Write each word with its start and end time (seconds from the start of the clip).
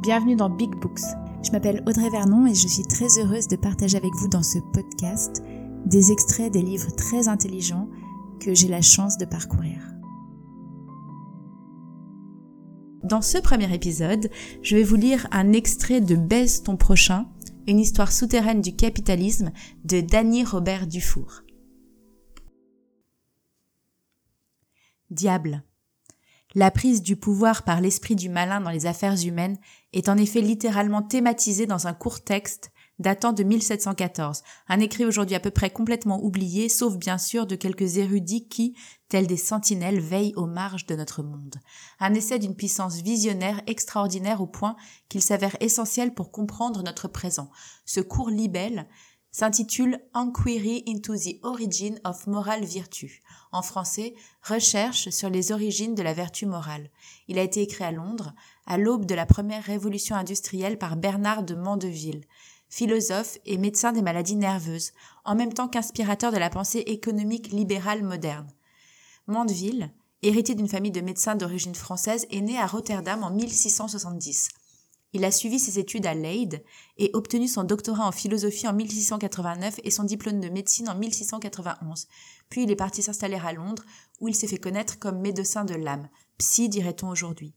Bienvenue 0.00 0.34
dans 0.34 0.48
Big 0.48 0.74
Books. 0.76 1.02
Je 1.44 1.50
m'appelle 1.50 1.82
Audrey 1.86 2.08
Vernon 2.08 2.46
et 2.46 2.54
je 2.54 2.66
suis 2.66 2.84
très 2.84 3.18
heureuse 3.18 3.48
de 3.48 3.56
partager 3.56 3.98
avec 3.98 4.14
vous 4.14 4.28
dans 4.28 4.42
ce 4.42 4.58
podcast 4.72 5.42
des 5.84 6.10
extraits 6.10 6.50
des 6.50 6.62
livres 6.62 6.90
très 6.96 7.28
intelligents 7.28 7.86
que 8.40 8.54
j'ai 8.54 8.68
la 8.68 8.80
chance 8.80 9.18
de 9.18 9.26
parcourir. 9.26 9.76
Dans 13.04 13.20
ce 13.20 13.36
premier 13.36 13.74
épisode, 13.74 14.30
je 14.62 14.74
vais 14.74 14.84
vous 14.84 14.96
lire 14.96 15.26
un 15.32 15.52
extrait 15.52 16.00
de 16.00 16.16
Baise 16.16 16.62
ton 16.62 16.78
prochain, 16.78 17.28
une 17.66 17.78
histoire 17.78 18.10
souterraine 18.10 18.62
du 18.62 18.74
capitalisme 18.74 19.52
de 19.84 20.00
Danny 20.00 20.44
Robert 20.44 20.86
Dufour. 20.86 21.42
Diable. 25.10 25.62
La 26.54 26.72
prise 26.72 27.02
du 27.02 27.14
pouvoir 27.14 27.62
par 27.62 27.80
l'esprit 27.80 28.16
du 28.16 28.28
malin 28.28 28.60
dans 28.60 28.70
les 28.70 28.86
affaires 28.86 29.16
humaines 29.24 29.56
est 29.92 30.08
en 30.08 30.16
effet 30.16 30.40
littéralement 30.40 31.02
thématisée 31.02 31.66
dans 31.66 31.86
un 31.86 31.94
court 31.94 32.22
texte 32.22 32.72
datant 33.00 33.32
de 33.32 33.42
1714, 33.42 34.42
un 34.68 34.78
écrit 34.78 35.06
aujourd'hui 35.06 35.34
à 35.34 35.40
peu 35.40 35.50
près 35.50 35.70
complètement 35.70 36.22
oublié, 36.22 36.68
sauf 36.68 36.96
bien 36.96 37.18
sûr 37.18 37.46
de 37.46 37.56
quelques 37.56 37.96
érudits 37.96 38.46
qui, 38.46 38.76
tels 39.08 39.26
des 39.26 39.38
sentinelles, 39.38 40.00
veillent 40.00 40.34
aux 40.36 40.46
marges 40.46 40.86
de 40.86 40.94
notre 40.94 41.22
monde. 41.22 41.56
Un 41.98 42.12
essai 42.14 42.38
d'une 42.38 42.54
puissance 42.54 42.96
visionnaire 42.96 43.62
extraordinaire 43.66 44.42
au 44.42 44.46
point 44.46 44.76
qu'il 45.08 45.22
s'avère 45.22 45.56
essentiel 45.60 46.12
pour 46.12 46.30
comprendre 46.30 46.82
notre 46.82 47.08
présent. 47.08 47.50
Ce 47.86 48.00
court 48.00 48.28
libelle 48.28 48.86
s'intitule 49.32 50.00
Inquiry 50.12 50.82
into 50.88 51.16
the 51.16 51.38
Origin 51.42 52.00
of 52.04 52.26
Moral 52.26 52.64
Virtue. 52.64 53.22
En 53.52 53.62
français, 53.62 54.14
Recherche 54.42 55.10
sur 55.10 55.30
les 55.30 55.52
origines 55.52 55.94
de 55.94 56.02
la 56.02 56.14
vertu 56.14 56.46
morale. 56.46 56.90
Il 57.28 57.38
a 57.38 57.42
été 57.42 57.62
écrit 57.62 57.84
à 57.84 57.92
Londres, 57.92 58.32
à 58.66 58.78
l'aube 58.78 59.06
de 59.06 59.14
la 59.14 59.26
première 59.26 59.62
révolution 59.62 60.16
industrielle 60.16 60.78
par 60.78 60.96
Bernard 60.96 61.42
de 61.42 61.54
Mandeville, 61.54 62.24
philosophe 62.68 63.38
et 63.44 63.58
médecin 63.58 63.92
des 63.92 64.02
maladies 64.02 64.36
nerveuses, 64.36 64.92
en 65.24 65.34
même 65.34 65.52
temps 65.52 65.68
qu'inspirateur 65.68 66.32
de 66.32 66.38
la 66.38 66.50
pensée 66.50 66.80
économique 66.86 67.52
libérale 67.52 68.02
moderne. 68.02 68.48
Mandeville, 69.26 69.90
héritier 70.22 70.54
d'une 70.54 70.68
famille 70.68 70.90
de 70.90 71.00
médecins 71.00 71.36
d'origine 71.36 71.74
française, 71.74 72.26
est 72.30 72.40
né 72.40 72.58
à 72.58 72.66
Rotterdam 72.66 73.22
en 73.22 73.30
1670. 73.30 74.48
Il 75.12 75.24
a 75.24 75.32
suivi 75.32 75.58
ses 75.58 75.78
études 75.78 76.06
à 76.06 76.14
Leyde 76.14 76.62
et 76.96 77.10
obtenu 77.14 77.48
son 77.48 77.64
doctorat 77.64 78.06
en 78.06 78.12
philosophie 78.12 78.68
en 78.68 78.72
1689 78.72 79.80
et 79.82 79.90
son 79.90 80.04
diplôme 80.04 80.40
de 80.40 80.48
médecine 80.48 80.88
en 80.88 80.94
1691. 80.94 82.06
Puis 82.48 82.62
il 82.62 82.70
est 82.70 82.76
parti 82.76 83.02
s'installer 83.02 83.40
à 83.44 83.52
Londres 83.52 83.82
où 84.20 84.28
il 84.28 84.34
s'est 84.34 84.46
fait 84.46 84.58
connaître 84.58 84.98
comme 84.98 85.20
médecin 85.20 85.64
de 85.64 85.74
l'âme, 85.74 86.08
psy 86.38 86.68
dirait-on 86.68 87.08
aujourd'hui. 87.08 87.54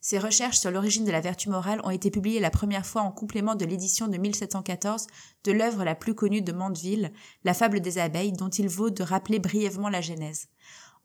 Ses 0.00 0.18
recherches 0.18 0.58
sur 0.58 0.70
l'origine 0.70 1.04
de 1.04 1.10
la 1.10 1.20
vertu 1.20 1.48
morale 1.48 1.80
ont 1.82 1.90
été 1.90 2.12
publiées 2.12 2.38
la 2.38 2.50
première 2.50 2.86
fois 2.86 3.02
en 3.02 3.10
complément 3.10 3.56
de 3.56 3.64
l'édition 3.64 4.06
de 4.06 4.16
1714 4.16 5.08
de 5.42 5.52
l'œuvre 5.52 5.84
la 5.84 5.96
plus 5.96 6.14
connue 6.14 6.42
de 6.42 6.52
Mandeville, 6.52 7.12
La 7.42 7.54
fable 7.54 7.80
des 7.80 7.98
abeilles, 7.98 8.32
dont 8.32 8.48
il 8.48 8.68
vaut 8.68 8.90
de 8.90 9.02
rappeler 9.02 9.40
brièvement 9.40 9.88
la 9.88 10.00
genèse. 10.00 10.46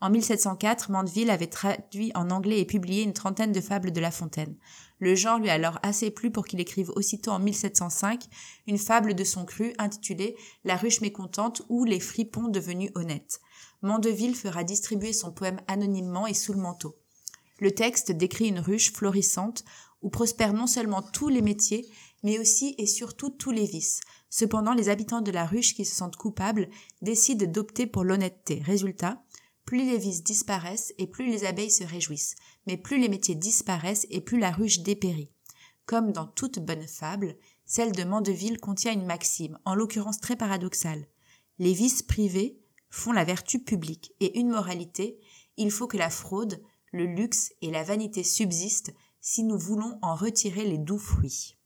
En 0.03 0.09
1704, 0.09 0.89
Mandeville 0.89 1.29
avait 1.29 1.45
traduit 1.45 2.11
en 2.15 2.31
anglais 2.31 2.59
et 2.59 2.65
publié 2.65 3.03
une 3.03 3.13
trentaine 3.13 3.51
de 3.51 3.61
fables 3.61 3.91
de 3.91 4.01
La 4.01 4.09
Fontaine. 4.09 4.55
Le 4.97 5.13
genre 5.13 5.37
lui 5.37 5.51
a 5.51 5.53
alors 5.53 5.77
assez 5.83 6.09
plu 6.09 6.31
pour 6.31 6.47
qu'il 6.47 6.59
écrive 6.59 6.89
aussitôt 6.95 7.29
en 7.29 7.37
1705 7.37 8.23
une 8.65 8.79
fable 8.79 9.13
de 9.13 9.23
son 9.23 9.45
cru 9.45 9.73
intitulée 9.77 10.35
La 10.63 10.75
ruche 10.75 11.01
mécontente 11.01 11.61
ou 11.69 11.85
Les 11.85 11.99
fripons 11.99 12.47
devenus 12.47 12.89
honnêtes. 12.95 13.41
Mandeville 13.83 14.35
fera 14.35 14.63
distribuer 14.63 15.13
son 15.13 15.31
poème 15.31 15.61
anonymement 15.67 16.25
et 16.25 16.33
sous 16.33 16.53
le 16.53 16.61
manteau. 16.61 16.97
Le 17.59 17.71
texte 17.71 18.11
décrit 18.11 18.47
une 18.47 18.59
ruche 18.59 18.91
florissante 18.91 19.63
où 20.01 20.09
prospèrent 20.09 20.53
non 20.53 20.65
seulement 20.65 21.03
tous 21.03 21.29
les 21.29 21.43
métiers, 21.43 21.87
mais 22.23 22.39
aussi 22.39 22.73
et 22.79 22.87
surtout 22.87 23.29
tous 23.29 23.51
les 23.51 23.65
vices. 23.65 23.99
Cependant, 24.31 24.73
les 24.73 24.89
habitants 24.89 25.21
de 25.21 25.31
la 25.31 25.45
ruche 25.45 25.75
qui 25.75 25.85
se 25.85 25.95
sentent 25.95 26.15
coupables 26.15 26.69
décident 27.03 27.45
d'opter 27.45 27.85
pour 27.85 28.03
l'honnêteté. 28.03 28.63
Résultat, 28.65 29.21
plus 29.65 29.79
les 29.79 29.97
vices 29.97 30.23
disparaissent 30.23 30.93
et 30.97 31.07
plus 31.07 31.27
les 31.27 31.45
abeilles 31.45 31.71
se 31.71 31.83
réjouissent, 31.83 32.35
mais 32.67 32.77
plus 32.77 32.99
les 32.99 33.09
métiers 33.09 33.35
disparaissent 33.35 34.07
et 34.09 34.21
plus 34.21 34.39
la 34.39 34.51
ruche 34.51 34.79
dépérit. 34.79 35.31
Comme 35.85 36.11
dans 36.11 36.27
toute 36.27 36.59
bonne 36.59 36.87
fable, 36.87 37.35
celle 37.65 37.91
de 37.91 38.03
Mandeville 38.03 38.59
contient 38.59 38.93
une 38.93 39.05
maxime, 39.05 39.57
en 39.65 39.75
l'occurrence 39.75 40.19
très 40.19 40.35
paradoxale. 40.35 41.07
Les 41.59 41.73
vices 41.73 42.03
privés 42.03 42.59
font 42.89 43.11
la 43.11 43.23
vertu 43.23 43.59
publique, 43.59 44.13
et 44.19 44.39
une 44.39 44.49
moralité, 44.49 45.19
il 45.57 45.71
faut 45.71 45.87
que 45.87 45.97
la 45.97 46.09
fraude, 46.09 46.61
le 46.91 47.05
luxe 47.05 47.53
et 47.61 47.71
la 47.71 47.83
vanité 47.83 48.23
subsistent 48.23 48.93
si 49.21 49.43
nous 49.43 49.57
voulons 49.57 49.97
en 50.01 50.15
retirer 50.15 50.65
les 50.65 50.77
doux 50.77 50.97
fruits. 50.97 51.57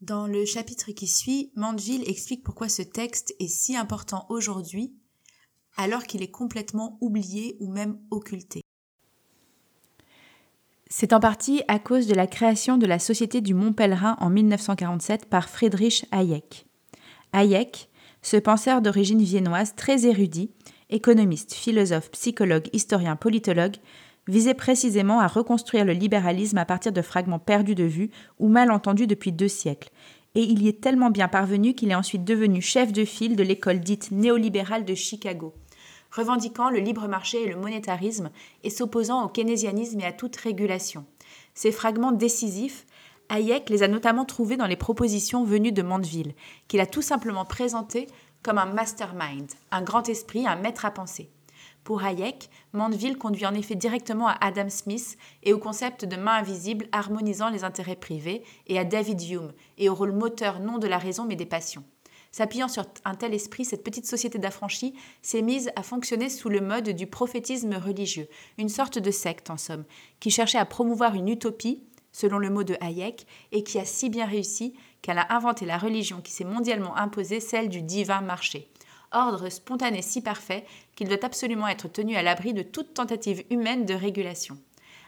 Dans 0.00 0.28
le 0.28 0.44
chapitre 0.44 0.92
qui 0.92 1.08
suit, 1.08 1.50
Mandeville 1.56 2.08
explique 2.08 2.44
pourquoi 2.44 2.68
ce 2.68 2.82
texte 2.82 3.34
est 3.40 3.48
si 3.48 3.76
important 3.76 4.26
aujourd'hui 4.28 4.94
alors 5.78 6.02
qu'il 6.02 6.22
est 6.22 6.30
complètement 6.30 6.98
oublié 7.00 7.56
ou 7.60 7.70
même 7.70 7.96
occulté. 8.10 8.60
C'est 10.90 11.12
en 11.12 11.20
partie 11.20 11.62
à 11.68 11.78
cause 11.78 12.06
de 12.06 12.14
la 12.14 12.26
création 12.26 12.76
de 12.76 12.86
la 12.86 12.98
Société 12.98 13.40
du 13.40 13.54
Mont 13.54 13.72
Pèlerin 13.72 14.16
en 14.20 14.28
1947 14.28 15.26
par 15.26 15.48
Friedrich 15.48 16.06
Hayek. 16.10 16.66
Hayek, 17.32 17.90
ce 18.22 18.36
penseur 18.36 18.82
d'origine 18.82 19.22
viennoise 19.22 19.74
très 19.76 20.06
érudit, 20.06 20.50
économiste, 20.90 21.54
philosophe, 21.54 22.10
psychologue, 22.10 22.68
historien, 22.72 23.16
politologue, 23.16 23.76
visait 24.26 24.54
précisément 24.54 25.20
à 25.20 25.26
reconstruire 25.26 25.84
le 25.84 25.92
libéralisme 25.92 26.58
à 26.58 26.64
partir 26.64 26.92
de 26.92 27.02
fragments 27.02 27.38
perdus 27.38 27.74
de 27.74 27.84
vue 27.84 28.10
ou 28.38 28.48
mal 28.48 28.70
entendus 28.70 29.06
depuis 29.06 29.32
deux 29.32 29.48
siècles, 29.48 29.90
et 30.34 30.42
il 30.42 30.62
y 30.62 30.68
est 30.68 30.80
tellement 30.80 31.10
bien 31.10 31.28
parvenu 31.28 31.74
qu'il 31.74 31.90
est 31.90 31.94
ensuite 31.94 32.24
devenu 32.24 32.60
chef 32.62 32.92
de 32.92 33.04
file 33.04 33.36
de 33.36 33.42
l'école 33.42 33.80
dite 33.80 34.10
néolibérale 34.10 34.84
de 34.84 34.94
Chicago 34.94 35.54
revendiquant 36.10 36.70
le 36.70 36.78
libre 36.78 37.08
marché 37.08 37.42
et 37.42 37.48
le 37.48 37.56
monétarisme 37.56 38.30
et 38.64 38.70
s'opposant 38.70 39.24
au 39.24 39.28
keynésianisme 39.28 40.00
et 40.00 40.06
à 40.06 40.12
toute 40.12 40.36
régulation. 40.36 41.04
Ces 41.54 41.72
fragments 41.72 42.12
décisifs, 42.12 42.86
Hayek 43.28 43.68
les 43.68 43.82
a 43.82 43.88
notamment 43.88 44.24
trouvés 44.24 44.56
dans 44.56 44.66
les 44.66 44.76
propositions 44.76 45.44
venues 45.44 45.72
de 45.72 45.82
Mandeville, 45.82 46.34
qu'il 46.66 46.80
a 46.80 46.86
tout 46.86 47.02
simplement 47.02 47.44
présenté 47.44 48.06
comme 48.42 48.58
un 48.58 48.66
mastermind, 48.66 49.50
un 49.70 49.82
grand 49.82 50.08
esprit, 50.08 50.46
un 50.46 50.56
maître 50.56 50.84
à 50.84 50.90
penser. 50.90 51.30
Pour 51.84 52.02
Hayek, 52.02 52.50
Mandeville 52.72 53.16
conduit 53.16 53.46
en 53.46 53.54
effet 53.54 53.74
directement 53.74 54.28
à 54.28 54.36
Adam 54.40 54.68
Smith 54.68 55.16
et 55.42 55.52
au 55.52 55.58
concept 55.58 56.04
de 56.04 56.16
main 56.16 56.34
invisible 56.34 56.86
harmonisant 56.92 57.48
les 57.48 57.64
intérêts 57.64 57.96
privés, 57.96 58.44
et 58.66 58.78
à 58.78 58.84
David 58.84 59.22
Hume, 59.22 59.52
et 59.78 59.88
au 59.88 59.94
rôle 59.94 60.12
moteur 60.12 60.60
non 60.60 60.78
de 60.78 60.86
la 60.86 60.98
raison 60.98 61.24
mais 61.24 61.36
des 61.36 61.46
passions. 61.46 61.84
S'appuyant 62.30 62.68
sur 62.68 62.84
un 63.04 63.14
tel 63.14 63.34
esprit, 63.34 63.64
cette 63.64 63.84
petite 63.84 64.06
société 64.06 64.38
d'affranchis 64.38 64.94
s'est 65.22 65.42
mise 65.42 65.70
à 65.76 65.82
fonctionner 65.82 66.28
sous 66.28 66.48
le 66.48 66.60
mode 66.60 66.90
du 66.90 67.06
prophétisme 67.06 67.74
religieux, 67.74 68.28
une 68.58 68.68
sorte 68.68 68.98
de 68.98 69.10
secte 69.10 69.50
en 69.50 69.56
somme, 69.56 69.84
qui 70.20 70.30
cherchait 70.30 70.58
à 70.58 70.66
promouvoir 70.66 71.14
une 71.14 71.28
utopie, 71.28 71.82
selon 72.12 72.38
le 72.38 72.50
mot 72.50 72.64
de 72.64 72.76
Hayek, 72.80 73.26
et 73.52 73.62
qui 73.62 73.78
a 73.78 73.84
si 73.84 74.10
bien 74.10 74.26
réussi 74.26 74.74
qu'elle 75.02 75.18
a 75.18 75.32
inventé 75.32 75.64
la 75.64 75.78
religion 75.78 76.20
qui 76.20 76.32
s'est 76.32 76.44
mondialement 76.44 76.96
imposée, 76.96 77.40
celle 77.40 77.68
du 77.68 77.82
divin 77.82 78.20
marché. 78.20 78.68
Ordre 79.10 79.48
spontané 79.48 80.02
si 80.02 80.20
parfait 80.20 80.66
qu'il 80.94 81.08
doit 81.08 81.24
absolument 81.24 81.68
être 81.68 81.88
tenu 81.88 82.16
à 82.16 82.22
l'abri 82.22 82.52
de 82.52 82.62
toute 82.62 82.92
tentative 82.92 83.42
humaine 83.50 83.86
de 83.86 83.94
régulation. 83.94 84.58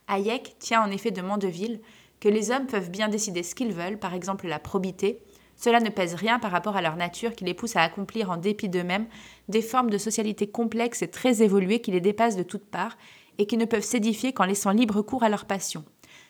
Hayek 0.09 0.57
tient 0.59 0.83
en 0.83 0.91
effet 0.91 1.11
de 1.11 1.21
Mandeville 1.21 1.81
que 2.19 2.29
les 2.29 2.51
hommes 2.51 2.67
peuvent 2.67 2.91
bien 2.91 3.09
décider 3.09 3.43
ce 3.43 3.55
qu'ils 3.55 3.73
veulent, 3.73 3.99
par 3.99 4.15
exemple 4.15 4.47
la 4.47 4.59
probité, 4.59 5.21
cela 5.60 5.78
ne 5.78 5.91
pèse 5.91 6.15
rien 6.15 6.38
par 6.38 6.50
rapport 6.50 6.76
à 6.76 6.82
leur 6.82 6.97
nature 6.97 7.37
qui 7.37 7.44
les 7.44 7.53
pousse 7.53 7.76
à 7.76 7.82
accomplir 7.82 8.31
en 8.31 8.38
dépit 8.38 8.71
d'eux-mêmes 8.71 9.06
des 9.48 9.60
formes 9.60 9.91
de 9.91 9.98
socialité 9.98 10.47
complexes 10.47 11.03
et 11.03 11.10
très 11.10 11.43
évoluées 11.43 11.82
qui 11.82 11.91
les 11.91 12.00
dépassent 12.00 12.37
de 12.37 12.43
toutes 12.43 12.65
parts 12.65 12.97
et 13.37 13.47
qui 13.47 13.59
ne 13.59 13.66
peuvent 13.66 13.84
s'édifier 13.84 14.32
qu'en 14.32 14.47
laissant 14.47 14.71
libre 14.71 15.03
cours 15.03 15.22
à 15.22 15.28
leur 15.28 15.44
passion. 15.44 15.84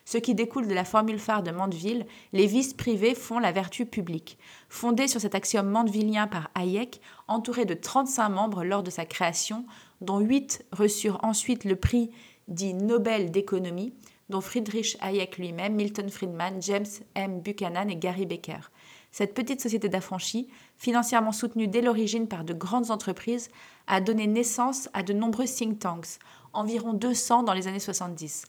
Ce 0.04 0.18
qui 0.18 0.34
découle 0.34 0.66
de 0.66 0.74
la 0.74 0.84
formule 0.84 1.20
phare 1.20 1.44
de 1.44 1.52
Mandeville, 1.52 2.06
les 2.32 2.46
vices 2.46 2.74
privés 2.74 3.14
font 3.14 3.38
la 3.38 3.52
vertu 3.52 3.86
publique. 3.86 4.36
Fondé 4.68 5.06
sur 5.06 5.20
cet 5.20 5.36
axiome 5.36 5.70
mandevillien 5.70 6.26
par 6.26 6.50
Hayek, 6.56 7.00
entouré 7.28 7.64
de 7.64 7.74
35 7.74 8.28
membres 8.30 8.64
lors 8.64 8.82
de 8.82 8.90
sa 8.90 9.04
création, 9.04 9.64
dont 10.00 10.18
8 10.18 10.64
reçurent 10.72 11.20
ensuite 11.22 11.64
le 11.64 11.76
prix 11.76 12.10
dit 12.48 12.74
Nobel 12.74 13.30
d'économie, 13.30 13.94
dont 14.28 14.40
Friedrich 14.40 14.96
Hayek 15.00 15.38
lui-même, 15.38 15.74
Milton 15.74 16.08
Friedman, 16.08 16.60
James 16.60 16.86
M. 17.14 17.40
Buchanan 17.40 17.88
et 17.88 17.96
Gary 17.96 18.26
Becker. 18.26 18.70
Cette 19.10 19.34
petite 19.34 19.60
société 19.60 19.88
d'affranchis, 19.88 20.48
financièrement 20.76 21.32
soutenue 21.32 21.68
dès 21.68 21.82
l'origine 21.82 22.28
par 22.28 22.44
de 22.44 22.54
grandes 22.54 22.90
entreprises, 22.90 23.48
a 23.86 24.00
donné 24.00 24.26
naissance 24.26 24.88
à 24.92 25.02
de 25.02 25.12
nombreux 25.12 25.46
think 25.46 25.80
tanks, 25.80 26.18
environ 26.52 26.92
200 26.92 27.42
dans 27.42 27.52
les 27.52 27.66
années 27.66 27.80
70. 27.80 28.44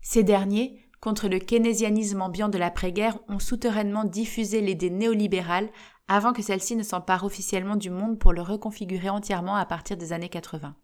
Ces 0.00 0.22
derniers, 0.22 0.80
contre 1.00 1.28
le 1.28 1.38
keynésianisme 1.38 2.22
ambiant 2.22 2.48
de 2.48 2.58
l'après-guerre, 2.58 3.18
ont 3.28 3.38
souterrainement 3.38 4.04
diffusé 4.04 4.60
l'idée 4.60 4.90
néolibérale 4.90 5.70
avant 6.08 6.32
que 6.32 6.42
celle-ci 6.42 6.76
ne 6.76 6.82
s'empare 6.82 7.24
officiellement 7.24 7.76
du 7.76 7.90
monde 7.90 8.18
pour 8.18 8.32
le 8.32 8.42
reconfigurer 8.42 9.08
entièrement 9.08 9.56
à 9.56 9.66
partir 9.66 9.96
des 9.96 10.12
années 10.12 10.28
80. 10.28 10.74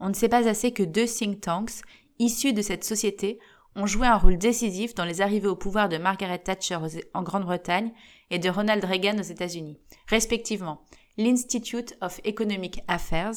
On 0.00 0.08
ne 0.10 0.14
sait 0.14 0.28
pas 0.28 0.46
assez 0.48 0.72
que 0.72 0.82
deux 0.82 1.06
think 1.06 1.40
tanks, 1.40 1.80
issus 2.18 2.52
de 2.52 2.62
cette 2.62 2.84
société, 2.84 3.38
ont 3.78 3.86
joué 3.86 4.08
un 4.08 4.16
rôle 4.16 4.38
décisif 4.38 4.94
dans 4.94 5.04
les 5.04 5.20
arrivées 5.20 5.46
au 5.46 5.56
pouvoir 5.56 5.88
de 5.88 5.98
Margaret 5.98 6.40
Thatcher 6.40 6.78
en 7.14 7.22
Grande-Bretagne 7.22 7.92
et 8.30 8.40
de 8.40 8.50
Ronald 8.50 8.84
Reagan 8.84 9.18
aux 9.18 9.22
États-Unis, 9.22 9.78
respectivement 10.08 10.82
l'Institute 11.16 11.96
of 12.00 12.20
Economic 12.24 12.80
Affairs 12.88 13.36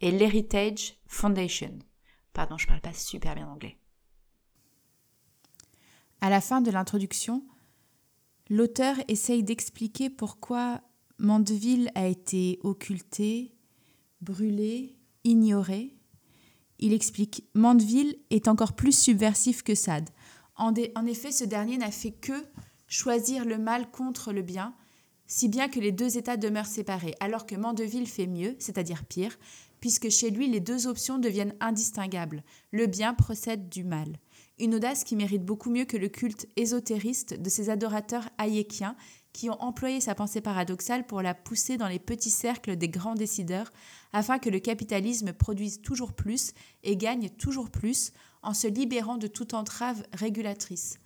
et 0.00 0.10
l'Heritage 0.10 0.94
Foundation. 1.06 1.78
Pardon, 2.32 2.58
je 2.58 2.66
parle 2.66 2.80
pas 2.80 2.92
super 2.92 3.34
bien 3.34 3.46
anglais. 3.46 3.76
À 6.20 6.30
la 6.30 6.40
fin 6.40 6.62
de 6.62 6.70
l'introduction, 6.70 7.44
l'auteur 8.48 8.96
essaye 9.08 9.44
d'expliquer 9.44 10.08
pourquoi 10.08 10.80
Mandeville 11.18 11.90
a 11.94 12.06
été 12.06 12.58
occulté, 12.62 13.54
brûlé, 14.22 14.96
ignoré. 15.24 15.93
Il 16.78 16.92
explique 16.92 17.44
Mandeville 17.54 18.16
est 18.30 18.48
encore 18.48 18.74
plus 18.74 18.96
subversif 18.96 19.62
que 19.62 19.74
Sade. 19.74 20.10
En, 20.56 20.74
effet, 21.06 21.32
ce 21.32 21.44
dernier 21.44 21.78
n'a 21.78 21.90
fait 21.90 22.12
que 22.12 22.44
choisir 22.86 23.44
le 23.44 23.58
mal 23.58 23.90
contre 23.90 24.32
le 24.32 24.42
bien, 24.42 24.74
si 25.26 25.48
bien 25.48 25.68
que 25.68 25.80
les 25.80 25.92
deux 25.92 26.16
États 26.16 26.36
demeurent 26.36 26.66
séparés, 26.66 27.14
alors 27.18 27.46
que 27.46 27.56
Mandeville 27.56 28.06
fait 28.06 28.26
mieux, 28.26 28.54
c'est-à-dire 28.58 29.04
pire, 29.04 29.36
puisque 29.80 30.10
chez 30.10 30.30
lui 30.30 30.48
les 30.48 30.60
deux 30.60 30.86
options 30.86 31.18
deviennent 31.18 31.54
indistinguables. 31.60 32.42
Le 32.70 32.86
bien 32.86 33.14
procède 33.14 33.68
du 33.68 33.84
mal. 33.84 34.18
Une 34.58 34.76
audace 34.76 35.02
qui 35.02 35.16
mérite 35.16 35.44
beaucoup 35.44 35.70
mieux 35.70 35.84
que 35.84 35.96
le 35.96 36.08
culte 36.08 36.46
ésotériste 36.56 37.40
de 37.40 37.50
ses 37.50 37.70
adorateurs 37.70 38.28
hayekiens 38.38 38.96
qui 39.32 39.50
ont 39.50 39.60
employé 39.60 40.00
sa 40.00 40.14
pensée 40.14 40.40
paradoxale 40.40 41.04
pour 41.04 41.20
la 41.20 41.34
pousser 41.34 41.76
dans 41.76 41.88
les 41.88 41.98
petits 41.98 42.30
cercles 42.30 42.76
des 42.76 42.88
grands 42.88 43.16
décideurs, 43.16 43.72
afin 44.14 44.38
que 44.38 44.48
le 44.48 44.60
capitalisme 44.60 45.34
produise 45.34 45.82
toujours 45.82 46.14
plus 46.14 46.52
et 46.84 46.96
gagne 46.96 47.28
toujours 47.28 47.68
plus 47.68 48.12
en 48.42 48.54
se 48.54 48.66
libérant 48.66 49.18
de 49.18 49.26
toute 49.26 49.52
entrave 49.52 50.02
régulatrice. 50.14 50.98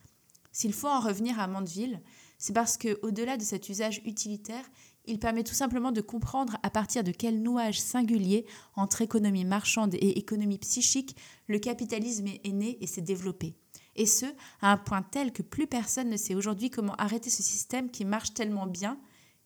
S'il 0.52 0.72
faut 0.72 0.86
en 0.86 1.00
revenir 1.00 1.40
à 1.40 1.48
Mandeville, 1.48 2.00
c'est 2.38 2.52
parce 2.52 2.76
que, 2.76 3.00
au-delà 3.02 3.36
de 3.36 3.42
cet 3.42 3.68
usage 3.68 4.00
utilitaire, 4.04 4.64
il 5.06 5.18
permet 5.18 5.42
tout 5.42 5.54
simplement 5.54 5.90
de 5.90 6.00
comprendre 6.00 6.56
à 6.62 6.70
partir 6.70 7.02
de 7.02 7.10
quel 7.10 7.42
nouage 7.42 7.80
singulier 7.80 8.46
entre 8.76 9.02
économie 9.02 9.44
marchande 9.44 9.94
et 9.94 10.18
économie 10.18 10.58
psychique 10.58 11.16
le 11.48 11.58
capitalisme 11.58 12.28
est 12.28 12.52
né 12.52 12.78
et 12.80 12.86
s'est 12.86 13.00
développé 13.00 13.56
et 13.98 14.06
ce, 14.06 14.26
à 14.62 14.72
un 14.72 14.76
point 14.76 15.02
tel 15.02 15.32
que 15.32 15.42
plus 15.42 15.66
personne 15.66 16.08
ne 16.08 16.16
sait 16.16 16.36
aujourd'hui 16.36 16.70
comment 16.70 16.94
arrêter 16.94 17.30
ce 17.30 17.42
système 17.42 17.90
qui 17.90 18.04
marche 18.04 18.32
tellement 18.32 18.66
bien 18.66 18.98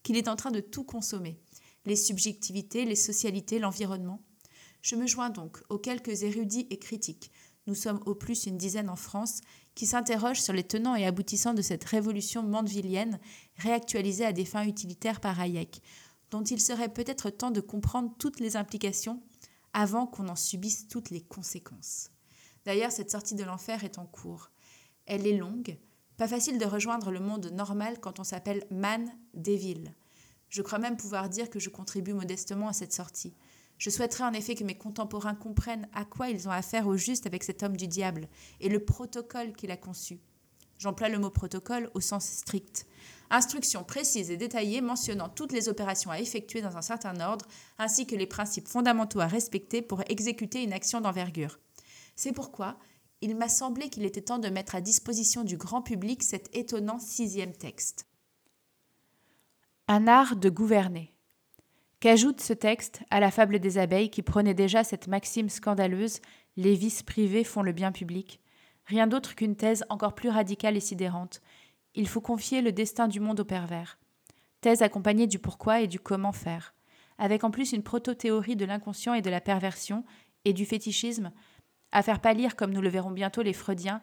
qu'il 0.03 0.17
est 0.17 0.29
en 0.29 0.37
train 0.37 0.51
de 0.51 0.61
tout 0.61 0.85
consommer. 0.85 1.41
Les 1.85 1.97
subjectivités, 1.97 2.85
les 2.85 2.97
socialités, 2.97 3.59
l'environnement. 3.59 4.21
Je 4.83 4.97
me 4.97 5.07
joins 5.07 5.31
donc 5.31 5.63
aux 5.69 5.79
quelques 5.79 6.23
érudits 6.23 6.67
et 6.71 6.79
critiques, 6.79 7.31
nous 7.67 7.75
sommes 7.75 8.01
au 8.07 8.15
plus 8.15 8.47
une 8.47 8.57
dizaine 8.57 8.89
en 8.89 8.97
France, 8.97 9.41
qui 9.75 9.87
s'interrogent 9.87 10.41
sur 10.41 10.53
les 10.53 10.65
tenants 10.65 10.97
et 10.97 11.07
aboutissants 11.07 11.55
de 11.55 11.63
cette 11.63 11.85
révolution 11.85 12.43
mandevillienne 12.43 13.19
réactualisée 13.57 14.27
à 14.27 14.33
des 14.33 14.45
fins 14.45 14.67
utilitaires 14.67 15.21
par 15.21 15.41
Hayek, 15.41 15.81
dont 16.31 16.43
il 16.43 16.61
serait 16.61 16.93
peut-être 16.93 17.31
temps 17.31 17.51
de 17.51 17.61
comprendre 17.61 18.13
toutes 18.19 18.41
les 18.41 18.57
implications 18.57 19.23
avant 19.73 20.07
qu'on 20.07 20.29
en 20.29 20.37
subisse 20.37 20.89
toutes 20.89 21.11
les 21.11 21.21
conséquences. 21.21 22.11
D'ailleurs, 22.65 22.93
cette 22.93 23.11
sortie 23.11 23.35
de 23.35 23.45
l'enfer 23.45 23.85
est 23.85 23.99
en 23.99 24.07
cours. 24.07 24.51
Elle 25.07 25.27
est 25.27 25.37
longue, 25.37 25.79
pas 26.17 26.29
facile 26.29 26.59
de 26.59 26.67
rejoindre 26.67 27.11
le 27.11 27.21
monde 27.21 27.51
normal 27.53 27.99
quand 28.01 28.19
on 28.19 28.25
s'appelle 28.25 28.67
man 28.71 29.11
devil. 29.35 29.95
Je 30.53 30.61
crois 30.61 30.79
même 30.79 30.99
pouvoir 30.99 31.31
dire 31.31 31.49
que 31.49 31.59
je 31.59 31.71
contribue 31.71 32.13
modestement 32.13 32.69
à 32.69 32.75
cette 32.75 32.93
sortie. 32.93 33.35
Je 33.79 33.89
souhaiterais 33.89 34.25
en 34.25 34.35
effet 34.35 34.55
que 34.55 34.65
mes 34.65 34.77
contemporains 34.77 35.35
comprennent 35.35 35.89
à 35.95 36.05
quoi 36.05 36.29
ils 36.29 36.47
ont 36.47 36.53
affaire 36.53 36.87
au 36.87 36.97
juste 36.99 37.27
avec 37.27 37.43
cet 37.43 37.63
homme 37.63 37.77
du 37.77 37.89
diable 37.89 38.29
et 38.61 38.69
le 38.69 38.85
protocole 38.85 39.55
qu'il 39.55 39.71
a 39.71 39.79
conçu. 39.79 40.21
J'emploie 40.79 41.09
le 41.09 41.19
mot 41.19 41.31
protocole 41.31 41.91
au 41.95 42.01
sens 42.01 42.27
strict. 42.27 42.87
Instructions 43.31 43.83
précises 43.83 44.31
et 44.31 44.37
détaillées 44.37 44.83
mentionnant 44.83 45.31
toutes 45.31 45.53
les 45.53 45.71
opérations 45.71 46.11
à 46.11 46.21
effectuer 46.21 46.61
dans 46.61 46.77
un 46.77 46.83
certain 46.83 47.19
ordre, 47.21 47.47
ainsi 47.79 48.07
que 48.07 48.15
les 48.15 48.27
principes 48.27 48.69
fondamentaux 48.69 49.21
à 49.21 49.27
respecter 49.27 49.81
pour 49.81 50.03
exécuter 50.11 50.63
une 50.63 50.75
action 50.75 51.01
d'envergure. 51.01 51.61
C'est 52.15 52.33
pourquoi 52.33 52.77
il 53.23 53.37
m'a 53.37 53.49
semblé 53.49 53.89
qu'il 53.89 54.05
était 54.05 54.21
temps 54.21 54.39
de 54.39 54.51
mettre 54.51 54.75
à 54.75 54.83
disposition 54.83 55.45
du 55.45 55.57
grand 55.57 55.81
public 55.81 56.23
cet 56.23 56.55
étonnant 56.55 56.99
sixième 56.99 57.55
texte. 57.55 58.07
Un 59.89 60.07
art 60.07 60.37
de 60.37 60.49
gouverner. 60.49 61.13
Qu'ajoute 61.99 62.41
ce 62.41 62.53
texte 62.53 63.03
à 63.11 63.19
la 63.19 63.33
fable 63.33 63.59
des 63.59 63.79
abeilles 63.79 64.11
qui 64.11 64.23
prenait 64.23 64.55
déjà 64.55 64.85
cette 64.85 65.09
maxime 65.09 65.49
scandaleuse 65.49 66.21
Les 66.57 66.77
vices 66.77 67.03
privés 67.03 67.43
font 67.43 67.63
le 67.63 67.73
bien 67.73 67.91
public 67.91 68.41
Rien 68.87 69.09
d'autre 69.09 69.35
qu'une 69.35 69.57
thèse 69.57 69.85
encore 69.89 70.15
plus 70.15 70.29
radicale 70.29 70.77
et 70.77 70.81
sidérante. 70.81 71.41
Il 71.97 72.07
faut 72.07 72.21
confier 72.21 72.63
le 72.63 72.71
destin 72.71 73.09
du 73.09 73.19
monde 73.19 73.41
au 73.41 73.45
pervers. 73.45 73.99
Thèse 74.61 74.83
accompagnée 74.83 75.27
du 75.27 75.41
pourquoi 75.41 75.81
et 75.81 75.89
du 75.89 75.99
comment 75.99 76.33
faire, 76.33 76.75
avec 77.19 77.43
en 77.43 77.51
plus 77.51 77.73
une 77.73 77.83
proto-théorie 77.83 78.57
de 78.57 78.65
l'inconscient 78.65 79.15
et 79.15 79.23
de 79.23 79.31
la 79.31 79.41
perversion 79.41 80.05
et 80.45 80.53
du 80.53 80.65
fétichisme 80.65 81.33
à 81.91 82.03
faire 82.03 82.21
pâlir, 82.21 82.55
comme 82.55 82.73
nous 82.73 82.81
le 82.81 82.89
verrons 82.89 83.11
bientôt, 83.11 83.43
les 83.43 83.53
Freudiens, 83.53 84.01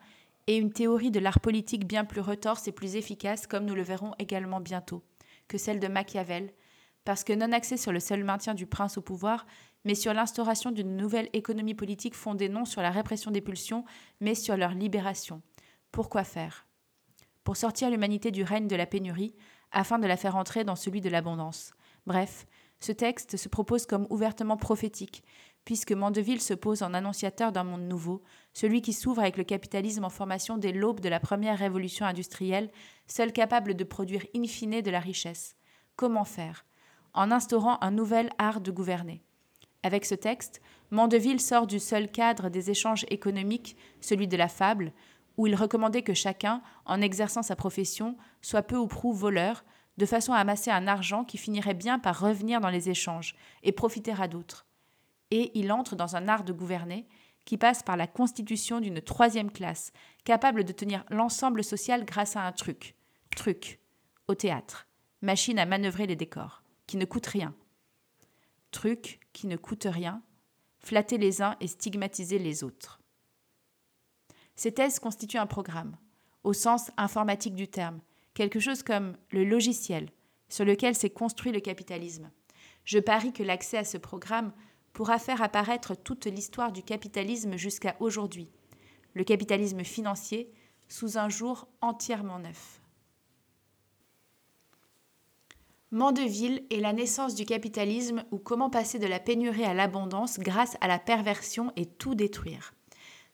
et 0.48 0.58
une 0.58 0.74
théorie 0.74 1.12
de 1.12 1.20
l'art 1.20 1.40
politique 1.40 1.88
bien 1.88 2.06
plus 2.06 2.22
retorse 2.22 2.68
et 2.68 2.72
plus 2.74 2.96
efficace, 2.96 3.48
comme 3.48 3.66
nous 3.66 3.76
le 3.76 3.82
verrons 3.82 4.14
également 4.20 4.60
bientôt, 4.60 5.04
que 5.50 5.58
celle 5.58 5.82
de 5.82 5.90
Machiavel, 5.90 6.54
parce 7.04 7.26
que 7.26 7.34
non 7.34 7.52
axée 7.52 7.76
sur 7.76 7.92
le 7.92 8.00
seul 8.00 8.24
maintien 8.24 8.54
du 8.54 8.66
prince 8.66 8.98
au 8.98 9.02
pouvoir, 9.02 9.46
mais 9.84 9.96
sur 9.96 10.14
l'instauration 10.14 10.72
d'une 10.72 10.96
nouvelle 10.96 11.30
économie 11.34 11.74
politique 11.74 12.16
fondée 12.16 12.48
non 12.48 12.64
sur 12.64 12.82
la 12.82 12.92
répression 12.92 13.32
des 13.32 13.42
pulsions, 13.42 13.84
mais 14.22 14.36
sur 14.36 14.56
leur 14.56 14.72
libération. 14.72 15.42
Pourquoi 15.92 16.24
faire? 16.24 16.68
Pour 17.44 17.58
sortir 17.58 17.90
l'humanité 17.90 18.32
du 18.32 18.44
règne 18.44 18.68
de 18.68 18.76
la 18.76 18.86
pénurie, 18.86 19.36
afin 19.72 20.00
de 20.00 20.08
la 20.08 20.18
faire 20.18 20.36
entrer 20.36 20.64
dans 20.64 20.76
celui 20.76 21.02
de 21.02 21.10
l'abondance. 21.10 21.74
Bref, 22.06 22.46
ce 22.80 22.92
texte 22.92 23.38
se 23.38 23.50
propose 23.50 23.86
comme 23.86 24.08
ouvertement 24.10 24.58
prophétique, 24.58 25.24
puisque 25.66 25.92
Mandeville 25.92 26.42
se 26.42 26.54
pose 26.54 26.82
en 26.82 26.94
annonciateur 26.94 27.52
d'un 27.52 27.64
monde 27.64 27.88
nouveau, 27.88 28.24
celui 28.54 28.82
qui 28.82 28.94
s'ouvre 28.94 29.22
avec 29.22 29.38
le 29.38 29.44
capitalisme 29.44 30.04
en 30.04 30.10
formation 30.10 30.58
dès 30.58 30.72
l'aube 30.72 31.00
de 31.00 31.10
la 31.10 31.20
première 31.20 31.58
révolution 31.58 32.06
industrielle, 32.06 32.70
seul 33.08 33.32
capable 33.32 33.76
de 33.76 33.84
produire 33.84 34.26
in 34.36 34.46
fine 34.46 34.82
de 34.82 34.92
la 34.92 35.00
richesse. 35.00 35.56
Comment 35.96 36.26
faire? 36.26 36.66
En 37.14 37.32
instaurant 37.32 37.78
un 37.82 37.92
nouvel 37.92 38.30
art 38.38 38.62
de 38.62 38.72
gouverner. 38.72 39.22
Avec 39.84 40.06
ce 40.06 40.16
texte, 40.16 40.62
Mandeville 40.92 41.40
sort 41.40 41.68
du 41.68 41.80
seul 41.80 42.12
cadre 42.12 42.50
des 42.50 42.70
échanges 42.70 43.06
économiques, 43.10 43.78
celui 44.02 44.28
de 44.28 44.38
la 44.38 44.48
fable, 44.50 44.92
où 45.38 45.48
il 45.48 45.56
recommandait 45.56 46.04
que 46.04 46.14
chacun, 46.14 46.62
en 46.86 47.02
exerçant 47.02 47.44
sa 47.44 47.56
profession, 47.56 48.18
soit 48.42 48.64
peu 48.64 48.78
ou 48.78 48.88
prou 48.88 49.14
voleur, 49.14 49.64
de 49.98 50.06
façon 50.06 50.34
à 50.34 50.38
amasser 50.38 50.72
un 50.72 50.88
argent 50.88 51.24
qui 51.24 51.38
finirait 51.38 51.74
bien 51.74 52.00
par 52.00 52.20
revenir 52.20 52.62
dans 52.62 52.70
les 52.70 52.90
échanges 52.90 53.36
et 53.64 53.72
profiter 53.72 54.14
à 54.20 54.28
d'autres 54.28 54.66
et 55.32 55.52
il 55.58 55.72
entre 55.72 55.96
dans 55.96 56.16
un 56.16 56.28
art 56.28 56.44
de 56.44 56.54
gouverner 56.54 57.08
qui 57.50 57.58
passe 57.58 57.82
par 57.82 57.98
la 57.98 58.06
constitution 58.06 58.80
d'une 58.80 59.02
troisième 59.02 59.50
classe, 59.50 59.92
capable 60.24 60.64
de 60.64 60.72
tenir 60.72 61.04
l'ensemble 61.10 61.64
social 61.64 62.06
grâce 62.06 62.36
à 62.36 62.42
un 62.46 62.52
truc. 62.52 62.94
Truc. 63.36 63.80
Au 64.28 64.36
théâtre. 64.36 64.86
Machine 65.24 65.58
à 65.58 65.66
manœuvrer 65.66 66.06
les 66.06 66.16
décors. 66.16 66.62
Qui 66.86 66.98
ne 66.98 67.06
coûte 67.06 67.26
rien. 67.26 67.56
Truc 68.70 69.20
qui 69.34 69.48
ne 69.48 69.58
coûte 69.58 69.88
rien. 69.90 70.22
Flatter 70.78 71.18
les 71.18 71.42
uns 71.42 71.56
et 71.60 71.66
stigmatiser 71.66 72.38
les 72.38 72.64
autres. 72.64 73.02
Ces 74.56 74.72
thèses 74.72 75.00
constituent 75.00 75.40
un 75.40 75.48
programme, 75.48 75.98
au 76.44 76.54
sens 76.54 76.92
informatique 76.98 77.56
du 77.56 77.68
terme, 77.68 78.00
quelque 78.36 78.60
chose 78.60 78.84
comme 78.84 79.18
le 79.32 79.44
logiciel 79.44 80.12
sur 80.50 80.66
lequel 80.66 80.94
s'est 80.94 81.10
construit 81.10 81.52
le 81.52 81.62
capitalisme. 81.62 82.30
Je 82.86 83.00
parie 83.00 83.34
que 83.34 83.42
l'accès 83.42 83.80
à 83.80 83.86
ce 83.86 83.98
programme 83.98 84.54
pourra 84.94 85.20
faire 85.20 85.42
apparaître 85.42 85.96
toute 85.96 86.26
l'histoire 86.26 86.72
du 86.72 86.84
capitalisme 86.84 87.56
jusqu'à 87.58 87.96
aujourd'hui, 88.00 88.50
le 89.14 89.24
capitalisme 89.24 89.84
financier, 89.84 90.52
sous 90.88 91.18
un 91.18 91.30
jour 91.30 91.68
entièrement 91.82 92.40
neuf. 92.40 92.82
Mandeville 95.92 96.64
est 96.70 96.82
la 96.82 96.94
naissance 96.94 97.34
du 97.34 97.46
capitalisme 97.46 98.24
ou 98.32 98.38
comment 98.38 98.70
passer 98.70 99.00
de 99.00 99.08
la 99.08 99.20
pénurie 99.20 99.64
à 99.64 99.74
l'abondance 99.74 100.40
grâce 100.40 100.78
à 100.82 100.88
la 100.88 101.00
perversion 101.00 101.72
et 101.76 101.88
tout 101.88 102.14
détruire. 102.14 102.74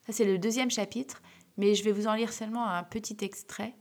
Ça 0.05 0.13
c'est 0.13 0.23
le 0.23 0.37
deuxième 0.37 0.71
chapitre, 0.71 1.21
mais 1.57 1.75
je 1.75 1.83
vais 1.83 1.91
vous 1.91 2.07
en 2.07 2.13
lire 2.13 2.31
seulement 2.31 2.65
un 2.65 2.83
petit 2.83 3.17
extrait 3.21 3.75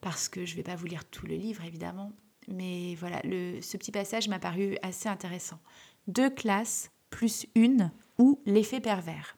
parce 0.00 0.28
que 0.28 0.44
je 0.44 0.52
ne 0.52 0.56
vais 0.56 0.62
pas 0.64 0.74
vous 0.74 0.86
lire 0.86 1.04
tout 1.04 1.26
le 1.26 1.34
livre 1.34 1.64
évidemment, 1.64 2.12
mais 2.48 2.96
voilà, 2.96 3.20
ce 3.22 3.76
petit 3.76 3.92
passage 3.92 4.28
m'a 4.28 4.38
paru 4.40 4.76
assez 4.82 5.08
intéressant 5.08 5.60
deux 6.08 6.30
classes 6.30 6.90
plus 7.10 7.46
une 7.54 7.92
ou 8.18 8.40
l'effet 8.44 8.80
pervers. 8.80 9.36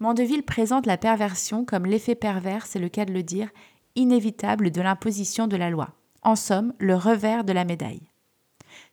Mandeville 0.00 0.42
présente 0.42 0.86
la 0.86 0.96
perversion 0.96 1.64
comme 1.64 1.86
l'effet 1.86 2.14
pervers, 2.14 2.66
c'est 2.66 2.78
le 2.78 2.88
cas 2.88 3.04
de 3.04 3.12
le 3.12 3.22
dire, 3.22 3.50
inévitable 3.94 4.70
de 4.70 4.80
l'imposition 4.80 5.46
de 5.46 5.56
la 5.56 5.70
loi. 5.70 5.94
En 6.22 6.34
somme, 6.34 6.74
le 6.78 6.96
revers 6.96 7.44
de 7.44 7.52
la 7.52 7.64
médaille. 7.64 8.10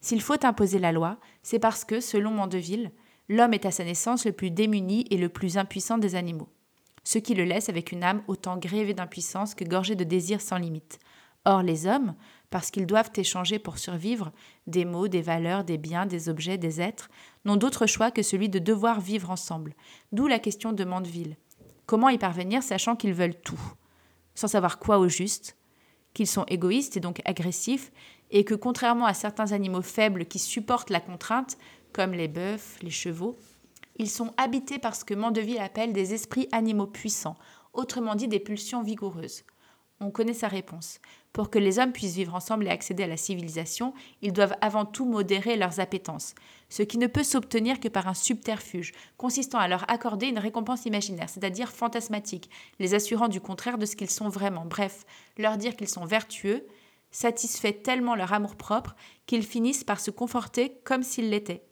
S'il 0.01 0.21
faut 0.21 0.45
imposer 0.45 0.79
la 0.79 0.91
loi, 0.91 1.17
c'est 1.41 1.59
parce 1.59 1.83
que, 1.83 1.99
selon 1.99 2.31
Mandeville, 2.31 2.91
L'homme 3.27 3.53
est 3.53 3.65
à 3.65 3.71
sa 3.71 3.83
naissance 3.83 4.25
le 4.25 4.33
plus 4.33 4.51
démuni 4.51 5.05
et 5.09 5.17
le 5.17 5.29
plus 5.29 5.57
impuissant 5.57 5.97
des 5.97 6.15
animaux, 6.15 6.49
ce 7.03 7.17
qui 7.17 7.33
le 7.33 7.43
laisse 7.43 7.69
avec 7.69 7.91
une 7.91 8.03
âme 8.03 8.21
autant 8.27 8.57
grévée 8.57 8.93
d'impuissance 8.93 9.55
que 9.55 9.63
gorgée 9.63 9.95
de 9.95 10.03
désirs 10.03 10.41
sans 10.41 10.57
limite. 10.57 10.99
Or 11.43 11.63
les 11.63 11.87
hommes, 11.87 12.15
parce 12.49 12.71
qu'ils 12.71 12.85
doivent 12.85 13.11
échanger 13.15 13.59
pour 13.59 13.77
survivre 13.77 14.31
des 14.67 14.85
mots, 14.85 15.07
des 15.07 15.21
valeurs, 15.21 15.63
des 15.63 15.77
biens, 15.77 16.05
des 16.05 16.29
objets, 16.29 16.57
des 16.57 16.81
êtres, 16.81 17.09
n'ont 17.43 17.57
d'autre 17.57 17.85
choix 17.85 18.11
que 18.11 18.23
celui 18.23 18.49
de 18.49 18.59
devoir 18.59 18.99
vivre 18.99 19.31
ensemble. 19.31 19.73
D'où 20.11 20.27
la 20.27 20.39
question 20.39 20.71
de 20.71 20.83
Mandeville. 20.83 21.37
Comment 21.85 22.09
y 22.09 22.17
parvenir 22.17 22.63
sachant 22.63 22.95
qu'ils 22.95 23.13
veulent 23.13 23.39
tout? 23.39 23.59
Sans 24.33 24.47
savoir 24.47 24.79
quoi 24.79 24.99
au 24.99 25.07
juste 25.07 25.55
Qu'ils 26.13 26.27
sont 26.27 26.45
égoïstes 26.47 26.97
et 26.97 27.01
donc 27.01 27.21
agressifs, 27.25 27.91
et 28.31 28.43
que 28.43 28.55
contrairement 28.55 29.05
à 29.05 29.13
certains 29.13 29.51
animaux 29.51 29.81
faibles 29.81 30.25
qui 30.25 30.39
supportent 30.39 30.89
la 30.89 30.99
contrainte, 30.99 31.57
comme 31.93 32.13
les 32.13 32.27
bœufs, 32.27 32.77
les 32.81 32.89
chevaux, 32.89 33.37
ils 33.97 34.09
sont 34.09 34.33
habités 34.37 34.79
par 34.79 34.95
ce 34.95 35.05
que 35.05 35.13
Mandeville 35.13 35.59
appelle 35.59 35.93
des 35.93 36.13
esprits 36.13 36.49
animaux 36.51 36.87
puissants, 36.87 37.37
autrement 37.73 38.15
dit 38.15 38.27
des 38.27 38.39
pulsions 38.39 38.83
vigoureuses. 38.83 39.43
On 39.99 40.11
connaît 40.11 40.33
sa 40.33 40.47
réponse. 40.47 40.99
Pour 41.35 41.49
que 41.49 41.59
les 41.59 41.79
hommes 41.79 41.91
puissent 41.91 42.15
vivre 42.15 42.33
ensemble 42.33 42.65
et 42.65 42.69
accéder 42.69 43.03
à 43.03 43.07
la 43.07 43.17
civilisation, 43.17 43.93
ils 44.21 44.31
doivent 44.31 44.55
avant 44.61 44.85
tout 44.85 45.03
modérer 45.03 45.57
leurs 45.57 45.81
appétences, 45.81 46.33
ce 46.69 46.81
qui 46.81 46.97
ne 46.97 47.07
peut 47.07 47.25
s'obtenir 47.25 47.81
que 47.81 47.89
par 47.89 48.07
un 48.07 48.13
subterfuge, 48.13 48.93
consistant 49.17 49.59
à 49.59 49.67
leur 49.67 49.83
accorder 49.91 50.27
une 50.27 50.39
récompense 50.39 50.85
imaginaire, 50.85 51.27
c'est-à-dire 51.27 51.73
fantasmatique, 51.73 52.49
les 52.79 52.93
assurant 52.93 53.27
du 53.27 53.41
contraire 53.41 53.77
de 53.77 53.85
ce 53.85 53.97
qu'ils 53.97 54.09
sont 54.09 54.29
vraiment, 54.29 54.63
bref, 54.63 55.05
leur 55.37 55.57
dire 55.57 55.75
qu'ils 55.75 55.89
sont 55.89 56.05
vertueux, 56.05 56.65
satisfait 57.11 57.73
tellement 57.73 58.15
leur 58.15 58.31
amour-propre 58.31 58.95
qu'ils 59.25 59.43
finissent 59.43 59.83
par 59.83 59.99
se 59.99 60.11
conforter 60.11 60.77
comme 60.85 61.03
s'ils 61.03 61.29
l'étaient. 61.29 61.65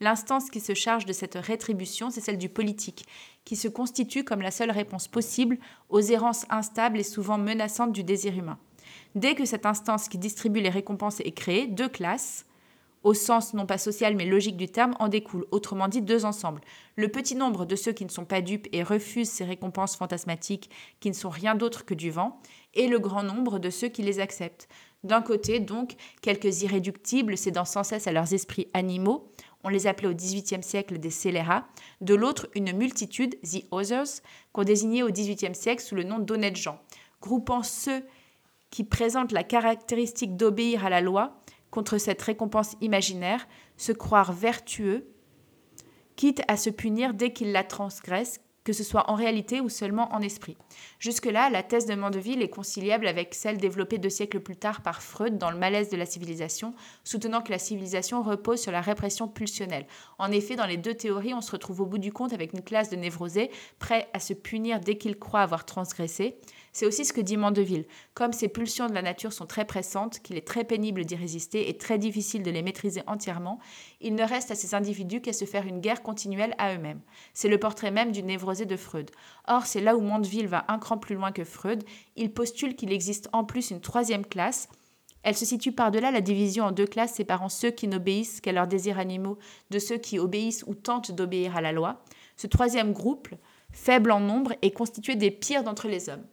L'instance 0.00 0.50
qui 0.50 0.58
se 0.58 0.74
charge 0.74 1.06
de 1.06 1.12
cette 1.12 1.36
rétribution, 1.36 2.10
c'est 2.10 2.20
celle 2.20 2.36
du 2.36 2.48
politique, 2.48 3.06
qui 3.44 3.54
se 3.54 3.68
constitue 3.68 4.24
comme 4.24 4.42
la 4.42 4.50
seule 4.50 4.72
réponse 4.72 5.06
possible 5.06 5.60
aux 5.88 6.00
errances 6.00 6.46
instables 6.50 6.98
et 6.98 7.04
souvent 7.04 7.38
menaçantes 7.38 7.92
du 7.92 8.02
désir 8.02 8.36
humain. 8.36 8.58
Dès 9.14 9.34
que 9.34 9.44
cette 9.44 9.66
instance 9.66 10.08
qui 10.08 10.18
distribue 10.18 10.60
les 10.60 10.70
récompenses 10.70 11.20
est 11.20 11.32
créée, 11.32 11.66
deux 11.66 11.88
classes, 11.88 12.46
au 13.04 13.14
sens 13.14 13.52
non 13.54 13.66
pas 13.66 13.78
social 13.78 14.16
mais 14.16 14.24
logique 14.24 14.56
du 14.56 14.66
terme, 14.66 14.96
en 14.98 15.08
découlent, 15.08 15.46
autrement 15.50 15.88
dit 15.88 16.02
deux 16.02 16.24
ensembles. 16.24 16.62
Le 16.96 17.08
petit 17.08 17.36
nombre 17.36 17.66
de 17.66 17.76
ceux 17.76 17.92
qui 17.92 18.04
ne 18.04 18.10
sont 18.10 18.24
pas 18.24 18.40
dupes 18.40 18.66
et 18.72 18.82
refusent 18.82 19.30
ces 19.30 19.44
récompenses 19.44 19.94
fantasmatiques 19.94 20.70
qui 21.00 21.10
ne 21.10 21.14
sont 21.14 21.28
rien 21.28 21.54
d'autre 21.54 21.84
que 21.84 21.94
du 21.94 22.10
vent, 22.10 22.40
et 22.72 22.88
le 22.88 22.98
grand 22.98 23.22
nombre 23.22 23.58
de 23.58 23.70
ceux 23.70 23.88
qui 23.88 24.02
les 24.02 24.20
acceptent. 24.20 24.68
D'un 25.04 25.20
côté, 25.20 25.60
donc, 25.60 25.96
quelques 26.22 26.62
irréductibles 26.62 27.36
cédant 27.36 27.66
sans 27.66 27.84
cesse 27.84 28.06
à 28.06 28.12
leurs 28.12 28.32
esprits 28.32 28.68
animaux, 28.72 29.30
on 29.62 29.68
les 29.68 29.86
appelait 29.86 30.08
au 30.08 30.14
XVIIIe 30.14 30.62
siècle 30.62 30.98
des 30.98 31.10
scélérats, 31.10 31.66
de 32.00 32.14
l'autre 32.14 32.48
une 32.54 32.72
multitude, 32.72 33.38
the 33.42 33.64
others, 33.70 34.22
qu'on 34.52 34.64
désignait 34.64 35.02
au 35.02 35.10
XVIIIe 35.10 35.54
siècle 35.54 35.82
sous 35.82 35.94
le 35.94 36.04
nom 36.04 36.18
d'honnêtes 36.18 36.56
gens, 36.56 36.80
groupant 37.20 37.62
ceux 37.62 38.02
qui 38.74 38.82
présente 38.82 39.30
la 39.30 39.44
caractéristique 39.44 40.36
d'obéir 40.36 40.84
à 40.84 40.90
la 40.90 41.00
loi 41.00 41.38
contre 41.70 41.96
cette 41.96 42.20
récompense 42.20 42.74
imaginaire, 42.80 43.46
se 43.76 43.92
croire 43.92 44.32
vertueux, 44.32 45.06
quitte 46.16 46.42
à 46.48 46.56
se 46.56 46.70
punir 46.70 47.14
dès 47.14 47.32
qu'il 47.32 47.52
la 47.52 47.62
transgresse, 47.62 48.40
que 48.64 48.72
ce 48.72 48.82
soit 48.82 49.08
en 49.08 49.14
réalité 49.14 49.60
ou 49.60 49.68
seulement 49.68 50.12
en 50.12 50.20
esprit. 50.20 50.56
Jusque-là, 50.98 51.50
la 51.50 51.62
thèse 51.62 51.86
de 51.86 51.94
Mandeville 51.94 52.42
est 52.42 52.48
conciliable 52.48 53.06
avec 53.06 53.34
celle 53.34 53.58
développée 53.58 53.98
deux 53.98 54.10
siècles 54.10 54.40
plus 54.40 54.56
tard 54.56 54.80
par 54.80 55.02
Freud 55.02 55.38
dans 55.38 55.52
Le 55.52 55.58
malaise 55.58 55.90
de 55.90 55.96
la 55.96 56.06
civilisation, 56.06 56.74
soutenant 57.04 57.42
que 57.42 57.52
la 57.52 57.60
civilisation 57.60 58.24
repose 58.24 58.60
sur 58.60 58.72
la 58.72 58.80
répression 58.80 59.28
pulsionnelle. 59.28 59.86
En 60.18 60.32
effet, 60.32 60.56
dans 60.56 60.66
les 60.66 60.78
deux 60.78 60.94
théories, 60.94 61.34
on 61.34 61.42
se 61.42 61.52
retrouve 61.52 61.82
au 61.82 61.86
bout 61.86 61.98
du 61.98 62.12
compte 62.12 62.32
avec 62.32 62.54
une 62.54 62.64
classe 62.64 62.90
de 62.90 62.96
névrosés 62.96 63.52
prêts 63.78 64.08
à 64.14 64.18
se 64.18 64.32
punir 64.32 64.80
dès 64.80 64.98
qu'ils 64.98 65.16
croient 65.16 65.42
avoir 65.42 65.64
transgressé. 65.64 66.40
C'est 66.74 66.86
aussi 66.86 67.04
ce 67.04 67.12
que 67.12 67.20
dit 67.20 67.36
Mandeville. 67.36 67.86
Comme 68.14 68.32
ces 68.32 68.48
pulsions 68.48 68.88
de 68.88 68.94
la 68.94 69.00
nature 69.00 69.32
sont 69.32 69.46
très 69.46 69.64
pressantes, 69.64 70.18
qu'il 70.18 70.36
est 70.36 70.46
très 70.46 70.64
pénible 70.64 71.04
d'y 71.04 71.14
résister 71.14 71.68
et 71.68 71.78
très 71.78 71.98
difficile 71.98 72.42
de 72.42 72.50
les 72.50 72.62
maîtriser 72.62 73.02
entièrement, 73.06 73.60
il 74.00 74.16
ne 74.16 74.24
reste 74.24 74.50
à 74.50 74.56
ces 74.56 74.74
individus 74.74 75.20
qu'à 75.20 75.32
se 75.32 75.44
faire 75.44 75.68
une 75.68 75.78
guerre 75.78 76.02
continuelle 76.02 76.56
à 76.58 76.74
eux-mêmes. 76.74 77.00
C'est 77.32 77.48
le 77.48 77.58
portrait 77.58 77.92
même 77.92 78.10
du 78.10 78.24
névrosé 78.24 78.66
de 78.66 78.76
Freud. 78.76 79.12
Or, 79.46 79.66
c'est 79.66 79.80
là 79.80 79.96
où 79.96 80.00
Mandeville 80.00 80.48
va 80.48 80.64
un 80.66 80.80
cran 80.80 80.98
plus 80.98 81.14
loin 81.14 81.30
que 81.30 81.44
Freud. 81.44 81.84
Il 82.16 82.32
postule 82.32 82.74
qu'il 82.74 82.92
existe 82.92 83.28
en 83.32 83.44
plus 83.44 83.70
une 83.70 83.80
troisième 83.80 84.26
classe, 84.26 84.68
elle 85.22 85.36
se 85.36 85.46
situe 85.46 85.72
par-delà 85.72 86.10
la 86.10 86.20
division 86.20 86.66
en 86.66 86.70
deux 86.70 86.86
classes 86.86 87.14
séparant 87.14 87.48
ceux 87.48 87.70
qui 87.70 87.88
n'obéissent 87.88 88.42
qu'à 88.42 88.52
leurs 88.52 88.66
désirs 88.66 88.98
animaux 88.98 89.38
de 89.70 89.78
ceux 89.78 89.96
qui 89.96 90.18
obéissent 90.18 90.64
ou 90.66 90.74
tentent 90.74 91.12
d'obéir 91.12 91.56
à 91.56 91.62
la 91.62 91.72
loi. 91.72 92.04
Ce 92.36 92.46
troisième 92.46 92.92
groupe, 92.92 93.28
faible 93.72 94.10
en 94.10 94.20
nombre, 94.20 94.52
est 94.60 94.72
constitué 94.72 95.16
des 95.16 95.30
pires 95.30 95.64
d'entre 95.64 95.88
les 95.88 96.10
hommes 96.10 96.26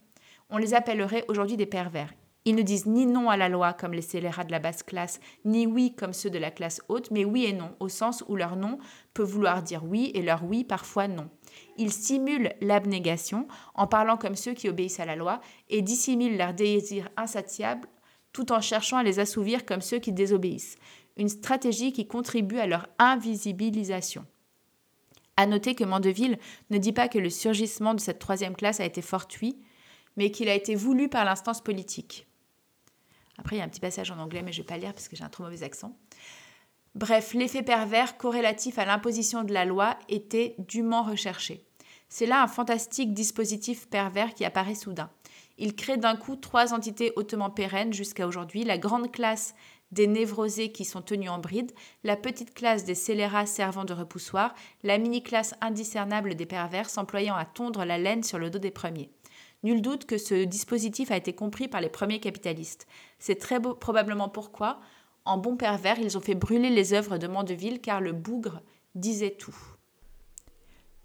on 0.52 0.58
les 0.58 0.74
appellerait 0.74 1.26
aujourd'hui 1.28 1.58
des 1.58 1.66
pervers. 1.66 2.14
Ils 2.44 2.56
ne 2.56 2.64
disent 2.64 2.88
ni 2.88 3.06
non 3.06 3.30
à 3.30 3.38
la 3.38 3.50
loi 3.50 3.74
comme 3.74 3.94
les 3.94 4.02
scélérats 4.02 4.44
de 4.44 4.52
la 4.52 4.60
basse 4.60 4.82
classe, 4.82 5.20
ni 5.46 5.68
oui 5.68 5.94
comme 5.96 6.14
ceux 6.14 6.32
de 6.32 6.40
la 6.40 6.50
classe 6.50 6.82
haute, 6.90 7.12
mais 7.12 7.24
oui 7.24 7.46
et 7.46 7.54
non, 7.54 7.76
au 7.80 7.88
sens 7.88 8.24
où 8.28 8.36
leur 8.36 8.56
non 8.56 8.80
peut 9.14 9.24
vouloir 9.24 9.62
dire 9.62 9.84
oui 9.86 10.12
et 10.16 10.24
leur 10.24 10.44
oui 10.44 10.64
parfois 10.64 11.08
non. 11.08 11.30
Ils 11.78 11.92
simulent 11.92 12.54
l'abnégation 12.60 13.48
en 13.76 13.86
parlant 13.86 14.18
comme 14.18 14.36
ceux 14.36 14.54
qui 14.54 14.70
obéissent 14.70 15.00
à 15.00 15.06
la 15.06 15.16
loi 15.16 15.40
et 15.70 15.84
dissimulent 15.84 16.38
leurs 16.38 16.56
désirs 16.56 17.10
insatiables 17.16 17.88
tout 18.34 18.52
en 18.52 18.62
cherchant 18.62 18.98
à 18.98 19.04
les 19.04 19.20
assouvir 19.20 19.66
comme 19.66 19.82
ceux 19.82 20.00
qui 20.00 20.12
désobéissent. 20.12 20.78
Une 21.18 21.30
stratégie 21.30 21.92
qui 21.92 22.08
contribue 22.08 22.60
à 22.60 22.66
leur 22.66 22.88
invisibilisation. 22.98 24.26
À 25.38 25.46
noter 25.46 25.76
que 25.76 25.84
Mandeville 25.84 26.40
ne 26.70 26.78
dit 26.78 26.94
pas 26.94 27.08
que 27.08 27.20
le 27.20 27.30
surgissement 27.30 27.94
de 27.94 28.00
cette 28.00 28.20
troisième 28.20 28.56
classe 28.56 28.80
a 28.80 28.86
été 28.86 29.02
fortuit, 29.02 29.58
mais 30.18 30.32
qu'il 30.32 30.50
a 30.50 30.56
été 30.56 30.76
voulu 30.76 31.10
par 31.10 31.26
l'instance 31.26 31.62
politique. 31.62 32.28
Après, 33.38 33.56
il 33.56 33.60
y 33.60 33.62
a 33.62 33.66
un 33.66 33.70
petit 33.70 33.80
passage 33.80 34.12
en 34.12 34.20
anglais, 34.20 34.42
mais 34.44 34.52
je 34.52 34.60
ne 34.60 34.64
vais 34.64 34.68
pas 34.68 34.78
lire 34.78 34.94
parce 34.94 35.08
que 35.08 35.16
j'ai 35.16 35.24
un 35.24 35.30
trop 35.30 35.44
mauvais 35.44 35.64
accent. 35.64 35.98
Bref, 36.94 37.34
l'effet 37.34 37.64
pervers 37.64 38.18
corrélatif 38.18 38.78
à 38.78 38.86
l'imposition 38.86 39.44
de 39.44 39.54
la 39.54 39.66
loi 39.66 39.98
était 40.10 40.56
dûment 40.60 41.04
recherché. 41.04 41.66
C'est 42.10 42.26
là 42.26 42.44
un 42.44 42.48
fantastique 42.48 43.14
dispositif 43.14 43.88
pervers 43.88 44.34
qui 44.34 44.44
apparaît 44.44 44.76
soudain. 44.76 45.10
Il 45.58 45.76
crée 45.76 45.98
d'un 45.98 46.18
coup 46.18 46.36
trois 46.36 46.74
entités 46.74 47.14
hautement 47.16 47.50
pérennes 47.50 47.94
jusqu'à 47.94 48.28
aujourd'hui, 48.28 48.64
la 48.64 48.78
grande 48.78 49.12
classe 49.12 49.56
des 49.92 50.08
névrosés 50.08 50.72
qui 50.72 50.86
sont 50.86 51.02
tenus 51.02 51.30
en 51.30 51.40
bride, 51.40 51.72
la 52.04 52.16
petite 52.18 52.54
classe 52.54 52.84
des 52.84 52.96
scélérats 52.96 53.46
servant 53.46 53.86
de 53.86 53.94
repoussoir, 53.94 54.54
la 54.84 54.98
mini-classe 54.98 55.54
indiscernable 55.62 56.36
des 56.36 56.46
pervers 56.46 56.90
s'employant 56.90 57.36
à 57.36 57.46
tondre 57.46 57.86
la 57.86 57.98
laine 57.98 58.24
sur 58.24 58.40
le 58.40 58.50
dos 58.50 58.60
des 58.60 58.72
premiers. 58.72 59.10
Nul 59.64 59.82
doute 59.82 60.06
que 60.06 60.18
ce 60.18 60.44
dispositif 60.44 61.12
a 61.12 61.18
été 61.18 61.34
compris 61.34 61.68
par 61.68 61.82
les 61.82 61.90
premiers 61.90 62.20
capitalistes. 62.20 62.88
C'est 63.20 63.36
très 63.36 63.60
probablement 63.60 64.30
pourquoi, 64.30 64.80
en 65.26 65.38
bon 65.38 65.56
pervers, 65.56 66.00
ils 66.00 66.18
ont 66.18 66.22
fait 66.22 66.36
brûler 66.36 66.70
les 66.70 66.94
œuvres 66.94 67.18
de 67.18 67.28
Mandeville 67.28 67.80
car 67.80 68.02
le 68.02 68.12
bougre 68.12 68.62
disait 68.96 69.36
tout. 69.38 69.56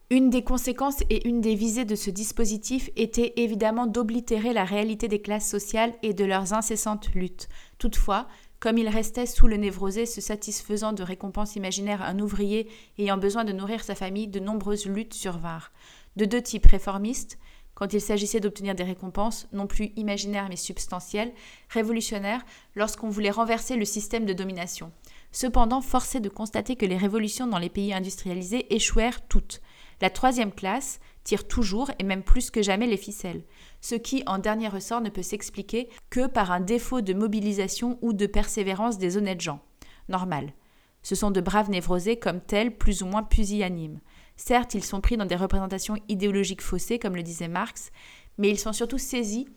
Une 0.08 0.30
des 0.30 0.44
conséquences 0.44 1.02
et 1.10 1.26
une 1.28 1.40
des 1.40 1.56
visées 1.56 1.84
de 1.84 1.96
ce 1.96 2.10
dispositif 2.10 2.90
était 2.94 3.34
évidemment 3.36 3.88
d'oblitérer 3.88 4.52
la 4.52 4.64
réalité 4.64 5.08
des 5.08 5.20
classes 5.20 5.50
sociales 5.50 5.92
et 6.02 6.14
de 6.14 6.24
leurs 6.24 6.52
incessantes 6.52 7.12
luttes. 7.12 7.48
Toutefois, 7.78 8.28
comme 8.60 8.78
il 8.78 8.88
restait 8.88 9.26
sous 9.26 9.48
le 9.48 9.56
névrosé 9.56 10.06
se 10.06 10.20
satisfaisant 10.20 10.92
de 10.92 11.02
récompenses 11.02 11.56
imaginaires 11.56 12.02
un 12.02 12.20
ouvrier 12.20 12.68
ayant 12.98 13.18
besoin 13.18 13.44
de 13.44 13.52
nourrir 13.52 13.82
sa 13.82 13.96
famille, 13.96 14.28
de 14.28 14.38
nombreuses 14.38 14.86
luttes 14.86 15.12
survinrent. 15.12 15.72
De 16.14 16.24
deux 16.24 16.40
types 16.40 16.66
réformistes, 16.66 17.36
quand 17.76 17.92
il 17.92 18.00
s'agissait 18.00 18.40
d'obtenir 18.40 18.74
des 18.74 18.82
récompenses, 18.82 19.46
non 19.52 19.68
plus 19.68 19.92
imaginaires 19.96 20.48
mais 20.48 20.56
substantielles, 20.56 21.32
révolutionnaires, 21.68 22.44
lorsqu'on 22.74 23.10
voulait 23.10 23.30
renverser 23.30 23.76
le 23.76 23.84
système 23.84 24.24
de 24.24 24.32
domination. 24.32 24.90
Cependant, 25.30 25.82
force 25.82 26.14
est 26.14 26.20
de 26.20 26.30
constater 26.30 26.74
que 26.74 26.86
les 26.86 26.96
révolutions 26.96 27.46
dans 27.46 27.58
les 27.58 27.68
pays 27.68 27.92
industrialisés 27.92 28.74
échouèrent 28.74 29.28
toutes. 29.28 29.60
La 30.00 30.10
troisième 30.10 30.52
classe 30.52 30.98
tire 31.22 31.46
toujours, 31.46 31.90
et 31.98 32.04
même 32.04 32.22
plus 32.22 32.50
que 32.50 32.62
jamais, 32.62 32.86
les 32.86 32.96
ficelles, 32.96 33.44
ce 33.82 33.94
qui, 33.94 34.22
en 34.26 34.38
dernier 34.38 34.68
ressort, 34.68 35.02
ne 35.02 35.10
peut 35.10 35.22
s'expliquer 35.22 35.90
que 36.08 36.26
par 36.26 36.52
un 36.52 36.60
défaut 36.60 37.02
de 37.02 37.12
mobilisation 37.12 37.98
ou 38.00 38.14
de 38.14 38.26
persévérance 38.26 38.96
des 38.96 39.18
honnêtes 39.18 39.42
gens. 39.42 39.60
Normal. 40.08 40.54
Ce 41.02 41.14
sont 41.14 41.30
de 41.30 41.40
braves 41.40 41.70
névrosés 41.70 42.18
comme 42.18 42.40
tels, 42.40 42.76
plus 42.76 43.02
ou 43.02 43.06
moins 43.06 43.22
pusillanimes. 43.22 44.00
Certes, 44.36 44.74
ils 44.74 44.84
sont 44.84 45.00
pris 45.00 45.16
dans 45.16 45.24
des 45.24 45.36
représentations 45.36 45.96
idéologiques 46.08 46.62
faussées, 46.62 46.98
comme 46.98 47.16
le 47.16 47.22
disait 47.22 47.48
Marx, 47.48 47.90
mais 48.38 48.50
ils 48.50 48.58
sont 48.58 48.72
surtout 48.72 48.98
saisis 48.98 49.48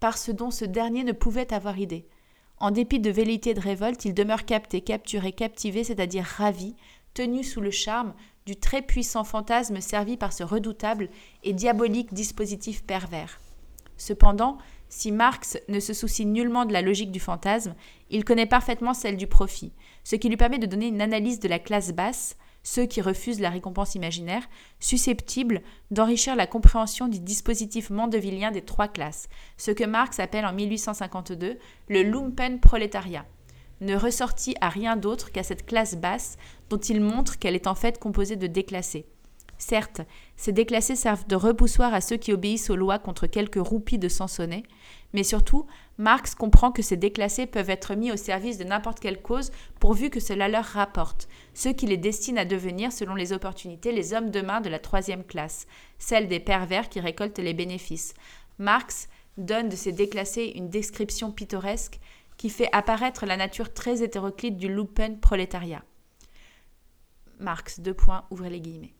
par 0.00 0.18
ce 0.18 0.32
dont 0.32 0.50
ce 0.50 0.64
dernier 0.64 1.04
ne 1.04 1.12
pouvait 1.12 1.52
avoir 1.52 1.78
idée. 1.78 2.08
En 2.58 2.70
dépit 2.70 3.00
de 3.00 3.10
velléités 3.10 3.50
et 3.50 3.54
de 3.54 3.60
révolte, 3.60 4.04
ils 4.04 4.14
demeurent 4.14 4.44
captés, 4.44 4.80
capturés, 4.80 5.32
captivés, 5.32 5.84
c'est-à-dire 5.84 6.24
ravis, 6.24 6.76
tenus 7.14 7.52
sous 7.52 7.60
le 7.60 7.70
charme 7.70 8.14
du 8.46 8.56
très 8.56 8.82
puissant 8.82 9.24
fantasme 9.24 9.80
servi 9.80 10.16
par 10.16 10.32
ce 10.32 10.42
redoutable 10.42 11.08
et 11.44 11.52
diabolique 11.52 12.14
dispositif 12.14 12.84
pervers. 12.84 13.40
Cependant, 13.96 14.58
si 14.88 15.12
Marx 15.12 15.58
ne 15.68 15.80
se 15.80 15.92
soucie 15.92 16.26
nullement 16.26 16.64
de 16.64 16.72
la 16.72 16.82
logique 16.82 17.12
du 17.12 17.20
fantasme, 17.20 17.74
il 18.10 18.24
connaît 18.24 18.46
parfaitement 18.46 18.94
celle 18.94 19.16
du 19.16 19.26
profit, 19.26 19.72
ce 20.04 20.16
qui 20.16 20.28
lui 20.28 20.36
permet 20.36 20.58
de 20.58 20.66
donner 20.66 20.86
une 20.86 21.00
analyse 21.00 21.40
de 21.40 21.48
la 21.48 21.58
classe 21.58 21.92
basse, 21.92 22.36
ceux 22.62 22.86
qui 22.86 23.00
refusent 23.00 23.40
la 23.40 23.50
récompense 23.50 23.94
imaginaire, 23.94 24.42
susceptibles 24.80 25.62
d'enrichir 25.90 26.36
la 26.36 26.46
compréhension 26.46 27.08
du 27.08 27.20
dispositif 27.20 27.90
mandevillien 27.90 28.50
des 28.50 28.62
trois 28.62 28.88
classes, 28.88 29.28
ce 29.56 29.70
que 29.70 29.84
Marx 29.84 30.20
appelle 30.20 30.46
en 30.46 30.52
1852 30.52 31.58
le 31.88 32.02
lumpen 32.02 32.60
prolétariat, 32.60 33.26
ne 33.80 33.96
ressortit 33.96 34.54
à 34.60 34.68
rien 34.68 34.96
d'autre 34.96 35.32
qu'à 35.32 35.42
cette 35.42 35.66
classe 35.66 35.96
basse 35.96 36.36
dont 36.70 36.78
il 36.78 37.00
montre 37.00 37.38
qu'elle 37.38 37.56
est 37.56 37.66
en 37.66 37.74
fait 37.74 37.98
composée 37.98 38.36
de 38.36 38.46
déclassés. 38.46 39.06
Certes, 39.58 40.00
ces 40.36 40.50
déclassés 40.50 40.96
servent 40.96 41.26
de 41.28 41.36
repoussoir 41.36 41.94
à 41.94 42.00
ceux 42.00 42.16
qui 42.16 42.32
obéissent 42.32 42.68
aux 42.68 42.76
lois 42.76 42.98
contre 42.98 43.28
quelques 43.28 43.64
roupies 43.64 43.98
de 43.98 44.08
Sansonnet, 44.08 44.64
mais 45.12 45.24
surtout, 45.24 45.66
Marx 45.98 46.34
comprend 46.34 46.72
que 46.72 46.82
ces 46.82 46.96
déclassés 46.96 47.46
peuvent 47.46 47.70
être 47.70 47.94
mis 47.94 48.10
au 48.10 48.16
service 48.16 48.58
de 48.58 48.64
n'importe 48.64 49.00
quelle 49.00 49.20
cause 49.20 49.50
pourvu 49.78 50.10
que 50.10 50.20
cela 50.20 50.48
leur 50.48 50.64
rapporte, 50.64 51.28
ce 51.54 51.68
qui 51.68 51.86
les 51.86 51.98
destine 51.98 52.38
à 52.38 52.44
devenir, 52.44 52.92
selon 52.92 53.14
les 53.14 53.32
opportunités, 53.32 53.92
les 53.92 54.14
hommes 54.14 54.30
de 54.30 54.40
main 54.40 54.60
de 54.60 54.70
la 54.70 54.78
troisième 54.78 55.24
classe, 55.24 55.66
celle 55.98 56.28
des 56.28 56.40
pervers 56.40 56.88
qui 56.88 57.00
récoltent 57.00 57.38
les 57.38 57.54
bénéfices. 57.54 58.14
Marx 58.58 59.08
donne 59.36 59.68
de 59.68 59.76
ces 59.76 59.92
déclassés 59.92 60.52
une 60.54 60.70
description 60.70 61.30
pittoresque 61.30 62.00
qui 62.36 62.50
fait 62.50 62.68
apparaître 62.72 63.26
la 63.26 63.36
nature 63.36 63.72
très 63.72 64.02
hétéroclite 64.02 64.56
du 64.56 64.68
lupen 64.68 65.20
prolétariat. 65.20 65.84
Marx, 67.38 67.80
deux 67.80 67.94
points, 67.94 68.24
ouvrez 68.30 68.50
les 68.50 68.60
guillemets. 68.60 68.94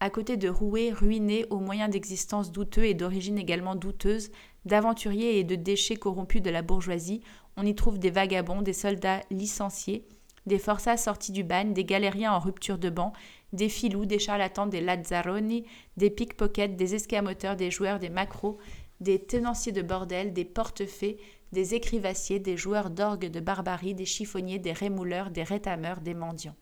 À 0.00 0.10
côté 0.10 0.36
de 0.36 0.48
roués, 0.48 0.90
ruinés 0.90 1.46
aux 1.50 1.60
moyens 1.60 1.88
d'existence 1.90 2.50
douteux 2.50 2.84
et 2.84 2.94
d'origine 2.94 3.38
également 3.38 3.76
douteuse, 3.76 4.30
d'aventuriers 4.64 5.38
et 5.38 5.44
de 5.44 5.54
déchets 5.54 5.96
corrompus 5.96 6.42
de 6.42 6.50
la 6.50 6.62
bourgeoisie, 6.62 7.22
on 7.56 7.66
y 7.66 7.74
trouve 7.74 7.98
des 7.98 8.10
vagabonds, 8.10 8.62
des 8.62 8.72
soldats 8.72 9.20
licenciés, 9.30 10.06
des 10.46 10.58
forçats 10.58 10.96
sortis 10.96 11.32
du 11.32 11.44
bagne, 11.44 11.72
des 11.72 11.84
galériens 11.84 12.32
en 12.32 12.38
rupture 12.38 12.78
de 12.78 12.90
banc, 12.90 13.12
des 13.52 13.68
filous, 13.68 14.06
des 14.06 14.18
charlatans, 14.18 14.66
des 14.66 14.80
lazzaroni, 14.80 15.64
des 15.96 16.10
pickpockets, 16.10 16.76
des 16.76 16.94
escamoteurs, 16.94 17.56
des 17.56 17.70
joueurs, 17.70 17.98
des 17.98 18.08
macros, 18.08 18.58
des 19.00 19.18
tenanciers 19.18 19.72
de 19.72 19.82
bordel, 19.82 20.32
des 20.32 20.44
portefaix, 20.44 21.18
des 21.52 21.74
écrivassiers, 21.74 22.38
des 22.38 22.56
joueurs 22.56 22.90
d'orgue 22.90 23.26
de 23.26 23.40
barbarie, 23.40 23.94
des 23.94 24.06
chiffonniers, 24.06 24.58
des 24.58 24.72
rémouleurs, 24.72 25.30
des 25.30 25.42
rétameurs, 25.42 26.00
des 26.00 26.14
mendiants. 26.14 26.56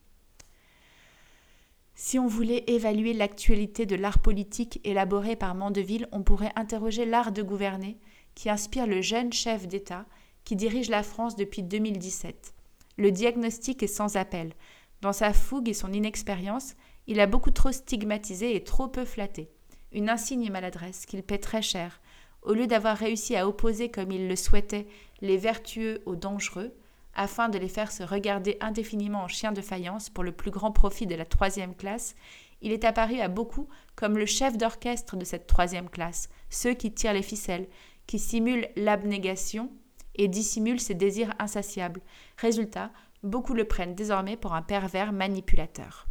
Si 2.02 2.18
on 2.18 2.26
voulait 2.26 2.64
évaluer 2.66 3.12
l'actualité 3.12 3.84
de 3.84 3.94
l'art 3.94 4.20
politique 4.20 4.80
élaboré 4.84 5.36
par 5.36 5.54
Mandeville, 5.54 6.08
on 6.12 6.22
pourrait 6.22 6.50
interroger 6.56 7.04
l'art 7.04 7.30
de 7.30 7.42
gouverner 7.42 7.98
qui 8.34 8.48
inspire 8.48 8.86
le 8.86 9.02
jeune 9.02 9.34
chef 9.34 9.68
d'État 9.68 10.06
qui 10.44 10.56
dirige 10.56 10.88
la 10.88 11.02
France 11.02 11.36
depuis 11.36 11.62
2017. 11.62 12.54
Le 12.96 13.12
diagnostic 13.12 13.82
est 13.82 13.86
sans 13.86 14.16
appel. 14.16 14.54
Dans 15.02 15.12
sa 15.12 15.34
fougue 15.34 15.68
et 15.68 15.74
son 15.74 15.92
inexpérience, 15.92 16.74
il 17.06 17.20
a 17.20 17.26
beaucoup 17.26 17.50
trop 17.50 17.70
stigmatisé 17.70 18.56
et 18.56 18.64
trop 18.64 18.88
peu 18.88 19.04
flatté. 19.04 19.50
Une 19.92 20.08
insigne 20.08 20.50
maladresse 20.50 21.04
qu'il 21.04 21.22
paie 21.22 21.36
très 21.36 21.60
cher. 21.60 22.00
Au 22.40 22.54
lieu 22.54 22.66
d'avoir 22.66 22.96
réussi 22.96 23.36
à 23.36 23.46
opposer 23.46 23.90
comme 23.90 24.10
il 24.10 24.26
le 24.26 24.36
souhaitait 24.36 24.86
les 25.20 25.36
vertueux 25.36 26.00
aux 26.06 26.16
dangereux, 26.16 26.72
afin 27.14 27.48
de 27.48 27.58
les 27.58 27.68
faire 27.68 27.92
se 27.92 28.02
regarder 28.02 28.56
indéfiniment 28.60 29.22
en 29.22 29.28
chiens 29.28 29.52
de 29.52 29.60
faïence 29.60 30.10
pour 30.10 30.24
le 30.24 30.32
plus 30.32 30.50
grand 30.50 30.72
profit 30.72 31.06
de 31.06 31.14
la 31.14 31.24
troisième 31.24 31.74
classe, 31.74 32.14
il 32.62 32.72
est 32.72 32.84
apparu 32.84 33.20
à 33.20 33.28
beaucoup 33.28 33.68
comme 33.96 34.18
le 34.18 34.26
chef 34.26 34.56
d'orchestre 34.56 35.16
de 35.16 35.24
cette 35.24 35.46
troisième 35.46 35.88
classe, 35.88 36.28
ceux 36.50 36.74
qui 36.74 36.92
tirent 36.92 37.14
les 37.14 37.22
ficelles, 37.22 37.68
qui 38.06 38.18
simulent 38.18 38.68
l'abnégation 38.76 39.70
et 40.14 40.28
dissimulent 40.28 40.80
ses 40.80 40.94
désirs 40.94 41.34
insatiables. 41.38 42.02
Résultat, 42.36 42.90
beaucoup 43.22 43.54
le 43.54 43.64
prennent 43.64 43.94
désormais 43.94 44.36
pour 44.36 44.54
un 44.54 44.62
pervers 44.62 45.12
manipulateur. 45.12 46.06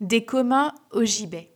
Des 0.00 0.24
communs 0.24 0.74
au 0.90 1.04
gibet. 1.04 1.50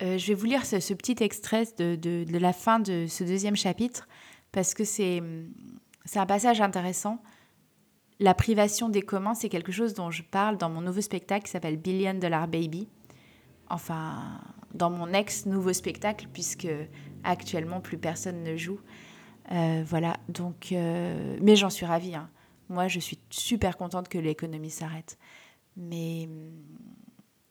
Euh, 0.00 0.16
je 0.16 0.28
vais 0.28 0.34
vous 0.34 0.46
lire 0.46 0.64
ce, 0.64 0.94
petit 0.94 1.16
extrait 1.20 1.64
de, 1.76 2.24
la 2.38 2.52
fin 2.52 2.78
de 2.78 3.06
ce 3.08 3.24
deuxième 3.24 3.56
chapitre 3.56 4.06
parce 4.52 4.74
que 4.74 4.84
c'est 4.84 5.20
c'est 6.08 6.20
un 6.20 6.26
passage 6.26 6.62
intéressant. 6.62 7.22
La 8.18 8.32
privation 8.32 8.88
des 8.88 9.02
communs, 9.02 9.34
c'est 9.34 9.50
quelque 9.50 9.72
chose 9.72 9.92
dont 9.92 10.10
je 10.10 10.22
parle 10.22 10.56
dans 10.56 10.70
mon 10.70 10.80
nouveau 10.80 11.02
spectacle 11.02 11.44
qui 11.44 11.50
s'appelle 11.50 11.76
Billion 11.76 12.14
Dollar 12.14 12.48
Baby. 12.48 12.88
Enfin, 13.68 14.40
dans 14.72 14.88
mon 14.88 15.12
ex-nouveau 15.12 15.74
spectacle, 15.74 16.26
puisque 16.32 16.66
actuellement 17.24 17.82
plus 17.82 17.98
personne 17.98 18.42
ne 18.42 18.56
joue. 18.56 18.80
Euh, 19.52 19.84
voilà, 19.86 20.16
donc. 20.30 20.72
Euh, 20.72 21.36
mais 21.42 21.56
j'en 21.56 21.68
suis 21.68 21.84
ravie. 21.84 22.14
Hein. 22.14 22.30
Moi, 22.70 22.88
je 22.88 23.00
suis 23.00 23.18
super 23.28 23.76
contente 23.76 24.08
que 24.08 24.16
l'économie 24.16 24.70
s'arrête. 24.70 25.18
Mais. 25.76 26.26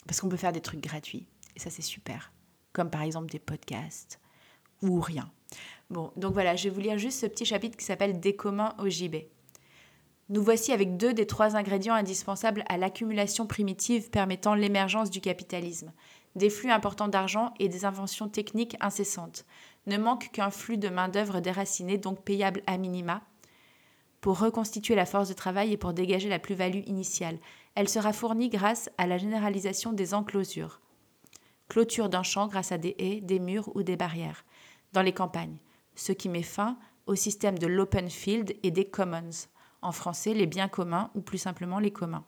Parce 0.08 0.20
qu'on 0.20 0.30
peut 0.30 0.36
faire 0.36 0.52
des 0.52 0.62
trucs 0.62 0.82
gratuits. 0.82 1.28
Et 1.56 1.60
ça, 1.60 1.70
c'est 1.70 1.84
super. 1.84 2.34
Comme 2.74 2.90
par 2.90 3.04
exemple 3.04 3.30
des 3.30 3.40
podcasts 3.40 4.20
ou 4.82 5.00
rien. 5.00 5.32
Bon, 5.90 6.12
donc 6.18 6.34
voilà, 6.34 6.56
je 6.56 6.66
vais 6.66 6.70
vous 6.70 6.82
lire 6.82 6.98
juste 6.98 7.22
ce 7.22 7.26
petit 7.26 7.46
chapitre 7.46 7.78
qui 7.78 7.86
s'appelle 7.86 8.20
Des 8.20 8.36
communs 8.36 8.76
au 8.80 8.90
gibet. 8.90 9.30
Nous 10.30 10.44
voici 10.44 10.74
avec 10.74 10.98
deux 10.98 11.14
des 11.14 11.26
trois 11.26 11.56
ingrédients 11.56 11.94
indispensables 11.94 12.66
à 12.68 12.78
l'accumulation 12.78 13.48
primitive 13.48 14.10
permettant 14.10 14.56
l'émergence 14.56 15.10
du 15.10 15.22
capitalisme 15.22 15.94
des 16.38 16.50
flux 16.50 16.72
importants 16.72 17.08
d'argent 17.08 17.54
et 17.60 17.68
des 17.68 17.84
inventions 17.84 18.30
techniques 18.30 18.78
incessantes. 18.80 19.46
Ne 19.88 19.98
manque 19.98 20.30
qu'un 20.32 20.52
flux 20.52 20.78
de 20.78 20.88
main-d'œuvre 20.88 21.40
déracinée, 21.40 21.98
donc 21.98 22.24
payable 22.24 22.62
à 22.68 22.78
minima, 22.78 23.22
pour 24.22 24.40
reconstituer 24.40 24.96
la 24.96 25.06
force 25.06 25.30
de 25.30 25.34
travail 25.34 25.74
et 25.74 25.78
pour 25.78 25.94
dégager 25.94 26.30
la 26.30 26.40
plus-value 26.40 26.84
initiale. 26.86 27.40
Elle 27.76 27.90
sera 27.90 28.14
fournie 28.14 28.50
grâce 28.50 28.90
à 28.98 29.08
la 29.08 29.18
généralisation 29.18 29.94
des 29.94 30.14
enclosures. 30.14 30.80
Clôture 31.70 32.10
d'un 32.10 32.24
champ 32.24 32.48
grâce 32.48 32.72
à 32.72 32.78
des 32.78 32.96
haies, 33.00 33.22
des 33.22 33.40
murs 33.40 33.76
ou 33.76 33.84
des 33.84 33.98
barrières. 33.98 34.46
Dans 34.94 35.02
les 35.02 35.14
campagnes 35.14 35.58
ce 35.98 36.14
qui 36.14 36.30
met 36.30 36.44
fin 36.44 36.78
au 37.08 37.16
système 37.16 37.60
de 37.60 37.68
l'open 37.68 38.10
field 38.10 38.56
et 38.64 38.72
des 38.72 38.86
commons, 38.86 39.48
en 39.82 39.92
français 39.92 40.34
les 40.34 40.46
biens 40.46 40.70
communs 40.70 41.12
ou 41.16 41.22
plus 41.22 41.38
simplement 41.38 41.80
les 41.80 41.92
communs. 41.92 42.26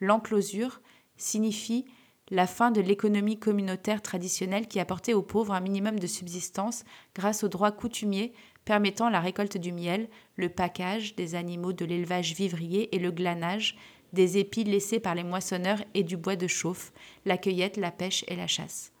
L'enclosure 0.00 0.80
signifie 1.16 1.84
la 2.30 2.46
fin 2.46 2.70
de 2.70 2.80
l'économie 2.80 3.38
communautaire 3.38 4.00
traditionnelle 4.00 4.66
qui 4.66 4.80
apportait 4.80 5.12
aux 5.12 5.22
pauvres 5.22 5.52
un 5.52 5.60
minimum 5.60 5.98
de 5.98 6.06
subsistance 6.06 6.84
grâce 7.14 7.44
aux 7.44 7.48
droits 7.48 7.72
coutumiers 7.72 8.32
permettant 8.64 9.10
la 9.10 9.20
récolte 9.20 9.58
du 9.58 9.72
miel, 9.72 10.08
le 10.36 10.48
package 10.48 11.14
des 11.14 11.34
animaux 11.34 11.72
de 11.72 11.84
l'élevage 11.84 12.34
vivrier 12.34 12.94
et 12.94 12.98
le 12.98 13.10
glanage 13.10 13.76
des 14.12 14.38
épis 14.38 14.64
laissés 14.64 15.00
par 15.00 15.14
les 15.14 15.24
moissonneurs 15.24 15.82
et 15.94 16.04
du 16.04 16.16
bois 16.16 16.36
de 16.36 16.46
chauffe, 16.46 16.92
la 17.24 17.38
cueillette, 17.38 17.76
la 17.76 17.90
pêche 17.90 18.24
et 18.28 18.36
la 18.36 18.46
chasse. 18.46 18.91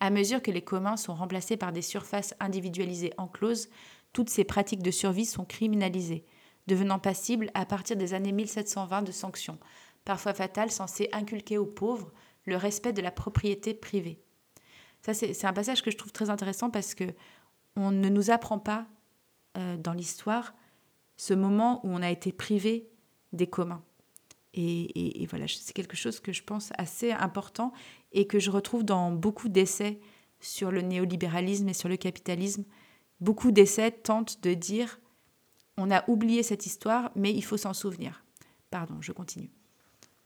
À 0.00 0.10
mesure 0.10 0.42
que 0.42 0.50
les 0.50 0.62
communs 0.62 0.96
sont 0.96 1.14
remplacés 1.14 1.56
par 1.56 1.72
des 1.72 1.82
surfaces 1.82 2.34
individualisées 2.40 3.12
encloses, 3.16 3.68
toutes 4.12 4.30
ces 4.30 4.44
pratiques 4.44 4.82
de 4.82 4.90
survie 4.90 5.26
sont 5.26 5.44
criminalisées, 5.44 6.24
devenant 6.66 6.98
passibles 6.98 7.50
à 7.54 7.66
partir 7.66 7.96
des 7.96 8.14
années 8.14 8.32
1720 8.32 9.02
de 9.02 9.12
sanctions, 9.12 9.58
parfois 10.04 10.34
fatales, 10.34 10.70
censées 10.70 11.08
inculquer 11.12 11.58
aux 11.58 11.66
pauvres 11.66 12.12
le 12.44 12.56
respect 12.56 12.92
de 12.92 13.02
la 13.02 13.10
propriété 13.10 13.74
privée. 13.74 14.20
Ça, 15.02 15.14
c'est 15.14 15.44
un 15.44 15.52
passage 15.52 15.82
que 15.82 15.90
je 15.90 15.96
trouve 15.96 16.12
très 16.12 16.30
intéressant 16.30 16.70
parce 16.70 16.94
que 16.94 17.04
on 17.76 17.90
ne 17.90 18.08
nous 18.08 18.30
apprend 18.30 18.58
pas 18.58 18.86
euh, 19.56 19.76
dans 19.76 19.92
l'histoire 19.92 20.54
ce 21.16 21.34
moment 21.34 21.84
où 21.84 21.90
on 21.90 22.02
a 22.02 22.10
été 22.10 22.32
privé 22.32 22.88
des 23.32 23.46
communs. 23.46 23.82
Et, 24.56 25.26
voilà, 25.28 25.46
c'est 25.48 25.72
quelque 25.72 25.96
chose 25.96 26.20
que 26.20 26.32
je 26.32 26.42
pense 26.42 26.70
assez 26.78 27.10
important 27.10 27.72
et 28.12 28.26
que 28.26 28.38
je 28.38 28.50
retrouve 28.50 28.84
dans 28.84 29.10
beaucoup 29.10 29.48
d'essais 29.48 29.98
sur 30.40 30.70
le 30.70 30.80
néolibéralisme 30.80 31.68
et 31.68 31.74
sur 31.74 31.88
le 31.88 31.96
capitalisme. 31.96 32.64
Beaucoup 33.20 33.50
d'essais 33.50 33.90
tentent 33.90 34.42
de 34.42 34.54
dire 34.54 35.00
on 35.76 35.90
a 35.90 36.08
oublié 36.08 36.44
cette 36.44 36.66
histoire, 36.66 37.10
mais 37.16 37.32
il 37.32 37.42
faut 37.42 37.56
s'en 37.56 37.74
souvenir. 37.74 38.24
Pardon, 38.70 38.94
je 39.00 39.12
continue. 39.12 39.50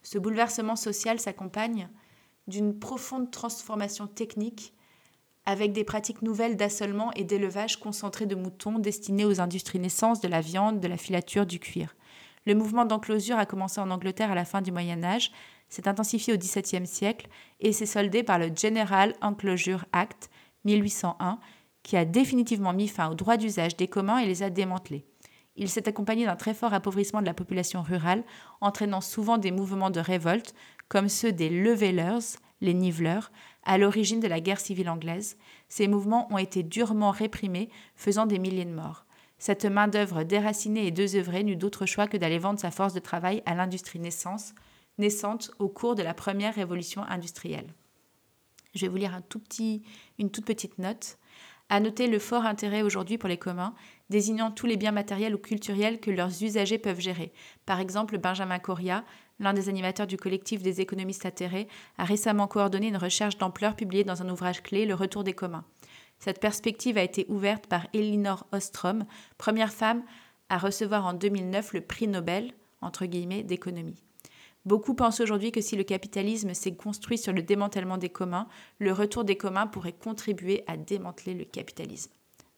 Ce 0.03 0.17
bouleversement 0.17 0.75
social 0.75 1.19
s'accompagne 1.19 1.89
d'une 2.47 2.77
profonde 2.77 3.31
transformation 3.31 4.07
technique 4.07 4.73
avec 5.45 5.71
des 5.73 5.83
pratiques 5.83 6.21
nouvelles 6.21 6.57
d'assolement 6.57 7.11
et 7.13 7.23
d'élevage 7.23 7.79
concentré 7.79 8.27
de 8.27 8.35
moutons 8.35 8.77
destinés 8.77 9.25
aux 9.25 9.41
industries 9.41 9.79
naissances 9.79 10.21
de 10.21 10.27
la 10.27 10.41
viande, 10.41 10.79
de 10.79 10.87
la 10.87 10.97
filature, 10.97 11.45
du 11.45 11.59
cuir. 11.59 11.95
Le 12.45 12.55
mouvement 12.55 12.85
d'enclosure 12.85 13.37
a 13.37 13.45
commencé 13.45 13.79
en 13.79 13.91
Angleterre 13.91 14.31
à 14.31 14.35
la 14.35 14.45
fin 14.45 14.61
du 14.61 14.71
Moyen 14.71 15.03
Âge, 15.03 15.31
s'est 15.69 15.87
intensifié 15.87 16.33
au 16.33 16.37
XVIIe 16.37 16.87
siècle 16.87 17.27
et 17.59 17.71
s'est 17.73 17.85
soldé 17.85 18.23
par 18.23 18.39
le 18.39 18.49
General 18.55 19.13
Enclosure 19.21 19.85
Act 19.91 20.29
1801, 20.65 21.39
qui 21.83 21.95
a 21.95 22.05
définitivement 22.05 22.73
mis 22.73 22.87
fin 22.87 23.09
aux 23.09 23.15
droits 23.15 23.37
d'usage 23.37 23.77
des 23.77 23.87
communs 23.87 24.17
et 24.19 24.25
les 24.25 24.43
a 24.43 24.49
démantelés. 24.49 25.05
Il 25.55 25.69
s'est 25.69 25.87
accompagné 25.87 26.25
d'un 26.25 26.35
très 26.35 26.53
fort 26.53 26.73
appauvrissement 26.73 27.21
de 27.21 27.25
la 27.25 27.33
population 27.33 27.81
rurale, 27.81 28.23
entraînant 28.61 29.01
souvent 29.01 29.37
des 29.37 29.51
mouvements 29.51 29.89
de 29.89 29.99
révolte, 29.99 30.55
comme 30.87 31.09
ceux 31.09 31.31
des 31.31 31.49
Levelers, 31.49 32.37
les 32.61 32.73
niveleurs, 32.73 33.31
à 33.63 33.77
l'origine 33.77 34.19
de 34.19 34.27
la 34.27 34.39
guerre 34.39 34.59
civile 34.59 34.89
anglaise. 34.89 35.37
Ces 35.67 35.87
mouvements 35.87 36.27
ont 36.31 36.37
été 36.37 36.63
durement 36.63 37.11
réprimés, 37.11 37.69
faisant 37.95 38.25
des 38.25 38.39
milliers 38.39 38.65
de 38.65 38.73
morts. 38.73 39.05
Cette 39.39 39.63
main-d'œuvre 39.63 40.23
déracinée 40.23 40.85
et 40.85 40.91
désœuvrée 40.91 41.43
n'eut 41.43 41.55
d'autre 41.55 41.85
choix 41.85 42.07
que 42.07 42.17
d'aller 42.17 42.39
vendre 42.39 42.59
sa 42.59 42.71
force 42.71 42.93
de 42.93 42.99
travail 42.99 43.41
à 43.45 43.55
l'industrie 43.55 43.99
naissante 43.99 45.51
au 45.59 45.69
cours 45.69 45.95
de 45.95 46.03
la 46.03 46.13
première 46.13 46.53
révolution 46.53 47.03
industrielle. 47.03 47.73
Je 48.75 48.81
vais 48.81 48.89
vous 48.89 48.97
lire 48.97 49.19
une 50.19 50.29
toute 50.29 50.45
petite 50.45 50.77
note. 50.77 51.17
À 51.69 51.79
noter 51.79 52.07
le 52.07 52.19
fort 52.19 52.45
intérêt 52.45 52.81
aujourd'hui 52.81 53.17
pour 53.17 53.29
les 53.29 53.37
communs, 53.37 53.75
désignant 54.09 54.51
tous 54.51 54.65
les 54.65 54.75
biens 54.75 54.91
matériels 54.91 55.35
ou 55.35 55.37
culturels 55.37 55.99
que 55.99 56.11
leurs 56.11 56.43
usagers 56.43 56.79
peuvent 56.79 56.99
gérer. 56.99 57.31
Par 57.65 57.79
exemple, 57.79 58.17
Benjamin 58.17 58.59
Coria, 58.59 59.05
l'un 59.39 59.53
des 59.53 59.69
animateurs 59.69 60.07
du 60.07 60.17
collectif 60.17 60.63
des 60.63 60.81
économistes 60.81 61.27
atterrés, 61.27 61.67
a 61.97 62.03
récemment 62.05 62.47
coordonné 62.47 62.87
une 62.87 62.97
recherche 62.97 63.37
d'ampleur 63.37 63.75
publiée 63.75 64.03
dans 64.03 64.21
un 64.21 64.29
ouvrage 64.29 64.63
clé, 64.63 64.85
Le 64.85 64.95
retour 64.95 65.23
des 65.23 65.33
communs. 65.33 65.63
Cette 66.19 66.39
perspective 66.39 66.97
a 66.97 67.03
été 67.03 67.25
ouverte 67.29 67.67
par 67.67 67.87
Elinor 67.93 68.45
Ostrom, 68.51 69.05
première 69.37 69.71
femme 69.71 70.03
à 70.49 70.57
recevoir 70.57 71.05
en 71.05 71.13
2009 71.13 71.73
le 71.73 71.81
prix 71.81 72.07
Nobel, 72.07 72.53
entre 72.81 73.05
guillemets, 73.05 73.43
d'économie. 73.43 74.03
Beaucoup 74.65 74.93
pensent 74.93 75.21
aujourd'hui 75.21 75.51
que 75.51 75.61
si 75.61 75.77
le 75.77 75.83
capitalisme 75.83 76.53
s'est 76.53 76.75
construit 76.75 77.17
sur 77.17 77.31
le 77.31 77.41
démantèlement 77.41 77.97
des 77.97 78.09
communs, 78.09 78.47
le 78.79 78.91
retour 78.91 79.23
des 79.23 79.37
communs 79.37 79.67
pourrait 79.67 79.93
contribuer 79.93 80.63
à 80.67 80.75
démanteler 80.75 81.33
le 81.33 81.45
capitalisme. 81.45 82.11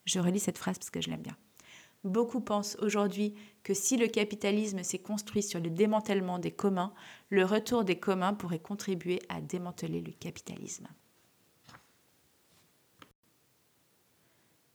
Je 0.04 0.18
relis 0.18 0.40
cette 0.40 0.58
phrase 0.58 0.78
parce 0.78 0.90
que 0.90 1.00
je 1.00 1.10
l'aime 1.10 1.22
bien. 1.22 1.36
Beaucoup 2.02 2.40
pensent 2.40 2.76
aujourd'hui 2.80 3.34
que 3.62 3.74
si 3.74 3.96
le 3.96 4.08
capitalisme 4.08 4.82
s'est 4.82 4.98
construit 4.98 5.42
sur 5.42 5.60
le 5.60 5.70
démantèlement 5.70 6.40
des 6.40 6.50
communs, 6.50 6.92
le 7.30 7.44
retour 7.44 7.84
des 7.84 7.96
communs 7.96 8.34
pourrait 8.34 8.58
contribuer 8.58 9.22
à 9.28 9.40
démanteler 9.40 10.00
le 10.00 10.10
capitalisme. 10.10 10.88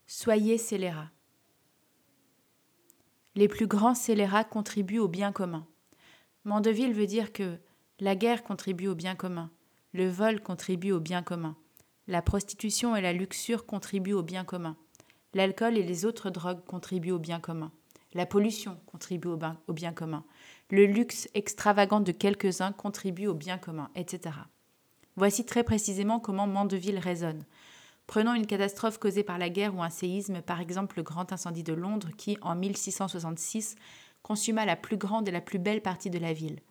Soyez 0.09 0.57
scélérats. 0.57 1.11
Les 3.35 3.49
plus 3.49 3.67
grands 3.67 3.93
scélérats 3.93 4.45
contribuent 4.45 4.99
au 4.99 5.09
bien 5.09 5.33
commun. 5.33 5.67
Mandeville 6.45 6.93
veut 6.93 7.07
dire 7.07 7.33
que 7.33 7.57
la 7.99 8.15
guerre 8.15 8.43
contribue 8.43 8.87
au 8.87 8.95
bien 8.95 9.15
commun, 9.15 9.51
le 9.91 10.07
vol 10.07 10.41
contribue 10.41 10.93
au 10.93 11.01
bien 11.01 11.23
commun, 11.23 11.57
la 12.07 12.21
prostitution 12.21 12.95
et 12.95 13.01
la 13.01 13.11
luxure 13.11 13.65
contribuent 13.65 14.13
au 14.13 14.23
bien 14.23 14.45
commun, 14.45 14.77
l'alcool 15.33 15.77
et 15.77 15.83
les 15.83 16.05
autres 16.05 16.29
drogues 16.29 16.63
contribuent 16.63 17.11
au 17.11 17.19
bien 17.19 17.41
commun, 17.41 17.73
la 18.13 18.25
pollution 18.25 18.79
contribue 18.85 19.27
au 19.27 19.73
bien, 19.73 19.91
commun, 19.91 20.23
le 20.69 20.85
luxe 20.85 21.27
extravagant 21.33 21.99
de 21.99 22.13
quelques-uns 22.13 22.71
contribue 22.71 23.27
au 23.27 23.33
bien 23.33 23.57
commun, 23.57 23.89
etc. 23.95 24.35
Voici 25.17 25.45
très 25.45 25.63
précisément 25.63 26.21
comment 26.21 26.47
Mandeville 26.47 26.99
raisonne. 26.99 27.43
Prenons 28.07 28.33
une 28.33 28.47
catastrophe 28.47 28.97
causée 28.97 29.23
par 29.23 29.37
la 29.37 29.49
guerre 29.49 29.75
ou 29.75 29.83
un 29.83 29.89
séisme, 29.89 30.41
par 30.41 30.61
exemple 30.61 30.97
le 30.97 31.03
grand 31.03 31.33
incendie 31.33 31.63
de 31.63 31.73
Londres 31.73 32.09
qui, 32.17 32.37
en 32.41 32.55
1666, 32.55 33.75
consuma 34.23 34.65
la 34.65 34.77
plus 34.77 34.97
grande 34.97 35.27
et 35.27 35.31
la 35.31 35.41
plus 35.41 35.59
belle 35.59 35.81
partie 35.81 36.09
de 36.09 36.17
la 36.17 36.31
ville. 36.31 36.61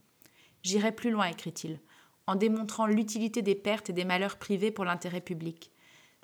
J'irai 0.63 0.93
plus 0.93 1.11
loin, 1.11 1.27
écrit-il, 1.27 1.79
en 2.27 2.37
démontrant 2.37 2.87
l'utilité 2.87 3.43
des 3.43 3.55
pertes 3.55 3.91
et 3.91 3.93
des 3.93 4.07
malheurs 4.07 4.39
privés 4.39 4.71
pour 4.71 4.87
l'intérêt 4.87 5.21
public. 5.21 5.71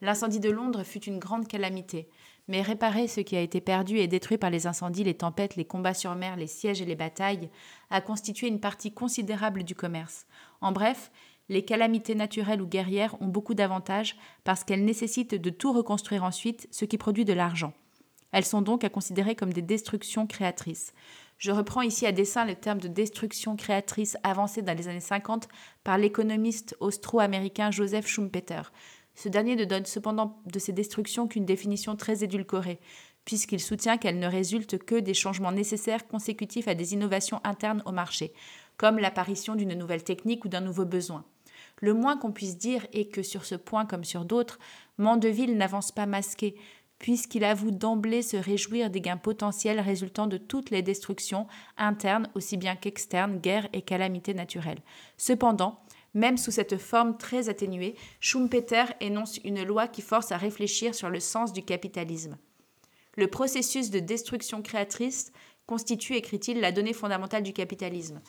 L'incendie 0.01 0.41
de 0.41 0.51
Londres 0.51 0.83
fut 0.83 1.05
une 1.05 1.21
grande 1.21 1.47
calamité, 1.47 2.09
mais 2.49 2.61
réparer 2.61 3.07
ce 3.07 3.21
qui 3.21 3.37
a 3.37 3.41
été 3.41 3.61
perdu 3.61 3.99
et 3.99 4.09
détruit 4.09 4.39
par 4.39 4.51
les 4.51 4.67
incendies, 4.67 5.05
les 5.05 5.17
tempêtes, 5.17 5.55
les 5.55 5.65
combats 5.65 5.95
sur 5.95 6.15
mer, 6.17 6.37
les 6.37 6.49
sièges 6.49 6.83
et 6.83 6.87
les 6.87 6.97
batailles 6.97 7.51
a 7.91 8.01
constitué 8.01 8.49
une 8.49 8.61
partie 8.61 8.93
considérable 8.93 9.63
du 9.63 9.77
commerce. 9.77 10.27
En 10.61 10.73
bref, 10.73 11.13
les 11.49 11.65
calamités 11.65 12.15
naturelles 12.15 12.63
ou 12.63 12.67
guerrières 12.67 13.17
ont 13.21 13.29
beaucoup 13.29 13.55
d'avantages 13.55 14.17
parce 14.45 14.65
qu'elles 14.65 14.85
nécessitent 14.85 15.35
de 15.35 15.51
tout 15.51 15.73
reconstruire 15.73 16.25
ensuite, 16.25 16.69
ce 16.71 16.85
qui 16.85 16.99
produit 16.99 17.25
de 17.25 17.33
l'argent. 17.33 17.73
Elles 18.33 18.45
sont 18.45 18.63
donc 18.63 18.85
à 18.85 18.89
considérer 18.89 19.35
comme 19.35 19.53
des 19.53 19.63
destructions 19.63 20.27
créatrices. 20.27 20.95
Je 21.39 21.51
reprends 21.51 21.83
ici 21.83 22.07
à 22.07 22.13
dessein 22.13 22.45
le 22.45 22.55
terme 22.55 22.81
de 22.81 22.89
destruction 22.89 23.57
créatrice 23.57 24.17
avancé 24.23 24.63
dans 24.63 24.77
les 24.77 24.89
années 24.89 25.01
50 25.01 25.49
par 25.85 25.99
l'économiste 25.99 26.77
austro-américain 26.81 27.71
Joseph 27.71 28.07
Schumpeter. 28.07 28.63
Ce 29.15 29.29
dernier 29.29 29.57
ne 29.57 29.65
donne 29.65 29.85
cependant 29.85 30.41
de 30.47 30.59
ces 30.59 30.73
destructions 30.73 31.29
qu'une 31.29 31.45
définition 31.45 31.97
très 31.97 32.25
édulcorée, 32.25 32.81
puisqu'il 33.25 33.61
soutient 33.61 33.99
qu'elles 33.99 34.19
ne 34.19 34.27
résultent 34.27 34.79
que 34.79 34.95
des 34.95 35.15
changements 35.15 35.53
nécessaires 35.53 36.07
consécutifs 36.07 36.69
à 36.69 36.75
des 36.75 36.95
innovations 36.95 37.41
internes 37.45 37.83
au 37.87 37.93
marché, 37.93 38.33
comme 38.83 38.99
l'apparition 38.99 39.55
d'une 39.55 39.75
nouvelle 39.75 40.03
technique 40.03 40.45
ou 40.45 40.49
d'un 40.49 40.61
nouveau 40.61 40.85
besoin. 40.85 41.25
Le 41.81 41.95
moins 41.95 42.17
qu'on 42.17 42.33
puisse 42.33 42.59
dire 42.59 42.85
est 42.93 43.05
que 43.05 43.23
sur 43.23 43.45
ce 43.45 43.55
point 43.55 43.87
comme 43.87 44.03
sur 44.03 44.25
d'autres, 44.25 44.59
Mandeville 44.99 45.57
n'avance 45.57 45.93
pas 45.93 46.05
masqué, 46.05 46.57
puisqu'il 46.99 47.45
avoue 47.45 47.71
d'emblée 47.71 48.23
se 48.23 48.37
réjouir 48.37 48.91
des 48.91 49.01
gains 49.01 49.17
potentiels 49.17 49.79
résultant 49.79 50.27
de 50.27 50.37
toutes 50.37 50.71
les 50.71 50.83
destructions, 50.83 51.47
internes 51.77 52.29
aussi 52.35 52.57
bien 52.57 52.75
qu'externes, 52.75 53.39
guerres 53.39 53.69
et 53.73 53.83
calamités 53.83 54.35
naturelles. 54.35 54.83
Cependant, 55.17 55.79
même 56.13 56.37
sous 56.37 56.51
cette 56.51 56.77
forme 56.77 57.17
très 57.17 57.49
atténuée, 57.49 57.95
Schumpeter 58.19 58.87
énonce 59.01 59.39
une 59.45 59.63
loi 59.63 59.87
qui 59.87 60.03
force 60.03 60.33
à 60.33 60.37
réfléchir 60.37 60.93
sur 60.97 61.09
le 61.09 61.21
sens 61.21 61.53
du 61.53 61.63
capitalisme. 61.63 62.37
Le 63.17 63.29
processus 63.29 63.91
de 63.91 64.01
destruction 64.01 64.61
créatrice 64.61 65.31
constitue, 65.67 66.17
écrit-il, 66.17 66.59
la 66.59 66.73
donnée 66.73 66.93
fondamentale 66.93 67.45
du 67.45 67.53
capitalisme. 67.53 68.21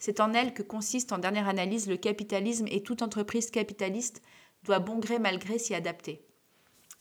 C'est 0.00 0.20
en 0.20 0.32
elle 0.32 0.54
que 0.54 0.62
consiste 0.62 1.12
en 1.12 1.18
dernière 1.18 1.48
analyse 1.48 1.86
le 1.86 1.98
capitalisme 1.98 2.66
et 2.68 2.82
toute 2.82 3.02
entreprise 3.02 3.50
capitaliste 3.50 4.22
doit 4.64 4.78
bon 4.78 4.98
gré 4.98 5.18
mal 5.18 5.38
gré 5.38 5.58
s'y 5.58 5.74
adapter. 5.74 6.22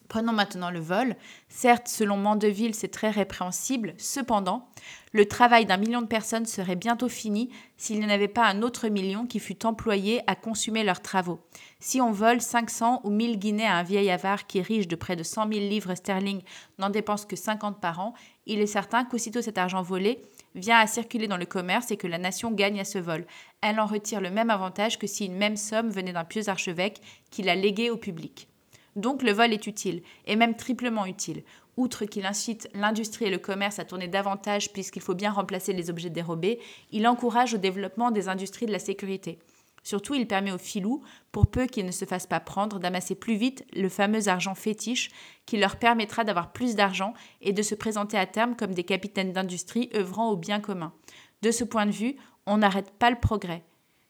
Prenons 0.09 0.33
maintenant 0.33 0.71
le 0.71 0.79
vol. 0.79 1.15
Certes, 1.49 1.87
selon 1.87 2.17
Mandeville, 2.17 2.73
c'est 2.73 2.89
très 2.89 3.11
répréhensible. 3.11 3.93
Cependant, 3.99 4.67
le 5.11 5.27
travail 5.27 5.67
d'un 5.67 5.77
million 5.77 6.01
de 6.01 6.07
personnes 6.07 6.47
serait 6.47 6.75
bientôt 6.75 7.09
fini 7.09 7.51
s'il 7.77 7.99
n'y 7.99 8.11
avait 8.11 8.27
pas 8.27 8.47
un 8.47 8.63
autre 8.63 8.89
million 8.89 9.27
qui 9.27 9.39
fût 9.39 9.65
employé 9.67 10.21
à 10.25 10.35
consommer 10.35 10.83
leurs 10.83 11.01
travaux. 11.01 11.39
Si 11.79 12.01
on 12.01 12.11
vole 12.11 12.41
500 12.41 13.01
ou 13.03 13.11
1000 13.11 13.37
guinées 13.37 13.67
à 13.67 13.77
un 13.77 13.83
vieil 13.83 14.09
avare 14.09 14.47
qui, 14.47 14.61
riche 14.61 14.87
de 14.87 14.95
près 14.95 15.15
de 15.15 15.23
100 15.23 15.53
000 15.53 15.59
livres 15.69 15.93
sterling, 15.93 16.41
n'en 16.79 16.89
dépense 16.89 17.25
que 17.25 17.35
50 17.35 17.79
par 17.79 17.99
an, 17.99 18.15
il 18.47 18.59
est 18.59 18.67
certain 18.67 19.05
qu'aussitôt 19.05 19.43
cet 19.43 19.59
argent 19.59 19.83
volé 19.83 20.23
vient 20.55 20.79
à 20.79 20.87
circuler 20.87 21.27
dans 21.27 21.37
le 21.37 21.45
commerce 21.45 21.91
et 21.91 21.97
que 21.97 22.07
la 22.07 22.17
nation 22.17 22.51
gagne 22.51 22.79
à 22.79 22.85
ce 22.85 22.97
vol. 22.97 23.25
Elle 23.61 23.79
en 23.79 23.85
retire 23.85 24.21
le 24.21 24.29
même 24.29 24.49
avantage 24.49 24.99
que 24.99 25.07
si 25.07 25.25
une 25.25 25.37
même 25.37 25.57
somme 25.57 25.89
venait 25.89 26.13
d'un 26.13 26.23
pieux 26.23 26.49
archevêque 26.49 27.01
qui 27.31 27.43
l'a 27.43 27.55
léguée 27.55 27.89
au 27.89 27.97
public. 27.97 28.47
Donc 28.95 29.23
le 29.23 29.31
vol 29.31 29.53
est 29.53 29.67
utile, 29.67 30.01
et 30.25 30.35
même 30.35 30.55
triplement 30.55 31.05
utile. 31.05 31.43
Outre 31.77 32.05
qu'il 32.05 32.25
incite 32.25 32.69
l'industrie 32.73 33.25
et 33.25 33.29
le 33.29 33.37
commerce 33.37 33.79
à 33.79 33.85
tourner 33.85 34.07
davantage 34.07 34.73
puisqu'il 34.73 35.01
faut 35.01 35.15
bien 35.15 35.31
remplacer 35.31 35.71
les 35.71 35.89
objets 35.89 36.09
dérobés, 36.09 36.59
il 36.91 37.07
encourage 37.07 37.53
au 37.53 37.57
développement 37.57 38.11
des 38.11 38.27
industries 38.27 38.65
de 38.65 38.71
la 38.73 38.79
sécurité. 38.79 39.39
Surtout, 39.83 40.13
il 40.13 40.27
permet 40.27 40.51
aux 40.51 40.57
filous, 40.57 41.03
pour 41.31 41.47
peu 41.47 41.65
qu'ils 41.65 41.85
ne 41.85 41.91
se 41.91 42.05
fassent 42.05 42.27
pas 42.27 42.39
prendre, 42.39 42.79
d'amasser 42.79 43.15
plus 43.15 43.35
vite 43.35 43.65
le 43.73 43.89
fameux 43.89 44.27
argent 44.27 44.55
fétiche 44.55 45.09
qui 45.45 45.57
leur 45.57 45.77
permettra 45.77 46.23
d'avoir 46.23 46.51
plus 46.51 46.75
d'argent 46.75 47.13
et 47.41 47.53
de 47.53 47.61
se 47.61 47.75
présenter 47.75 48.17
à 48.17 48.25
terme 48.25 48.55
comme 48.55 48.73
des 48.73 48.83
capitaines 48.83 49.33
d'industrie 49.33 49.89
œuvrant 49.95 50.29
au 50.29 50.37
bien 50.37 50.59
commun. 50.59 50.93
De 51.41 51.51
ce 51.51 51.63
point 51.63 51.85
de 51.85 51.91
vue, 51.91 52.15
on 52.45 52.57
n'arrête 52.57 52.91
pas 52.91 53.09
le 53.09 53.19
progrès, 53.19 53.63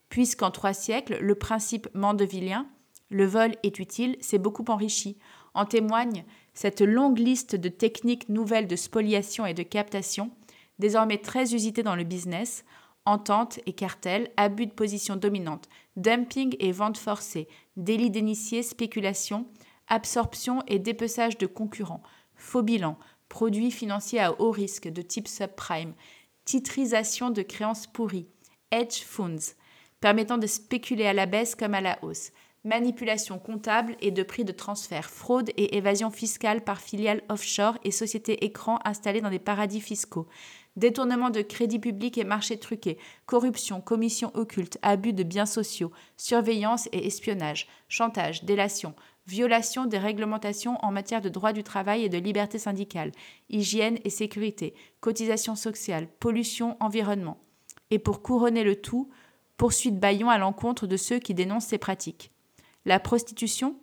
puisqu'en 0.10 0.52
trois 0.52 0.74
siècles, 0.74 1.18
le 1.22 1.36
principe 1.36 1.88
mandevillien, 1.94 2.68
le 3.10 3.26
vol 3.26 3.56
est 3.64 3.80
utile, 3.80 4.18
s'est 4.22 4.38
beaucoup 4.38 4.66
enrichi. 4.68 5.18
En 5.54 5.66
témoigne 5.66 6.26
cette 6.54 6.82
longue 6.82 7.20
liste 7.20 7.56
de 7.56 7.70
techniques 7.70 8.30
nouvelles 8.30 8.68
de 8.68 8.76
spoliation 8.76 9.46
et 9.46 9.54
de 9.54 9.64
captation, 9.64 10.32
désormais 10.78 11.18
très 11.18 11.54
usitées 11.54 11.84
dans 11.84 11.96
le 11.96 12.04
business, 12.04 12.66
entente 13.10 13.60
et 13.66 13.74
cartel, 13.74 14.32
abus 14.38 14.68
de 14.68 14.72
position 14.72 15.16
dominante, 15.16 15.68
dumping 15.96 16.56
et 16.60 16.72
vente 16.72 16.98
forcée, 16.98 17.48
délit 17.76 18.12
d'initié, 18.12 18.62
spéculation, 18.62 19.48
absorption 19.88 20.62
et 20.68 20.78
dépeçage 20.78 21.38
de 21.38 21.48
concurrents, 21.48 22.04
faux 22.36 22.62
bilan, 22.62 22.98
produits 23.28 23.72
financiers 23.72 24.20
à 24.20 24.40
haut 24.40 24.52
risque 24.52 24.88
de 24.88 25.02
type 25.02 25.28
subprime, 25.28 25.94
titrisation 26.46 27.32
de 27.32 27.42
créances 27.42 27.88
pourries, 27.88 28.28
hedge 28.72 29.04
funds, 29.04 29.56
permettant 30.00 30.38
de 30.38 30.48
spéculer 30.48 31.08
à 31.08 31.14
la 31.14 31.26
baisse 31.26 31.56
comme 31.56 31.74
à 31.74 31.82
la 31.82 31.98
hausse, 32.04 32.32
manipulation 32.64 33.40
comptable 33.40 33.96
et 34.02 34.12
de 34.12 34.24
prix 34.24 34.44
de 34.44 34.52
transfert, 34.52 35.10
fraude 35.10 35.50
et 35.58 35.78
évasion 35.78 36.12
fiscale 36.12 36.64
par 36.64 36.80
filiales 36.80 37.24
offshore 37.30 37.78
et 37.84 37.92
sociétés 37.92 38.46
écrans 38.46 38.80
installées 38.86 39.22
dans 39.22 39.30
des 39.30 39.40
paradis 39.40 39.82
fiscaux, 39.82 40.28
détournement 40.76 41.30
de 41.30 41.42
crédits 41.42 41.80
publics 41.80 42.18
et 42.18 42.24
marchés 42.24 42.58
truqués, 42.58 42.98
corruption, 43.26 43.82
commission 43.82 44.32
occulte, 44.34 44.78
abus 44.82 45.14
de 45.14 45.24
biens 45.24 45.46
sociaux, 45.46 45.92
surveillance 46.18 46.88
et 46.92 47.06
espionnage, 47.06 47.68
chantage, 47.88 48.44
délation, 48.44 48.94
violation 49.28 49.86
des 49.86 49.98
réglementations 49.98 50.78
en 50.84 50.92
matière 50.92 51.22
de 51.22 51.30
droit 51.30 51.54
du 51.54 51.64
travail 51.64 52.04
et 52.04 52.10
de 52.10 52.18
liberté 52.18 52.58
syndicale, 52.58 53.12
hygiène 53.50 54.00
et 54.04 54.10
sécurité, 54.10 54.74
cotisation 55.02 55.56
sociale, 55.56 56.08
pollution, 56.20 56.78
environnement. 56.80 57.38
Et 57.92 58.00
pour 58.00 58.22
couronner 58.22 58.64
le 58.64 58.76
tout, 58.76 59.10
poursuite 59.58 60.00
Bayon 60.00 60.30
à 60.30 60.38
l'encontre 60.38 60.88
de 60.88 60.98
ceux 60.98 61.20
qui 61.20 61.34
dénoncent 61.34 61.68
ces 61.68 61.78
pratiques. 61.78 62.32
La 62.86 63.00
prostitution? 63.00 63.76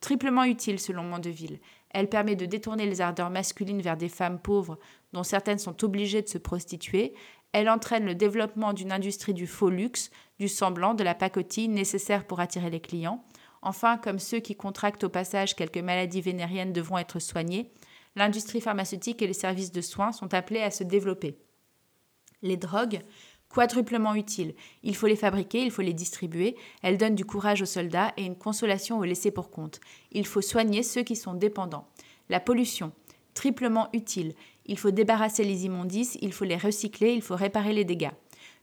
Triplement 0.00 0.42
utile 0.44 0.80
selon 0.80 1.04
Mandeville. 1.04 1.60
Elle 1.92 2.08
permet 2.08 2.36
de 2.36 2.46
détourner 2.46 2.86
les 2.86 3.00
ardeurs 3.00 3.30
masculines 3.30 3.82
vers 3.82 3.96
des 3.96 4.08
femmes 4.08 4.40
pauvres 4.40 4.78
dont 5.12 5.22
certaines 5.22 5.58
sont 5.58 5.84
obligées 5.84 6.22
de 6.22 6.28
se 6.28 6.38
prostituer. 6.38 7.14
Elle 7.52 7.68
entraîne 7.68 8.06
le 8.06 8.14
développement 8.14 8.72
d'une 8.72 8.92
industrie 8.92 9.34
du 9.34 9.46
faux 9.46 9.70
luxe, 9.70 10.10
du 10.38 10.48
semblant, 10.48 10.94
de 10.94 11.04
la 11.04 11.14
pacotille 11.14 11.68
nécessaire 11.68 12.26
pour 12.26 12.40
attirer 12.40 12.70
les 12.70 12.80
clients. 12.80 13.24
Enfin, 13.60 13.98
comme 13.98 14.18
ceux 14.18 14.40
qui 14.40 14.56
contractent 14.56 15.04
au 15.04 15.08
passage 15.08 15.54
quelques 15.54 15.78
maladies 15.78 16.22
vénériennes 16.22 16.72
devront 16.72 16.98
être 16.98 17.20
soignés, 17.20 17.70
l'industrie 18.16 18.60
pharmaceutique 18.60 19.22
et 19.22 19.26
les 19.26 19.32
services 19.32 19.72
de 19.72 19.80
soins 19.80 20.12
sont 20.12 20.34
appelés 20.34 20.62
à 20.62 20.70
se 20.70 20.82
développer. 20.82 21.38
Les 22.42 22.56
drogues, 22.56 23.02
quadruplement 23.52 24.14
utiles, 24.14 24.54
il 24.82 24.96
faut 24.96 25.06
les 25.06 25.16
fabriquer, 25.16 25.62
il 25.62 25.70
faut 25.70 25.82
les 25.82 25.92
distribuer, 25.92 26.56
elles 26.82 26.96
donnent 26.96 27.14
du 27.14 27.26
courage 27.26 27.60
aux 27.60 27.66
soldats 27.66 28.12
et 28.16 28.24
une 28.24 28.36
consolation 28.36 28.98
aux 28.98 29.04
laissés 29.04 29.30
pour 29.30 29.50
compte. 29.50 29.80
Il 30.10 30.26
faut 30.26 30.40
soigner 30.40 30.82
ceux 30.82 31.02
qui 31.02 31.16
sont 31.16 31.34
dépendants. 31.34 31.86
La 32.30 32.40
pollution, 32.40 32.92
triplement 33.34 33.88
utile, 33.92 34.32
il 34.64 34.78
faut 34.78 34.90
débarrasser 34.90 35.44
les 35.44 35.66
immondices, 35.66 36.16
il 36.22 36.32
faut 36.32 36.44
les 36.44 36.56
recycler, 36.56 37.12
il 37.12 37.22
faut 37.22 37.36
réparer 37.36 37.72
les 37.72 37.84
dégâts. 37.84 38.12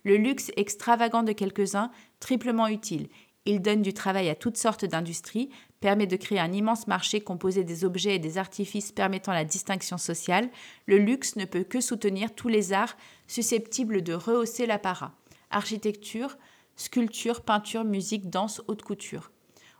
Le 0.03 0.17
luxe 0.17 0.51
extravagant 0.55 1.23
de 1.23 1.33
quelques-uns, 1.33 1.91
triplement 2.19 2.67
utile. 2.67 3.09
Il 3.45 3.61
donne 3.61 3.81
du 3.81 3.93
travail 3.93 4.29
à 4.29 4.35
toutes 4.35 4.57
sortes 4.57 4.85
d'industries, 4.85 5.49
permet 5.79 6.07
de 6.07 6.15
créer 6.15 6.39
un 6.39 6.51
immense 6.51 6.87
marché 6.87 7.21
composé 7.21 7.63
des 7.63 7.85
objets 7.85 8.15
et 8.15 8.19
des 8.19 8.37
artifices 8.37 8.91
permettant 8.91 9.31
la 9.31 9.45
distinction 9.45 9.97
sociale. 9.97 10.49
Le 10.85 10.97
luxe 10.97 11.35
ne 11.35 11.45
peut 11.45 11.63
que 11.63 11.81
soutenir 11.81 12.35
tous 12.35 12.49
les 12.49 12.73
arts 12.73 12.97
susceptibles 13.27 14.01
de 14.01 14.13
rehausser 14.13 14.65
l'apparat. 14.65 15.13
Architecture, 15.51 16.37
sculpture, 16.75 17.41
peinture, 17.41 17.85
musique, 17.85 18.29
danse, 18.29 18.61
haute 18.67 18.83
couture. 18.83 19.31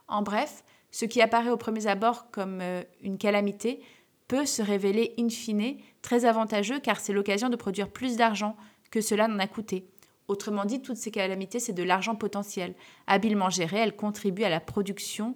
En 0.08 0.22
bref, 0.22 0.64
ce 0.90 1.04
qui 1.04 1.20
apparaît 1.20 1.50
au 1.50 1.56
premier 1.56 1.86
abord 1.86 2.30
comme 2.30 2.60
euh, 2.60 2.82
une 3.02 3.18
calamité 3.18 3.80
peut 4.26 4.46
se 4.46 4.62
révéler 4.62 5.14
in 5.18 5.28
fine 5.28 5.76
très 6.02 6.24
avantageux 6.24 6.80
car 6.80 7.00
c'est 7.00 7.12
l'occasion 7.12 7.48
de 7.48 7.56
produire 7.56 7.90
plus 7.90 8.16
d'argent 8.16 8.56
que 8.90 9.00
cela 9.00 9.28
n'en 9.28 9.38
a 9.38 9.46
coûté. 9.46 9.86
Autrement 10.28 10.64
dit, 10.64 10.80
toutes 10.80 10.96
ces 10.96 11.10
calamités, 11.10 11.58
c'est 11.58 11.72
de 11.72 11.82
l'argent 11.82 12.14
potentiel. 12.14 12.74
Habilement 13.08 13.50
géré, 13.50 13.78
elles 13.78 13.96
contribuent 13.96 14.44
à 14.44 14.48
la 14.48 14.60
production 14.60 15.34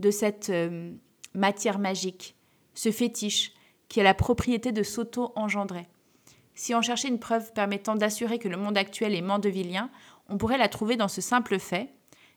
de 0.00 0.10
cette 0.10 0.50
euh, 0.50 0.92
matière 1.34 1.78
magique, 1.78 2.34
ce 2.74 2.90
fétiche, 2.90 3.52
qui 3.88 4.00
a 4.00 4.04
la 4.04 4.14
propriété 4.14 4.72
de 4.72 4.82
s'auto-engendrer. 4.82 5.86
Si 6.54 6.74
on 6.74 6.82
cherchait 6.82 7.08
une 7.08 7.18
preuve 7.18 7.52
permettant 7.52 7.94
d'assurer 7.94 8.38
que 8.38 8.48
le 8.48 8.56
monde 8.56 8.76
actuel 8.76 9.14
est 9.14 9.22
mandevillien, 9.22 9.90
on 10.28 10.38
pourrait 10.38 10.58
la 10.58 10.68
trouver 10.68 10.96
dans 10.96 11.08
ce 11.08 11.20
simple 11.20 11.58
fait. 11.58 11.92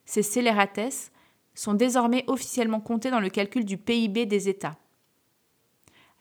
Ces 0.06 0.24
scélératesses 0.24 1.12
sont 1.56 1.74
désormais 1.74 2.24
officiellement 2.28 2.82
comptées 2.82 3.12
dans 3.12 3.20
le 3.20 3.30
calcul 3.30 3.66
du 3.66 3.78
PIB 3.78 4.26
des 4.26 4.50
États. 4.50 4.78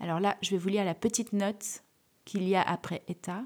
Alors 0.01 0.21
là, 0.21 0.37
je 0.43 0.51
vais 0.51 0.59
vous 0.59 0.69
lire 0.69 0.85
la 0.85 0.95
petite 0.95 1.33
note 1.33 1.83
qu'il 2.25 2.49
y 2.49 2.55
a 2.55 2.63
après 2.63 3.03
État. 3.09 3.45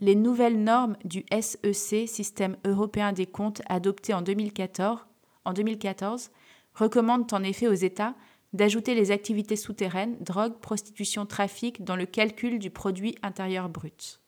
Les 0.00 0.14
nouvelles 0.14 0.62
normes 0.62 0.96
du 1.04 1.24
SEC, 1.30 2.08
Système 2.08 2.56
européen 2.64 3.12
des 3.12 3.26
comptes, 3.26 3.62
adoptées 3.68 4.14
en 4.14 4.22
2014, 4.22 5.00
en 5.44 5.52
2014 5.52 6.30
recommandent 6.78 7.32
en 7.32 7.42
effet 7.42 7.66
aux 7.66 7.72
États 7.72 8.14
d'ajouter 8.52 8.94
les 8.94 9.10
activités 9.10 9.56
souterraines, 9.56 10.16
drogue, 10.20 10.58
prostitution, 10.60 11.26
trafic, 11.26 11.84
dans 11.84 11.96
le 11.96 12.06
calcul 12.06 12.58
du 12.58 12.70
produit 12.70 13.16
intérieur 13.22 13.68
brut. 13.68 14.20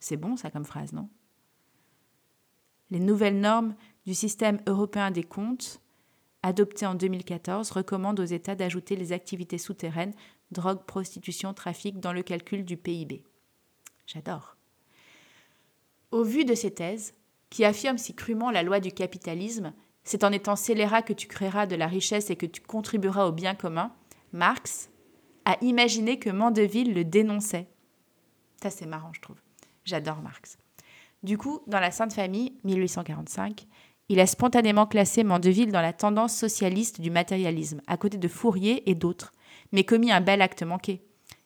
C'est 0.00 0.16
bon 0.16 0.36
ça 0.36 0.50
comme 0.50 0.64
phrase, 0.64 0.92
non? 0.92 1.08
Les 2.90 3.00
nouvelles 3.00 3.38
normes 3.38 3.74
du 4.06 4.14
système 4.14 4.58
européen 4.66 5.10
des 5.10 5.22
comptes, 5.22 5.80
adoptées 6.42 6.86
en 6.86 6.94
2014, 6.94 7.70
recommandent 7.70 8.20
aux 8.20 8.24
États 8.24 8.54
d'ajouter 8.54 8.96
les 8.96 9.12
activités 9.12 9.58
souterraines, 9.58 10.14
drogue, 10.50 10.84
prostitution, 10.86 11.52
trafic, 11.52 12.00
dans 12.00 12.12
le 12.12 12.22
calcul 12.22 12.64
du 12.64 12.76
PIB. 12.76 13.22
J'adore. 14.06 14.56
Au 16.10 16.24
vu 16.24 16.46
de 16.46 16.54
ces 16.54 16.72
thèses, 16.72 17.14
qui 17.50 17.64
affirment 17.64 17.98
si 17.98 18.14
crûment 18.14 18.50
la 18.50 18.62
loi 18.62 18.80
du 18.80 18.92
capitalisme, 18.92 19.74
c'est 20.08 20.24
en 20.24 20.32
étant 20.32 20.56
scélérat 20.56 21.02
que 21.02 21.12
tu 21.12 21.26
créeras 21.26 21.66
de 21.66 21.76
la 21.76 21.86
richesse 21.86 22.30
et 22.30 22.36
que 22.36 22.46
tu 22.46 22.62
contribueras 22.62 23.26
au 23.26 23.32
bien 23.32 23.54
commun, 23.54 23.92
Marx 24.32 24.88
a 25.44 25.58
imaginé 25.60 26.18
que 26.18 26.30
Mandeville 26.30 26.94
le 26.94 27.04
dénonçait. 27.04 27.68
Ça, 28.62 28.70
c'est 28.70 28.86
marrant, 28.86 29.12
je 29.12 29.20
trouve. 29.20 29.36
J'adore 29.84 30.22
Marx. 30.22 30.56
Du 31.22 31.36
coup, 31.36 31.60
dans 31.66 31.78
la 31.78 31.90
Sainte 31.90 32.14
Famille, 32.14 32.54
1845, 32.64 33.66
il 34.08 34.18
a 34.18 34.26
spontanément 34.26 34.86
classé 34.86 35.24
Mandeville 35.24 35.72
dans 35.72 35.82
la 35.82 35.92
tendance 35.92 36.34
socialiste 36.34 37.02
du 37.02 37.10
matérialisme, 37.10 37.82
à 37.86 37.98
côté 37.98 38.16
de 38.16 38.28
Fourier 38.28 38.88
et 38.88 38.94
d'autres, 38.94 39.34
mais 39.72 39.84
commis 39.84 40.10
un 40.10 40.22
bel 40.22 40.40
acte 40.40 40.62
manqué. 40.62 41.02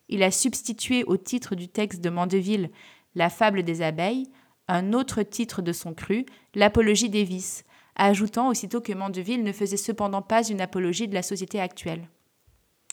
Il 0.07 0.23
a 0.23 0.31
substitué 0.31 1.03
au 1.03 1.17
titre 1.17 1.55
du 1.55 1.67
texte 1.67 1.99
de 1.99 2.09
Mandeville, 2.09 2.71
La 3.13 3.29
fable 3.29 3.63
des 3.63 3.81
abeilles, 3.81 4.31
un 4.69 4.93
autre 4.93 5.21
titre 5.21 5.61
de 5.61 5.73
son 5.73 5.93
cru, 5.93 6.25
L'apologie 6.55 7.09
des 7.09 7.25
vices, 7.25 7.65
ajoutant 7.95 8.49
aussitôt 8.49 8.81
que 8.81 8.93
Mandeville 8.93 9.43
ne 9.43 9.51
faisait 9.51 9.77
cependant 9.77 10.21
pas 10.21 10.47
une 10.47 10.61
apologie 10.61 11.07
de 11.07 11.13
la 11.13 11.23
société 11.23 11.59
actuelle. 11.59 12.07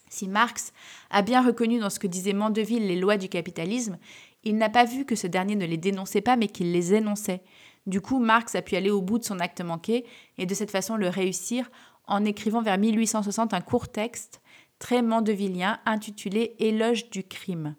Si 0.08 0.28
Marx 0.28 0.72
a 1.10 1.22
bien 1.22 1.44
reconnu 1.44 1.78
dans 1.78 1.90
ce 1.90 2.00
que 2.00 2.06
disait 2.06 2.32
Mandeville 2.32 2.86
les 2.86 2.96
lois 2.96 3.16
du 3.16 3.28
capitalisme, 3.28 3.98
il 4.42 4.56
n'a 4.56 4.68
pas 4.68 4.84
vu 4.84 5.04
que 5.04 5.14
ce 5.14 5.26
dernier 5.26 5.54
ne 5.54 5.66
les 5.66 5.76
dénonçait 5.76 6.20
pas 6.20 6.36
mais 6.36 6.48
qu'il 6.48 6.72
les 6.72 6.94
énonçait. 6.94 7.42
Du 7.86 8.00
coup, 8.00 8.18
Marx 8.18 8.54
a 8.54 8.62
pu 8.62 8.76
aller 8.76 8.90
au 8.90 9.00
bout 9.00 9.18
de 9.18 9.24
son 9.24 9.38
acte 9.38 9.60
manqué 9.60 10.04
et 10.36 10.46
de 10.46 10.54
cette 10.54 10.70
façon 10.70 10.96
le 10.96 11.08
réussir 11.08 11.70
en 12.06 12.24
écrivant 12.24 12.60
vers 12.60 12.76
1860 12.76 13.54
un 13.54 13.60
court 13.60 13.88
texte 13.88 14.42
très 14.78 15.02
mandevillien 15.02 15.78
intitulé 15.86 16.56
Éloge 16.58 17.10
du 17.10 17.22
crime. 17.22 17.76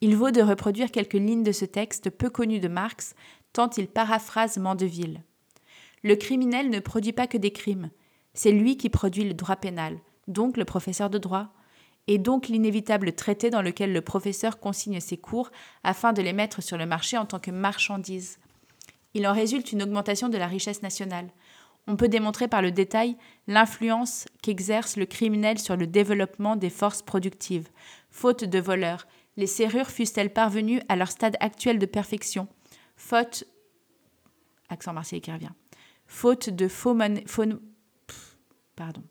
Il 0.00 0.16
vaut 0.16 0.30
de 0.30 0.40
reproduire 0.40 0.90
quelques 0.90 1.12
lignes 1.12 1.42
de 1.42 1.52
ce 1.52 1.66
texte 1.66 2.08
peu 2.08 2.30
connu 2.30 2.58
de 2.58 2.68
Marx, 2.68 3.14
tant 3.52 3.68
il 3.76 3.86
paraphrase 3.86 4.56
Mandeville. 4.56 5.22
Le 6.02 6.16
criminel 6.16 6.70
ne 6.70 6.80
produit 6.80 7.12
pas 7.12 7.26
que 7.26 7.38
des 7.38 7.52
crimes. 7.52 7.90
C'est 8.34 8.52
lui 8.52 8.76
qui 8.76 8.88
produit 8.88 9.24
le 9.24 9.34
droit 9.34 9.56
pénal, 9.56 9.98
donc 10.28 10.56
le 10.56 10.64
professeur 10.64 11.10
de 11.10 11.18
droit, 11.18 11.52
et 12.06 12.18
donc 12.18 12.48
l'inévitable 12.48 13.12
traité 13.12 13.50
dans 13.50 13.62
lequel 13.62 13.92
le 13.92 14.00
professeur 14.00 14.58
consigne 14.58 15.00
ses 15.00 15.16
cours 15.16 15.50
afin 15.84 16.12
de 16.12 16.22
les 16.22 16.32
mettre 16.32 16.62
sur 16.62 16.78
le 16.78 16.86
marché 16.86 17.16
en 17.18 17.26
tant 17.26 17.38
que 17.38 17.50
marchandises. 17.50 18.38
Il 19.14 19.26
en 19.26 19.32
résulte 19.32 19.72
une 19.72 19.82
augmentation 19.82 20.28
de 20.28 20.38
la 20.38 20.46
richesse 20.46 20.82
nationale. 20.82 21.28
On 21.86 21.96
peut 21.96 22.08
démontrer 22.08 22.48
par 22.48 22.62
le 22.62 22.72
détail 22.72 23.16
l'influence 23.46 24.26
qu'exerce 24.42 24.96
le 24.96 25.06
criminel 25.06 25.58
sur 25.58 25.76
le 25.76 25.86
développement 25.86 26.56
des 26.56 26.70
forces 26.70 27.02
productives. 27.02 27.68
Faute 28.10 28.44
de 28.44 28.58
voleurs, 28.58 29.06
les 29.36 29.46
serrures 29.46 29.90
fussent-elles 29.90 30.32
parvenues 30.32 30.82
à 30.88 30.96
leur 30.96 31.10
stade 31.10 31.36
actuel 31.40 31.78
de 31.78 31.86
perfection? 31.86 32.48
Faute. 32.96 33.44
Accent 34.68 34.92
martial 34.92 35.20
qui 35.20 35.32
revient. 35.32 35.50
Faute 36.12 36.50
de 36.50 36.66
faux, 36.66 36.98
pardon. 38.74 39.02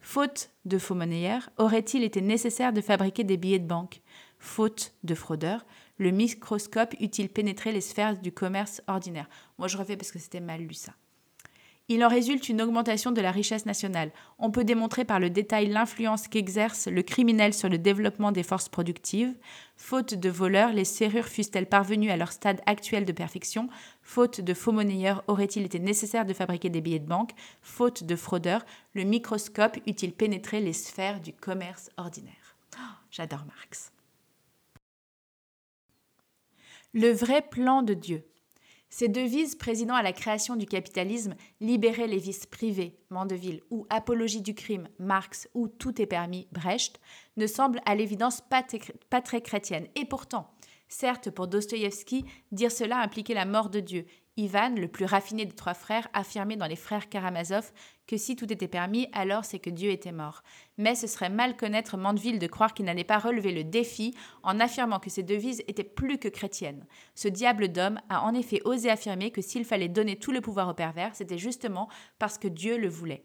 Faute 0.00 0.50
de 0.66 0.78
faux 0.78 0.94
monnayeurs, 0.94 1.50
aurait-il 1.58 2.04
été 2.04 2.22
nécessaire 2.22 2.72
de 2.72 2.80
fabriquer 2.80 3.24
des 3.24 3.36
billets 3.36 3.58
de 3.58 3.66
banque? 3.66 4.00
Faute 4.38 4.94
de 5.02 5.16
fraudeurs, 5.16 5.66
le 5.98 6.12
microscope 6.12 6.94
eût-il 7.00 7.28
pénétré 7.28 7.72
les 7.72 7.80
sphères 7.80 8.16
du 8.16 8.30
commerce 8.30 8.80
ordinaire? 8.86 9.28
Moi 9.58 9.66
je 9.66 9.76
refais 9.76 9.96
parce 9.96 10.12
que 10.12 10.20
c'était 10.20 10.40
mal 10.40 10.62
lu 10.62 10.74
ça. 10.74 10.94
Il 11.90 12.04
en 12.04 12.08
résulte 12.08 12.50
une 12.50 12.60
augmentation 12.60 13.12
de 13.12 13.22
la 13.22 13.30
richesse 13.30 13.64
nationale. 13.64 14.10
On 14.38 14.50
peut 14.50 14.64
démontrer 14.64 15.06
par 15.06 15.18
le 15.18 15.30
détail 15.30 15.68
l'influence 15.68 16.28
qu'exerce 16.28 16.86
le 16.86 17.02
criminel 17.02 17.54
sur 17.54 17.70
le 17.70 17.78
développement 17.78 18.30
des 18.30 18.42
forces 18.42 18.68
productives. 18.68 19.34
Faute 19.74 20.12
de 20.12 20.28
voleurs, 20.28 20.74
les 20.74 20.84
serrures 20.84 21.28
fussent-elles 21.28 21.68
parvenues 21.68 22.10
à 22.10 22.18
leur 22.18 22.32
stade 22.32 22.60
actuel 22.66 23.06
de 23.06 23.12
perfection? 23.12 23.70
Faute 24.02 24.42
de 24.42 24.52
faux 24.52 24.72
monnayeurs, 24.72 25.24
aurait-il 25.28 25.64
été 25.64 25.78
nécessaire 25.78 26.26
de 26.26 26.34
fabriquer 26.34 26.68
des 26.68 26.82
billets 26.82 26.98
de 26.98 27.08
banque? 27.08 27.32
Faute 27.62 28.04
de 28.04 28.16
fraudeurs, 28.16 28.66
le 28.92 29.04
microscope 29.04 29.78
eût-il 29.86 30.12
pénétré 30.12 30.60
les 30.60 30.74
sphères 30.74 31.20
du 31.20 31.32
commerce 31.32 31.88
ordinaire? 31.96 32.56
Oh, 32.76 32.82
J'adore 33.10 33.46
Marx. 33.46 33.92
Le 36.92 37.12
vrai 37.12 37.40
plan 37.40 37.82
de 37.82 37.94
Dieu. 37.94 38.24
Ces 38.90 39.08
devises 39.08 39.54
présidant 39.54 39.94
à 39.94 40.02
la 40.02 40.12
création 40.12 40.56
du 40.56 40.64
capitalisme, 40.64 41.34
libérer 41.60 42.06
les 42.06 42.18
vices 42.18 42.46
privés, 42.46 42.98
Mandeville, 43.10 43.60
ou 43.70 43.86
apologie 43.90 44.40
du 44.40 44.54
crime, 44.54 44.88
Marx, 44.98 45.48
ou 45.54 45.68
tout 45.68 46.00
est 46.00 46.06
permis, 46.06 46.48
Brecht, 46.52 46.98
ne 47.36 47.46
semblent 47.46 47.80
à 47.84 47.94
l'évidence 47.94 48.40
pas, 48.40 48.64
pas 49.10 49.20
très 49.20 49.42
chrétiennes. 49.42 49.88
Et 49.94 50.06
pourtant, 50.06 50.50
certes, 50.88 51.30
pour 51.30 51.48
Dostoïevski, 51.48 52.24
dire 52.50 52.72
cela 52.72 53.00
impliquait 53.00 53.34
la 53.34 53.44
mort 53.44 53.68
de 53.68 53.80
Dieu, 53.80 54.06
Ivan, 54.38 54.76
le 54.76 54.86
plus 54.86 55.04
raffiné 55.04 55.44
des 55.46 55.54
trois 55.54 55.74
frères, 55.74 56.06
affirmait 56.12 56.54
dans 56.54 56.68
les 56.68 56.76
frères 56.76 57.08
Karamazov 57.08 57.72
que 58.06 58.16
si 58.16 58.36
tout 58.36 58.50
était 58.52 58.68
permis, 58.68 59.08
alors 59.12 59.44
c'est 59.44 59.58
que 59.58 59.68
Dieu 59.68 59.90
était 59.90 60.12
mort. 60.12 60.44
Mais 60.76 60.94
ce 60.94 61.08
serait 61.08 61.28
mal 61.28 61.56
connaître 61.56 61.96
Mandeville 61.96 62.38
de 62.38 62.46
croire 62.46 62.72
qu'il 62.72 62.84
n'allait 62.84 63.02
pas 63.02 63.18
relever 63.18 63.50
le 63.50 63.64
défi 63.64 64.14
en 64.44 64.60
affirmant 64.60 65.00
que 65.00 65.10
ses 65.10 65.24
devises 65.24 65.64
étaient 65.66 65.82
plus 65.82 66.18
que 66.18 66.28
chrétiennes. 66.28 66.86
Ce 67.16 67.26
diable 67.26 67.66
d'homme 67.72 68.00
a 68.08 68.22
en 68.22 68.32
effet 68.32 68.62
osé 68.64 68.88
affirmer 68.90 69.32
que 69.32 69.42
s'il 69.42 69.64
fallait 69.64 69.88
donner 69.88 70.14
tout 70.14 70.30
le 70.30 70.40
pouvoir 70.40 70.68
au 70.68 70.74
pervers, 70.74 71.16
c'était 71.16 71.36
justement 71.36 71.88
parce 72.20 72.38
que 72.38 72.46
Dieu 72.46 72.78
le 72.78 72.88
voulait. 72.88 73.24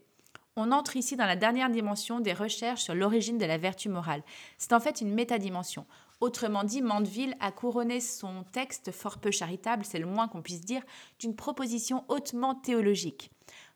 On 0.56 0.70
entre 0.70 0.96
ici 0.96 1.16
dans 1.16 1.26
la 1.26 1.34
dernière 1.36 1.70
dimension 1.70 2.18
des 2.18 2.32
recherches 2.32 2.82
sur 2.82 2.94
l'origine 2.94 3.38
de 3.38 3.46
la 3.46 3.58
vertu 3.58 3.88
morale. 3.88 4.22
C'est 4.58 4.72
en 4.72 4.78
fait 4.80 5.00
une 5.00 5.12
métadimension. 5.12 5.86
Autrement 6.24 6.64
dit, 6.64 6.80
Mandeville 6.80 7.36
a 7.38 7.52
couronné 7.52 8.00
son 8.00 8.44
texte 8.50 8.92
fort 8.92 9.18
peu 9.18 9.30
charitable, 9.30 9.84
c'est 9.84 9.98
le 9.98 10.06
moins 10.06 10.26
qu'on 10.26 10.40
puisse 10.40 10.62
dire, 10.62 10.80
d'une 11.18 11.36
proposition 11.36 12.02
hautement 12.08 12.54
théologique. 12.54 13.30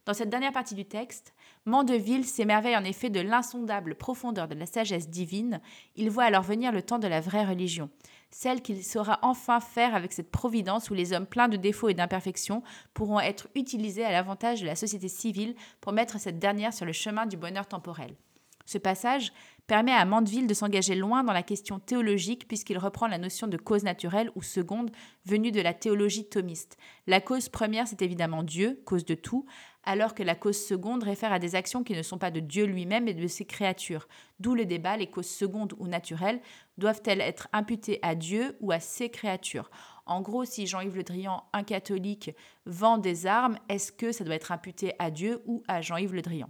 Dans 0.06 0.14
cette 0.14 0.30
dernière 0.30 0.54
partie 0.54 0.74
du 0.74 0.86
texte, 0.86 1.34
Mandeville 1.66 2.24
s'émerveille 2.24 2.78
en 2.78 2.84
effet 2.84 3.10
de 3.10 3.20
l'insondable 3.20 3.96
profondeur 3.96 4.48
de 4.48 4.54
la 4.54 4.64
sagesse 4.64 5.10
divine. 5.10 5.60
Il 5.94 6.08
voit 6.08 6.24
alors 6.24 6.42
venir 6.42 6.72
le 6.72 6.80
temps 6.80 6.98
de 6.98 7.06
la 7.06 7.20
vraie 7.20 7.44
religion, 7.44 7.90
celle 8.30 8.62
qu'il 8.62 8.82
saura 8.82 9.18
enfin 9.20 9.60
faire 9.60 9.94
avec 9.94 10.14
cette 10.14 10.30
providence 10.30 10.88
où 10.88 10.94
les 10.94 11.12
hommes 11.12 11.26
pleins 11.26 11.48
de 11.48 11.58
défauts 11.58 11.90
et 11.90 11.94
d'imperfections 11.94 12.62
pourront 12.94 13.20
être 13.20 13.48
utilisés 13.56 14.06
à 14.06 14.12
l'avantage 14.12 14.62
de 14.62 14.66
la 14.66 14.74
société 14.74 15.08
civile 15.08 15.54
pour 15.82 15.92
mettre 15.92 16.18
cette 16.18 16.38
dernière 16.38 16.72
sur 16.72 16.86
le 16.86 16.92
chemin 16.94 17.26
du 17.26 17.36
bonheur 17.36 17.66
temporel. 17.66 18.16
Ce 18.64 18.78
passage 18.78 19.32
permet 19.68 19.92
à 19.92 20.06
Mandeville 20.06 20.46
de 20.46 20.54
s'engager 20.54 20.94
loin 20.94 21.22
dans 21.22 21.34
la 21.34 21.42
question 21.42 21.78
théologique 21.78 22.48
puisqu'il 22.48 22.78
reprend 22.78 23.06
la 23.06 23.18
notion 23.18 23.46
de 23.46 23.58
cause 23.58 23.84
naturelle 23.84 24.32
ou 24.34 24.42
seconde 24.42 24.90
venue 25.26 25.52
de 25.52 25.60
la 25.60 25.74
théologie 25.74 26.26
thomiste. 26.26 26.78
La 27.06 27.20
cause 27.20 27.50
première, 27.50 27.86
c'est 27.86 28.00
évidemment 28.00 28.42
Dieu, 28.42 28.80
cause 28.86 29.04
de 29.04 29.14
tout, 29.14 29.44
alors 29.84 30.14
que 30.14 30.22
la 30.22 30.34
cause 30.34 30.56
seconde 30.56 31.02
réfère 31.02 31.32
à 31.32 31.38
des 31.38 31.54
actions 31.54 31.84
qui 31.84 31.92
ne 31.92 32.02
sont 32.02 32.16
pas 32.16 32.30
de 32.30 32.40
Dieu 32.40 32.64
lui-même 32.64 33.04
mais 33.04 33.12
de 33.12 33.26
ses 33.26 33.44
créatures. 33.44 34.08
D'où 34.40 34.54
le 34.54 34.64
débat, 34.64 34.96
les 34.96 35.10
causes 35.10 35.28
secondes 35.28 35.74
ou 35.78 35.86
naturelles 35.86 36.40
doivent-elles 36.78 37.20
être 37.20 37.48
imputées 37.52 37.98
à 38.00 38.14
Dieu 38.14 38.56
ou 38.60 38.72
à 38.72 38.80
ses 38.80 39.10
créatures? 39.10 39.70
En 40.06 40.22
gros, 40.22 40.46
si 40.46 40.66
Jean-Yves 40.66 40.96
Le 40.96 41.02
Drian, 41.02 41.44
un 41.52 41.62
catholique, 41.62 42.34
vend 42.64 42.96
des 42.96 43.26
armes, 43.26 43.58
est-ce 43.68 43.92
que 43.92 44.12
ça 44.12 44.24
doit 44.24 44.34
être 44.34 44.50
imputé 44.50 44.94
à 44.98 45.10
Dieu 45.10 45.42
ou 45.44 45.62
à 45.68 45.82
Jean-Yves 45.82 46.14
Le 46.14 46.22
Drian? 46.22 46.48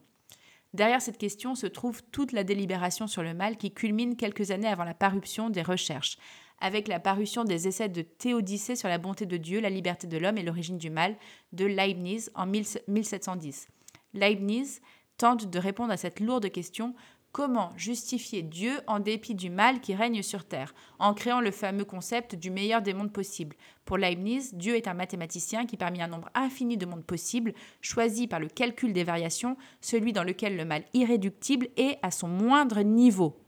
Derrière 0.75 1.01
cette 1.01 1.19
question 1.19 1.55
se 1.55 1.67
trouve 1.67 2.03
toute 2.13 2.33
la 2.33 2.45
délibération 2.45 3.07
sur 3.07 3.23
le 3.23 3.35
mal 3.35 3.57
qui 3.57 3.73
culmine 3.73 4.17
quelques 4.17 4.51
années 4.51 4.69
avant 4.69 4.85
la 4.85 4.95
parution 4.95 5.49
des 5.49 5.63
recherches, 5.63 6.19
avec 6.61 6.89
la 6.89 7.01
parution 7.01 7.45
des 7.45 7.69
essais 7.69 7.89
de 7.89 8.03
Théodicée 8.03 8.77
sur 8.77 8.89
la 8.89 8.99
bonté 8.99 9.25
de 9.25 9.37
Dieu, 9.37 9.61
la 9.61 9.71
liberté 9.71 10.07
de 10.07 10.19
l'homme 10.19 10.39
et 10.39 10.43
l'origine 10.43 10.79
du 10.79 10.91
mal 10.91 11.17
de 11.53 11.65
Leibniz 11.65 12.31
en 12.35 12.47
1710. 12.47 13.69
Leibniz 14.13 14.81
tente 15.17 15.49
de 15.49 15.59
répondre 15.59 15.93
à 15.93 15.97
cette 15.97 16.21
lourde 16.21 16.51
question 16.51 16.95
Comment 17.31 17.73
justifier 17.77 18.43
Dieu 18.43 18.81
en 18.87 19.01
dépit 19.01 19.35
du 19.35 19.51
mal 19.51 19.81
qui 19.81 19.95
règne 19.95 20.23
sur 20.23 20.47
Terre, 20.47 20.75
en 20.99 21.13
créant 21.13 21.41
le 21.41 21.51
fameux 21.51 21.85
concept 21.85 22.35
du 22.35 22.51
meilleur 22.51 22.81
des 22.81 22.95
mondes 22.95 23.13
possibles 23.13 23.57
Pour 23.85 23.99
Leibniz, 23.99 24.55
Dieu 24.55 24.77
est 24.77 24.89
un 24.89 24.95
mathématicien 24.95 25.67
qui, 25.67 25.77
parmi 25.77 26.01
un 26.01 26.09
nombre 26.09 26.31
infini 26.35 26.79
de 26.79 26.87
mondes 26.87 27.05
possibles, 27.05 27.53
choisit 27.83 28.31
par 28.31 28.41
le 28.41 28.49
calcul 28.49 28.95
des 28.95 29.05
variations 29.05 29.57
celui 29.83 30.13
dans 30.15 30.25
lequel 30.25 30.57
le 30.57 30.65
mal 30.65 30.85
irréductible 30.95 31.69
est 31.77 31.99
à 32.03 32.11
son 32.11 32.29
moindre 32.29 32.81
niveau. 32.81 33.39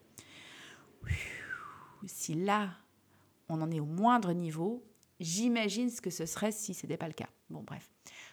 Si 2.06 2.34
là, 2.34 2.70
on 3.48 3.62
en 3.62 3.70
est 3.70 3.80
au 3.80 3.86
moindre 3.86 4.32
niveau, 4.32 4.84
j'imagine 5.20 5.90
ce 5.90 6.00
que 6.00 6.10
ce 6.10 6.26
serait 6.26 6.52
si 6.52 6.74
ce 6.74 6.86
n'était 6.86 6.98
pas 6.98 7.08
le 7.08 7.14
cas. 7.14 7.28
Bon, 7.48 7.62
bref. 7.62 7.90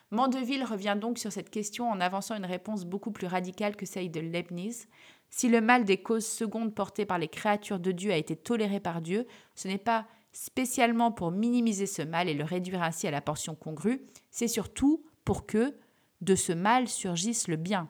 Mandeville 0.10 0.64
revient 0.64 0.96
donc 1.00 1.18
sur 1.18 1.34
cette 1.34 1.50
question 1.50 1.90
en 1.90 2.00
avançant 2.00 2.36
une 2.36 2.46
réponse 2.46 2.86
beaucoup 2.86 3.12
plus 3.12 3.28
radicale 3.28 3.76
que 3.76 3.86
celle 3.86 4.10
de 4.10 4.22
Leibniz. 4.22 4.88
Si 5.30 5.50
le 5.50 5.62
mal 5.62 5.86
des 5.86 5.98
causes 5.98 6.26
secondes 6.26 6.74
portées 6.74 7.06
par 7.06 7.20
les 7.20 7.28
créatures 7.28 7.80
de 7.80 7.92
Dieu 7.92 8.12
a 8.12 8.18
été 8.18 8.36
toléré 8.36 8.80
par 8.80 9.02
Dieu, 9.02 9.28
ce 9.56 9.68
n'est 9.68 9.78
pas 9.78 10.08
spécialement 10.32 11.12
pour 11.12 11.32
minimiser 11.32 11.88
ce 11.88 12.02
mal 12.02 12.30
et 12.30 12.34
le 12.34 12.44
réduire 12.44 12.84
ainsi 12.84 13.08
à 13.08 13.12
la 13.12 13.22
portion 13.22 13.56
congrue, 13.56 14.06
c'est 14.30 14.48
surtout 14.48 15.04
pour 15.26 15.46
que 15.46 15.76
de 16.22 16.36
ce 16.36 16.54
mal 16.54 16.88
surgisse 16.88 17.48
le 17.48 17.56
bien. 17.56 17.90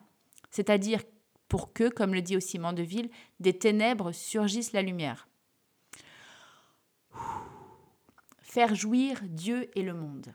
C'est-à-dire 0.50 1.02
pour 1.48 1.72
que, 1.72 1.88
comme 1.88 2.14
le 2.14 2.22
dit 2.22 2.36
aussi 2.36 2.58
Mandeville, 2.58 3.10
des 3.40 3.58
ténèbres 3.58 4.12
surgissent 4.12 4.72
la 4.72 4.82
lumière. 4.82 5.28
Faire 8.38 8.74
jouir 8.74 9.20
Dieu 9.24 9.70
et 9.76 9.82
le 9.82 9.94
monde. 9.94 10.34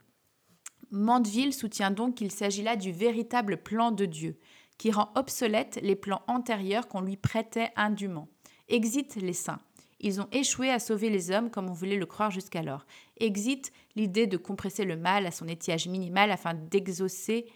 Mandeville 0.90 1.52
soutient 1.52 1.90
donc 1.90 2.14
qu'il 2.14 2.30
s'agit 2.30 2.62
là 2.62 2.76
du 2.76 2.92
véritable 2.92 3.56
plan 3.56 3.90
de 3.90 4.06
Dieu, 4.06 4.38
qui 4.84 4.90
rend 4.90 5.10
obsolètes 5.14 5.78
les 5.82 5.96
plans 5.96 6.20
antérieurs 6.26 6.88
qu'on 6.88 7.00
lui 7.00 7.16
prêtait 7.16 7.70
indûment. 7.74 8.28
Exit 8.68 9.16
les 9.16 9.32
saints. 9.32 9.62
Ils 9.98 10.20
ont 10.20 10.28
échoué 10.30 10.68
à 10.68 10.78
sauver 10.78 11.08
les 11.08 11.30
hommes 11.30 11.50
comme 11.50 11.70
on 11.70 11.72
voulait 11.72 11.96
le 11.96 12.04
croire 12.04 12.30
jusqu'alors. 12.30 12.84
Exit 13.16 13.72
l'idée 13.96 14.26
de 14.26 14.36
compresser 14.36 14.84
le 14.84 14.98
mal 14.98 15.24
à 15.24 15.30
son 15.30 15.48
étiage 15.48 15.88
minimal 15.88 16.30
afin 16.30 16.52
d'exaucer 16.52 17.46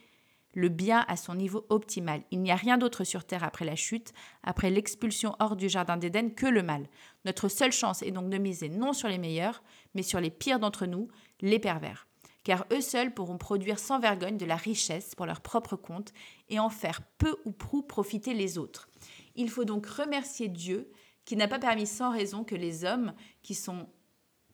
le 0.55 0.71
bien 0.71 1.05
à 1.07 1.17
son 1.19 1.35
niveau 1.35 1.67
optimal. 1.69 2.23
Il 2.31 2.41
n'y 2.41 2.51
a 2.51 2.57
rien 2.57 2.79
d'autre 2.79 3.05
sur 3.05 3.27
Terre 3.27 3.45
après 3.45 3.67
la 3.67 3.77
chute, 3.77 4.15
après 4.43 4.71
l'expulsion 4.71 5.37
hors 5.39 5.55
du 5.55 5.69
Jardin 5.69 5.99
d'Éden, 5.99 6.31
que 6.31 6.47
le 6.47 6.63
mal. 6.63 6.89
Notre 7.27 7.49
seule 7.49 7.73
chance 7.73 8.03
est 8.03 8.11
donc 8.11 8.31
de 8.31 8.39
miser 8.39 8.71
non 8.71 8.95
sur 8.95 9.09
les 9.09 9.19
meilleurs, 9.19 9.63
mais 9.95 10.03
sur 10.03 10.19
les 10.19 10.31
pires 10.31 10.61
d'entre 10.61 10.87
nous, 10.87 11.09
les 11.43 11.59
pervers 11.59 12.08
car 12.49 12.65
eux 12.73 12.81
seuls 12.81 13.13
pourront 13.13 13.37
produire 13.37 13.79
sans 13.79 14.01
vergogne 14.01 14.39
de 14.39 14.47
la 14.47 14.57
richesse 14.57 15.15
pour 15.15 15.27
leur 15.27 15.43
propre 15.43 15.77
compte 15.77 16.15
et 16.49 16.59
en 16.59 16.71
faire 16.71 17.03
peu 17.19 17.37
ou 17.45 17.53
prou 17.53 17.83
profiter 17.83 18.33
les 18.33 18.57
autres. 18.57 18.89
Il 19.37 19.51
faut 19.51 19.67
donc 19.67 19.85
remercier 19.85 20.49
Dieu 20.49 20.91
qui 21.27 21.37
n'a 21.37 21.47
pas 21.47 21.59
permis 21.59 21.87
sans 21.87 22.11
raison 22.11 22.45
que 22.45 22.55
les 22.55 22.87
hommes 22.87 23.13
qui, 23.43 23.55
sont, 23.55 23.87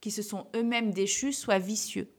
qui 0.01 0.11
se 0.11 0.23
sont 0.23 0.49
eux-mêmes 0.57 0.93
déchus 0.93 1.33
soient 1.33 1.61
vicieux. 1.61 2.13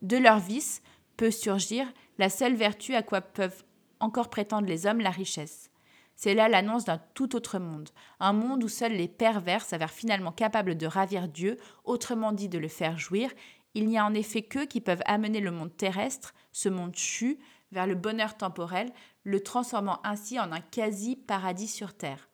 De 0.00 0.16
leur 0.16 0.38
vice 0.38 0.80
peut 1.18 1.30
surgir 1.30 1.86
la 2.16 2.30
seule 2.30 2.54
vertu 2.54 2.94
à 2.94 3.02
quoi 3.02 3.20
peuvent 3.20 3.62
encore 4.00 4.30
prétendre 4.30 4.66
les 4.66 4.86
hommes, 4.86 5.00
la 5.00 5.10
richesse. 5.10 5.68
C'est 6.16 6.32
là 6.32 6.48
l'annonce 6.48 6.86
d'un 6.86 7.02
tout 7.12 7.36
autre 7.36 7.58
monde, 7.58 7.90
un 8.20 8.32
monde 8.32 8.64
où 8.64 8.68
seuls 8.68 8.96
les 8.96 9.08
pervers 9.08 9.66
s'avèrent 9.66 9.90
finalement 9.90 10.32
capables 10.32 10.78
de 10.78 10.86
ravir 10.86 11.28
Dieu, 11.28 11.58
autrement 11.84 12.32
dit 12.32 12.48
de 12.48 12.56
le 12.56 12.68
faire 12.68 12.96
jouir, 12.96 13.30
il 13.74 13.88
n'y 13.88 13.98
a 13.98 14.04
en 14.04 14.14
effet 14.14 14.42
qu'eux 14.42 14.66
qui 14.66 14.80
peuvent 14.80 15.02
amener 15.04 15.40
le 15.40 15.50
monde 15.50 15.76
terrestre, 15.76 16.34
ce 16.52 16.68
monde 16.68 16.94
chu, 16.94 17.38
vers 17.72 17.86
le 17.86 17.94
bonheur 17.94 18.36
temporel, 18.36 18.92
le 19.24 19.42
transformant 19.42 20.00
ainsi 20.04 20.38
en 20.38 20.52
un 20.52 20.60
quasi-paradis 20.60 21.68
sur 21.68 21.94
terre. 21.94 22.28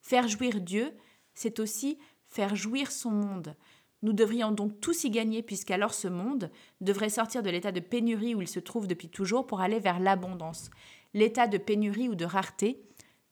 Faire 0.00 0.28
jouir 0.28 0.60
Dieu, 0.60 0.94
c'est 1.34 1.58
aussi 1.58 1.98
faire 2.26 2.54
jouir 2.54 2.90
son 2.90 3.10
monde. 3.10 3.56
Nous 4.02 4.12
devrions 4.12 4.52
donc 4.52 4.80
tous 4.80 5.04
y 5.04 5.10
gagner 5.10 5.42
puisqu'alors 5.42 5.94
ce 5.94 6.08
monde 6.08 6.50
devrait 6.80 7.08
sortir 7.08 7.42
de 7.42 7.50
l'état 7.50 7.72
de 7.72 7.80
pénurie 7.80 8.34
où 8.34 8.42
il 8.42 8.48
se 8.48 8.60
trouve 8.60 8.86
depuis 8.86 9.08
toujours 9.08 9.46
pour 9.46 9.60
aller 9.60 9.80
vers 9.80 9.98
l'abondance. 9.98 10.70
L'état 11.14 11.48
de 11.48 11.58
pénurie 11.58 12.08
ou 12.08 12.14
de 12.14 12.24
rareté, 12.24 12.82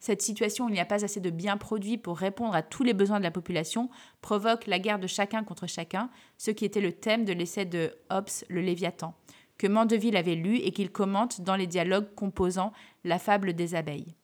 cette 0.06 0.22
situation 0.22 0.66
où 0.66 0.68
il 0.68 0.72
n'y 0.74 0.78
a 0.78 0.84
pas 0.84 1.04
assez 1.04 1.18
de 1.18 1.30
biens 1.30 1.56
produits 1.56 1.98
pour 1.98 2.16
répondre 2.16 2.54
à 2.54 2.62
tous 2.62 2.84
les 2.84 2.94
besoins 2.94 3.18
de 3.18 3.24
la 3.24 3.32
population 3.32 3.90
provoque 4.20 4.68
la 4.68 4.78
guerre 4.78 5.00
de 5.00 5.08
chacun 5.08 5.42
contre 5.42 5.66
chacun, 5.66 6.10
ce 6.38 6.52
qui 6.52 6.64
était 6.64 6.80
le 6.80 6.92
thème 6.92 7.24
de 7.24 7.32
l'essai 7.32 7.64
de 7.64 7.92
Hobbes, 8.08 8.30
le 8.48 8.60
Léviathan, 8.60 9.16
que 9.58 9.66
Mandeville 9.66 10.16
avait 10.16 10.36
lu 10.36 10.58
et 10.58 10.70
qu'il 10.70 10.92
commente 10.92 11.40
dans 11.40 11.56
les 11.56 11.66
dialogues 11.66 12.14
composant 12.14 12.72
la 13.02 13.18
fable 13.18 13.54
des 13.54 13.74
abeilles. 13.74 14.14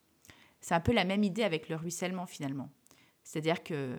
C'est 0.61 0.77
un 0.77 0.81
peu 0.81 0.93
la 0.93 1.05
même 1.05 1.25
idée 1.25 1.43
avec 1.43 1.69
le 1.69 1.75
ruissellement 1.75 2.27
finalement. 2.27 2.71
C'est-à-dire 3.25 3.65
que 3.65 3.97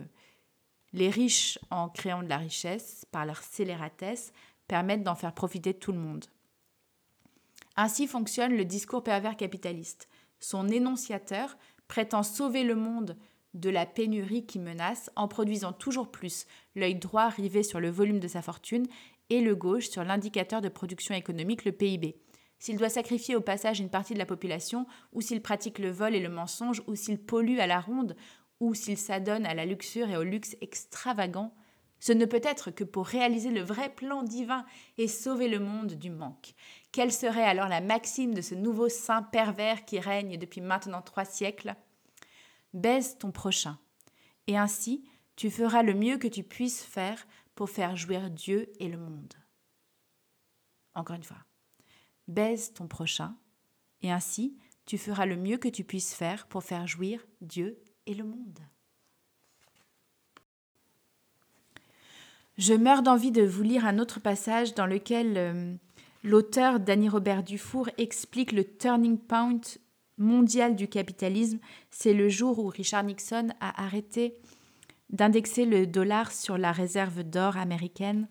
les 0.94 1.10
riches, 1.10 1.58
en 1.70 1.90
créant 1.90 2.22
de 2.22 2.30
la 2.30 2.38
richesse, 2.38 3.04
par 3.12 3.26
leur 3.26 3.42
scélératesse, 3.42 4.32
permettent 4.68 5.02
d'en 5.02 5.16
faire 5.16 5.34
profiter 5.34 5.74
tout 5.74 5.92
le 5.92 5.98
monde. 5.98 6.24
Ainsi 7.76 8.06
fonctionne 8.06 8.56
le 8.56 8.64
discours 8.64 9.02
pervers 9.02 9.36
capitaliste. 9.36 10.08
Son 10.40 10.68
énonciateur 10.68 11.58
prétend 11.88 12.22
sauver 12.22 12.64
le 12.64 12.74
monde 12.74 13.16
de 13.54 13.70
la 13.70 13.86
pénurie 13.86 14.46
qui 14.46 14.58
menace 14.58 15.10
en 15.16 15.28
produisant 15.28 15.72
toujours 15.72 16.10
plus, 16.10 16.46
l'œil 16.74 16.96
droit 16.96 17.28
rivé 17.28 17.62
sur 17.62 17.80
le 17.80 17.90
volume 17.90 18.18
de 18.18 18.28
sa 18.28 18.42
fortune 18.42 18.86
et 19.30 19.40
le 19.40 19.54
gauche 19.54 19.88
sur 19.88 20.04
l'indicateur 20.04 20.60
de 20.60 20.68
production 20.68 21.14
économique, 21.14 21.64
le 21.64 21.72
PIB. 21.72 22.16
S'il 22.58 22.78
doit 22.78 22.88
sacrifier 22.88 23.36
au 23.36 23.40
passage 23.40 23.80
une 23.80 23.90
partie 23.90 24.14
de 24.14 24.18
la 24.18 24.26
population, 24.26 24.86
ou 25.12 25.20
s'il 25.20 25.42
pratique 25.42 25.78
le 25.78 25.90
vol 25.90 26.14
et 26.14 26.20
le 26.20 26.28
mensonge, 26.28 26.82
ou 26.86 26.94
s'il 26.94 27.18
pollue 27.18 27.58
à 27.58 27.66
la 27.66 27.80
ronde, 27.80 28.16
ou 28.60 28.74
s'il 28.74 28.96
s'adonne 28.96 29.46
à 29.46 29.54
la 29.54 29.66
luxure 29.66 30.08
et 30.08 30.16
au 30.16 30.22
luxe 30.22 30.56
extravagant, 30.60 31.54
ce 32.00 32.12
ne 32.12 32.26
peut 32.26 32.40
être 32.42 32.70
que 32.70 32.84
pour 32.84 33.06
réaliser 33.06 33.50
le 33.50 33.62
vrai 33.62 33.88
plan 33.88 34.22
divin 34.22 34.64
et 34.98 35.08
sauver 35.08 35.48
le 35.48 35.58
monde 35.58 35.94
du 35.94 36.10
manque. 36.10 36.54
Quelle 36.94 37.10
serait 37.10 37.42
alors 37.42 37.66
la 37.66 37.80
maxime 37.80 38.34
de 38.34 38.40
ce 38.40 38.54
nouveau 38.54 38.88
saint 38.88 39.24
pervers 39.24 39.84
qui 39.84 39.98
règne 39.98 40.36
depuis 40.36 40.60
maintenant 40.60 41.02
trois 41.02 41.24
siècles? 41.24 41.74
Baise 42.72 43.18
ton 43.18 43.32
prochain, 43.32 43.80
et 44.46 44.56
ainsi 44.56 45.04
tu 45.34 45.50
feras 45.50 45.82
le 45.82 45.92
mieux 45.92 46.18
que 46.18 46.28
tu 46.28 46.44
puisses 46.44 46.84
faire 46.84 47.26
pour 47.56 47.68
faire 47.68 47.96
jouir 47.96 48.30
Dieu 48.30 48.70
et 48.78 48.86
le 48.86 48.96
monde. 48.96 49.34
Encore 50.94 51.16
une 51.16 51.24
fois, 51.24 51.44
baise 52.28 52.72
ton 52.72 52.86
prochain, 52.86 53.34
et 54.02 54.12
ainsi 54.12 54.56
tu 54.86 54.96
feras 54.96 55.26
le 55.26 55.34
mieux 55.34 55.58
que 55.58 55.66
tu 55.66 55.82
puisses 55.82 56.14
faire 56.14 56.46
pour 56.46 56.62
faire 56.62 56.86
jouir 56.86 57.26
Dieu 57.40 57.76
et 58.06 58.14
le 58.14 58.22
monde. 58.22 58.60
Je 62.56 62.72
meurs 62.72 63.02
d'envie 63.02 63.32
de 63.32 63.42
vous 63.42 63.64
lire 63.64 63.84
un 63.84 63.98
autre 63.98 64.20
passage 64.20 64.74
dans 64.74 64.86
lequel 64.86 65.36
euh, 65.36 65.74
l'auteur 66.24 66.80
Danny 66.80 67.08
Robert 67.08 67.44
Dufour 67.44 67.88
explique 67.98 68.50
le 68.50 68.64
turning 68.64 69.18
point 69.18 69.60
mondial 70.18 70.74
du 70.74 70.88
capitalisme. 70.88 71.58
C'est 71.90 72.14
le 72.14 72.28
jour 72.28 72.58
où 72.58 72.66
Richard 72.66 73.04
Nixon 73.04 73.48
a 73.60 73.84
arrêté 73.84 74.34
d'indexer 75.10 75.66
le 75.66 75.86
dollar 75.86 76.32
sur 76.32 76.58
la 76.58 76.72
réserve 76.72 77.22
d'or 77.22 77.58
américaine. 77.58 78.26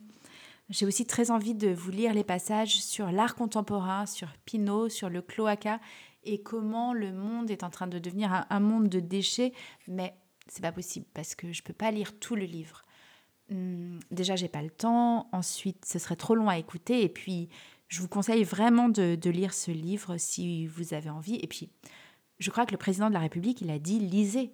J'ai 0.70 0.86
aussi 0.86 1.06
très 1.06 1.30
envie 1.30 1.54
de 1.54 1.68
vous 1.68 1.90
lire 1.90 2.14
les 2.14 2.24
passages 2.24 2.82
sur 2.82 3.12
l'art 3.12 3.36
contemporain, 3.36 4.06
sur 4.06 4.28
Pinault, 4.44 4.88
sur 4.88 5.08
le 5.08 5.22
cloaca 5.22 5.78
et 6.24 6.42
comment 6.42 6.94
le 6.94 7.12
monde 7.12 7.50
est 7.50 7.62
en 7.62 7.70
train 7.70 7.86
de 7.86 7.98
devenir 7.98 8.46
un, 8.48 8.60
monde 8.60 8.88
de 8.88 8.98
déchets. 8.98 9.52
Mais 9.86 10.14
c'est 10.48 10.62
pas 10.62 10.72
possible 10.72 11.06
parce 11.14 11.34
que 11.34 11.52
je 11.52 11.62
peux 11.62 11.74
pas 11.74 11.90
lire 11.90 12.18
tout 12.18 12.34
le 12.34 12.44
livre. 12.44 12.82
Hum, 13.50 14.00
déjà, 14.10 14.36
j'ai 14.36 14.48
pas 14.48 14.62
le 14.62 14.70
temps. 14.70 15.28
Ensuite, 15.32 15.84
ce 15.84 15.98
serait 15.98 16.16
trop 16.16 16.34
long 16.34 16.48
à 16.48 16.58
écouter. 16.58 17.02
Et 17.02 17.10
puis, 17.10 17.50
je 17.94 18.00
vous 18.00 18.08
conseille 18.08 18.42
vraiment 18.42 18.88
de, 18.88 19.30
lire 19.30 19.54
ce 19.54 19.70
livre 19.70 20.16
si 20.18 20.66
vous 20.66 20.94
avez 20.94 21.10
envie. 21.10 21.36
Et 21.36 21.46
puis, 21.46 21.70
je 22.40 22.50
crois 22.50 22.66
que 22.66 22.72
le 22.72 22.76
président 22.76 23.08
de 23.08 23.14
la 23.14 23.20
République, 23.20 23.60
il 23.60 23.70
a 23.70 23.78
dit 23.78 24.00
lisez. 24.00 24.50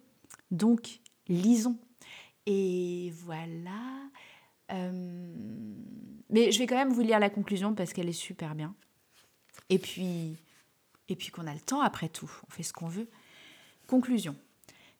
Donc, 0.50 1.00
lisons. 1.26 1.78
Et 2.44 3.10
voilà. 3.24 3.80
Euh, 4.72 5.34
mais 6.28 6.52
je 6.52 6.58
vais 6.58 6.66
quand 6.66 6.76
même 6.76 6.92
vous 6.92 7.00
lire 7.00 7.18
la 7.18 7.30
conclusion 7.30 7.74
parce 7.74 7.94
qu'elle 7.94 8.10
est 8.10 8.12
super 8.12 8.54
bien. 8.54 8.74
Et 9.70 9.78
puis, 9.78 10.36
et 11.08 11.16
puis 11.16 11.30
qu'on 11.30 11.46
a 11.46 11.54
le 11.54 11.60
temps 11.60 11.80
après 11.80 12.10
tout. 12.10 12.30
On 12.46 12.50
fait 12.52 12.62
ce 12.62 12.74
qu'on 12.74 12.88
veut. 12.88 13.08
Conclusion. 13.86 14.36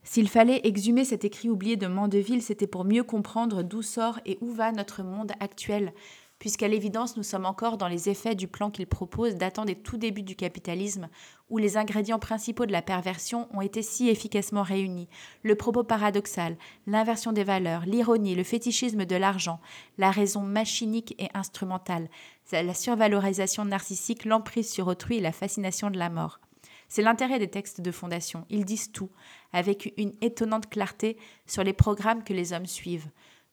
S'il 0.02 0.30
fallait 0.30 0.62
exhumer 0.64 1.04
cet 1.04 1.26
écrit 1.26 1.50
oublié 1.50 1.76
de 1.76 1.86
Mandeville, 1.86 2.42
c'était 2.42 2.66
pour 2.66 2.86
mieux 2.86 3.04
comprendre 3.04 3.62
d'où 3.62 3.82
sort 3.82 4.18
et 4.24 4.38
où 4.40 4.50
va 4.50 4.72
notre 4.72 5.02
monde 5.02 5.32
actuel, 5.40 5.92
puisqu'à 6.40 6.66
l'évidence 6.66 7.16
nous 7.16 7.22
sommes 7.22 7.46
encore 7.46 7.76
dans 7.76 7.86
les 7.86 8.08
effets 8.08 8.34
du 8.34 8.48
plan 8.48 8.70
qu'il 8.70 8.88
propose 8.88 9.36
datant 9.36 9.64
des 9.64 9.76
tout 9.76 9.98
débuts 9.98 10.22
du 10.22 10.34
capitalisme, 10.34 11.08
où 11.50 11.58
les 11.58 11.76
ingrédients 11.76 12.18
principaux 12.18 12.66
de 12.66 12.72
la 12.72 12.82
perversion 12.82 13.46
ont 13.52 13.60
été 13.60 13.82
si 13.82 14.08
efficacement 14.08 14.62
réunis, 14.62 15.08
le 15.42 15.54
propos 15.54 15.84
paradoxal, 15.84 16.56
l'inversion 16.86 17.32
des 17.32 17.44
valeurs, 17.44 17.84
l'ironie, 17.84 18.34
le 18.34 18.42
fétichisme 18.42 19.04
de 19.04 19.16
l'argent, 19.16 19.60
la 19.98 20.10
raison 20.10 20.40
machinique 20.40 21.14
et 21.18 21.28
instrumentale, 21.34 22.08
la 22.50 22.74
survalorisation 22.74 23.64
narcissique, 23.64 24.24
l'emprise 24.24 24.72
sur 24.72 24.88
autrui 24.88 25.18
et 25.18 25.20
la 25.20 25.32
fascination 25.32 25.90
de 25.90 25.98
la 25.98 26.08
mort. 26.08 26.40
C'est 26.88 27.02
l'intérêt 27.02 27.38
des 27.38 27.50
textes 27.50 27.80
de 27.80 27.92
fondation. 27.92 28.46
Ils 28.48 28.64
disent 28.64 28.90
tout, 28.90 29.10
avec 29.52 29.92
une 29.96 30.14
étonnante 30.22 30.68
clarté 30.68 31.18
sur 31.46 31.62
les 31.62 31.72
programmes 31.72 32.24
que 32.24 32.32
les 32.32 32.52
hommes 32.52 32.66
suivent 32.66 33.10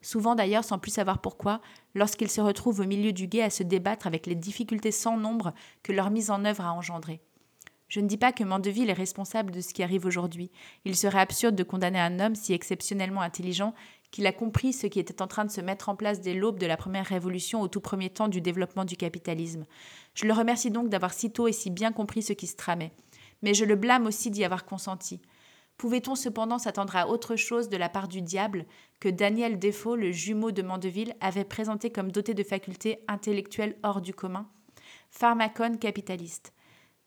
souvent 0.07 0.35
d'ailleurs 0.35 0.63
sans 0.63 0.79
plus 0.79 0.91
savoir 0.91 1.19
pourquoi, 1.19 1.59
lorsqu'ils 1.93 2.29
se 2.29 2.39
retrouvent 2.39 2.79
au 2.79 2.85
milieu 2.85 3.11
du 3.11 3.27
guet 3.27 3.41
à 3.41 3.49
se 3.49 3.63
débattre 3.63 4.07
avec 4.07 4.25
les 4.25 4.35
difficultés 4.35 4.91
sans 4.91 5.17
nombre 5.17 5.53
que 5.83 5.91
leur 5.91 6.11
mise 6.11 6.31
en 6.31 6.45
œuvre 6.45 6.63
a 6.63 6.71
engendrées. 6.71 7.19
Je 7.89 7.99
ne 7.99 8.07
dis 8.07 8.17
pas 8.17 8.31
que 8.31 8.45
Mandeville 8.45 8.89
est 8.89 8.93
responsable 8.93 9.51
de 9.51 9.59
ce 9.59 9.73
qui 9.73 9.83
arrive 9.83 10.05
aujourd'hui. 10.05 10.49
Il 10.85 10.95
serait 10.95 11.19
absurde 11.19 11.55
de 11.55 11.63
condamner 11.63 11.99
un 11.99 12.21
homme 12.21 12.35
si 12.35 12.53
exceptionnellement 12.53 13.21
intelligent 13.21 13.73
qu'il 14.11 14.25
a 14.27 14.31
compris 14.31 14.71
ce 14.71 14.87
qui 14.87 14.99
était 14.99 15.21
en 15.21 15.27
train 15.27 15.43
de 15.43 15.51
se 15.51 15.59
mettre 15.59 15.89
en 15.89 15.95
place 15.95 16.21
dès 16.21 16.33
l'aube 16.33 16.59
de 16.59 16.65
la 16.65 16.77
première 16.77 17.05
révolution 17.05 17.59
au 17.61 17.67
tout 17.67 17.81
premier 17.81 18.09
temps 18.09 18.29
du 18.29 18.39
développement 18.39 18.85
du 18.85 18.95
capitalisme. 18.95 19.65
Je 20.13 20.25
le 20.25 20.33
remercie 20.33 20.71
donc 20.71 20.87
d'avoir 20.87 21.13
si 21.13 21.31
tôt 21.31 21.49
et 21.49 21.53
si 21.53 21.69
bien 21.69 21.91
compris 21.91 22.21
ce 22.21 22.33
qui 22.33 22.47
se 22.47 22.55
tramait. 22.55 22.93
Mais 23.41 23.53
je 23.53 23.65
le 23.65 23.75
blâme 23.75 24.05
aussi 24.05 24.31
d'y 24.31 24.45
avoir 24.45 24.65
consenti. 24.65 25.21
Pouvait-on 25.77 26.15
cependant 26.15 26.57
s'attendre 26.57 26.95
à 26.95 27.07
autre 27.07 27.35
chose 27.35 27.69
de 27.69 27.77
la 27.77 27.87
part 27.87 28.07
du 28.07 28.21
diable 28.21 28.65
que 28.99 29.09
Daniel 29.09 29.59
Defoe, 29.59 29.95
le 29.95 30.11
jumeau 30.11 30.51
de 30.51 30.63
Mandeville, 30.63 31.13
avait 31.21 31.43
présenté 31.43 31.91
comme 31.91 32.11
doté 32.11 32.33
de 32.33 32.43
facultés 32.43 33.03
intellectuelles 33.07 33.77
hors 33.83 34.01
du 34.01 34.13
commun? 34.13 34.49
Pharmacone 35.11 35.77
capitaliste. 35.77 36.51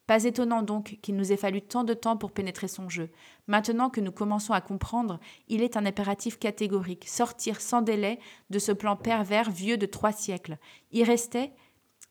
Pas 0.06 0.24
étonnant 0.24 0.62
donc 0.62 0.98
qu'il 1.02 1.16
nous 1.16 1.32
ait 1.32 1.36
fallu 1.36 1.62
tant 1.62 1.84
de 1.84 1.94
temps 1.94 2.16
pour 2.16 2.32
pénétrer 2.32 2.68
son 2.68 2.88
jeu. 2.88 3.10
Maintenant 3.48 3.90
que 3.90 4.00
nous 4.00 4.12
commençons 4.12 4.52
à 4.52 4.60
comprendre, 4.60 5.20
il 5.48 5.62
est 5.62 5.76
un 5.76 5.86
impératif 5.86 6.38
catégorique, 6.38 7.08
sortir 7.08 7.60
sans 7.60 7.82
délai 7.82 8.18
de 8.50 8.58
ce 8.58 8.72
plan 8.72 8.96
pervers 8.96 9.50
vieux 9.50 9.78
de 9.78 9.86
trois 9.86 10.12
siècles. 10.12 10.58
Il 10.92 11.04
restait 11.04 11.52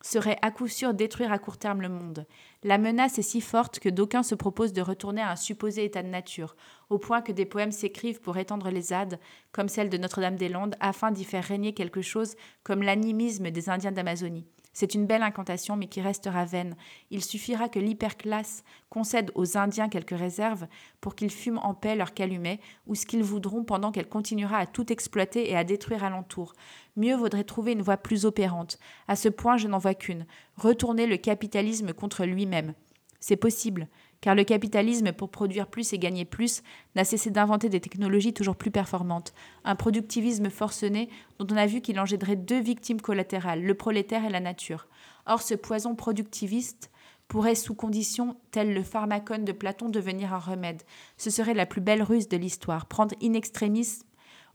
serait 0.01 0.37
à 0.41 0.51
coup 0.51 0.67
sûr 0.67 0.93
détruire 0.93 1.31
à 1.31 1.39
court 1.39 1.57
terme 1.57 1.81
le 1.81 1.89
monde. 1.89 2.25
La 2.63 2.77
menace 2.77 3.17
est 3.17 3.21
si 3.21 3.39
forte 3.39 3.79
que 3.79 3.87
d'aucuns 3.87 4.23
se 4.23 4.35
proposent 4.35 4.73
de 4.73 4.81
retourner 4.81 5.21
à 5.21 5.31
un 5.31 5.37
supposé 5.37 5.85
état 5.85 6.03
de 6.03 6.09
nature, 6.09 6.57
au 6.89 6.97
point 6.97 7.21
que 7.21 7.31
des 7.31 7.45
poèmes 7.45 7.71
s'écrivent 7.71 8.19
pour 8.19 8.35
étendre 8.35 8.69
les 8.69 8.91
ades, 8.91 9.17
comme 9.53 9.69
celle 9.69 9.89
de 9.89 9.97
Notre-Dame-des-Landes, 9.97 10.75
afin 10.81 11.11
d'y 11.11 11.23
faire 11.23 11.45
régner 11.45 11.73
quelque 11.73 12.01
chose 12.01 12.35
comme 12.63 12.83
l'animisme 12.83 13.49
des 13.49 13.69
Indiens 13.69 13.93
d'Amazonie. 13.93 14.45
C'est 14.79 14.95
une 14.95 15.07
belle 15.07 15.23
incantation, 15.23 15.75
mais 15.75 15.87
qui 15.87 15.99
restera 15.99 16.45
vaine. 16.45 16.77
Il 17.11 17.21
suffira 17.21 17.67
que 17.67 17.79
l'hyperclasse 17.79 18.63
concède 18.89 19.29
aux 19.35 19.57
Indiens 19.57 19.89
quelques 19.89 20.17
réserves 20.17 20.67
pour 21.01 21.15
qu'ils 21.15 21.31
fument 21.31 21.59
en 21.63 21.73
paix 21.73 21.97
leur 21.97 22.13
calumet, 22.13 22.61
ou 22.87 22.95
ce 22.95 23.05
qu'ils 23.05 23.25
voudront 23.25 23.65
pendant 23.65 23.91
qu'elle 23.91 24.07
continuera 24.07 24.55
à 24.55 24.65
tout 24.65 24.89
exploiter 24.89 25.51
et 25.51 25.57
à 25.57 25.65
détruire 25.65 26.05
alentour. 26.05 26.53
Mieux 26.95 27.17
vaudrait 27.17 27.43
trouver 27.43 27.73
une 27.73 27.81
voie 27.81 27.97
plus 27.97 28.23
opérante. 28.23 28.79
À 29.09 29.17
ce 29.17 29.27
point, 29.27 29.57
je 29.57 29.67
n'en 29.67 29.79
vois 29.79 29.95
qu'une 29.95 30.25
retourner 30.55 31.07
le 31.07 31.17
capitalisme 31.17 31.91
contre 31.91 32.23
lui-même. 32.23 32.73
C'est 33.19 33.35
possible, 33.35 33.89
car 34.21 34.35
le 34.35 34.43
capitalisme, 34.43 35.11
pour 35.13 35.29
produire 35.29 35.67
plus 35.67 35.93
et 35.93 35.99
gagner 35.99 36.25
plus, 36.25 36.61
n'a 36.95 37.03
cessé 37.03 37.29
d'inventer 37.29 37.69
des 37.69 37.79
technologies 37.79 38.33
toujours 38.33 38.55
plus 38.55 38.71
performantes, 38.71 39.33
un 39.63 39.75
productivisme 39.75 40.49
forcené 40.49 41.09
dont 41.39 41.47
on 41.51 41.57
a 41.57 41.65
vu 41.65 41.81
qu'il 41.81 41.99
engendrait 41.99 42.35
deux 42.35 42.59
victimes 42.59 43.01
collatérales, 43.01 43.63
le 43.63 43.73
prolétaire 43.75 44.25
et 44.25 44.29
la 44.29 44.41
nature. 44.41 44.87
Or, 45.25 45.41
ce 45.41 45.53
poison 45.53 45.95
productiviste 45.95 46.91
pourrait, 47.27 47.55
sous 47.55 47.75
conditions 47.75 48.35
telles 48.51 48.73
le 48.73 48.83
pharmacone 48.83 49.45
de 49.45 49.51
Platon, 49.51 49.87
devenir 49.87 50.33
un 50.33 50.39
remède. 50.39 50.81
Ce 51.15 51.29
serait 51.29 51.53
la 51.53 51.65
plus 51.65 51.81
belle 51.81 52.03
ruse 52.03 52.27
de 52.27 52.37
l'histoire, 52.37 52.87
prendre 52.87 53.15
in 53.23 53.33
extremis 53.33 53.99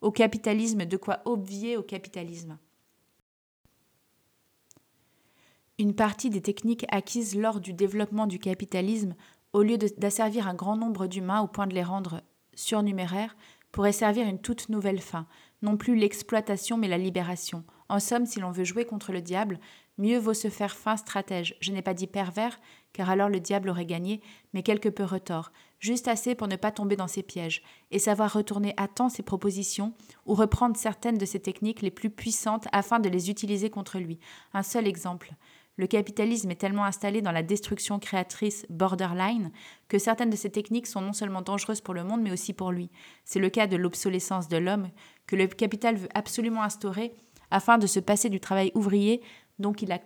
au 0.00 0.10
capitalisme 0.10 0.84
de 0.84 0.96
quoi 0.96 1.22
obvier 1.24 1.76
au 1.76 1.82
capitalisme. 1.82 2.58
Une 5.78 5.94
partie 5.94 6.30
des 6.30 6.42
techniques 6.42 6.86
acquises 6.88 7.34
lors 7.34 7.60
du 7.60 7.72
développement 7.72 8.28
du 8.28 8.38
capitalisme 8.38 9.14
au 9.54 9.62
lieu 9.62 9.78
d'asservir 9.78 10.48
un 10.48 10.54
grand 10.54 10.76
nombre 10.76 11.06
d'humains 11.06 11.40
au 11.40 11.46
point 11.46 11.68
de 11.68 11.74
les 11.74 11.84
rendre 11.84 12.20
surnuméraires, 12.54 13.36
pourrait 13.70 13.92
servir 13.92 14.26
une 14.26 14.40
toute 14.40 14.68
nouvelle 14.68 15.00
fin, 15.00 15.26
non 15.62 15.76
plus 15.76 15.96
l'exploitation 15.96 16.76
mais 16.76 16.88
la 16.88 16.98
libération. 16.98 17.64
En 17.88 18.00
somme, 18.00 18.26
si 18.26 18.40
l'on 18.40 18.50
veut 18.50 18.64
jouer 18.64 18.84
contre 18.84 19.12
le 19.12 19.22
diable, 19.22 19.60
mieux 19.96 20.18
vaut 20.18 20.34
se 20.34 20.48
faire 20.48 20.74
fin 20.74 20.96
stratège. 20.96 21.56
Je 21.60 21.70
n'ai 21.70 21.82
pas 21.82 21.94
dit 21.94 22.08
pervers, 22.08 22.58
car 22.92 23.10
alors 23.10 23.28
le 23.28 23.38
diable 23.38 23.68
aurait 23.68 23.86
gagné, 23.86 24.20
mais 24.54 24.64
quelque 24.64 24.88
peu 24.88 25.04
retort, 25.04 25.52
juste 25.78 26.08
assez 26.08 26.34
pour 26.34 26.48
ne 26.48 26.56
pas 26.56 26.72
tomber 26.72 26.96
dans 26.96 27.08
ses 27.08 27.22
pièges, 27.22 27.62
et 27.92 28.00
savoir 28.00 28.32
retourner 28.32 28.74
à 28.76 28.88
temps 28.88 29.08
ses 29.08 29.22
propositions, 29.22 29.94
ou 30.26 30.34
reprendre 30.34 30.76
certaines 30.76 31.18
de 31.18 31.26
ses 31.26 31.40
techniques 31.40 31.82
les 31.82 31.92
plus 31.92 32.10
puissantes 32.10 32.66
afin 32.72 32.98
de 32.98 33.08
les 33.08 33.30
utiliser 33.30 33.70
contre 33.70 33.98
lui. 33.98 34.18
Un 34.52 34.64
seul 34.64 34.88
exemple. 34.88 35.34
Le 35.76 35.88
capitalisme 35.88 36.52
est 36.52 36.60
tellement 36.60 36.84
installé 36.84 37.20
dans 37.20 37.32
la 37.32 37.42
destruction 37.42 37.98
créatrice 37.98 38.64
borderline 38.70 39.50
que 39.88 39.98
certaines 39.98 40.30
de 40.30 40.36
ces 40.36 40.50
techniques 40.50 40.86
sont 40.86 41.00
non 41.00 41.12
seulement 41.12 41.42
dangereuses 41.42 41.80
pour 41.80 41.94
le 41.94 42.04
monde, 42.04 42.22
mais 42.22 42.30
aussi 42.30 42.52
pour 42.52 42.70
lui. 42.70 42.92
C'est 43.24 43.40
le 43.40 43.50
cas 43.50 43.66
de 43.66 43.76
l'obsolescence 43.76 44.46
de 44.48 44.56
l'homme, 44.56 44.88
que 45.26 45.34
le 45.34 45.48
capital 45.48 45.96
veut 45.96 46.08
absolument 46.14 46.62
instaurer 46.62 47.12
afin 47.50 47.78
de 47.78 47.88
se 47.88 48.00
passer 48.00 48.30
du 48.30 48.38
travail 48.38 48.70
ouvrier 48.74 49.20
dont 49.58 49.72
il 49.72 49.90
a, 49.92 49.98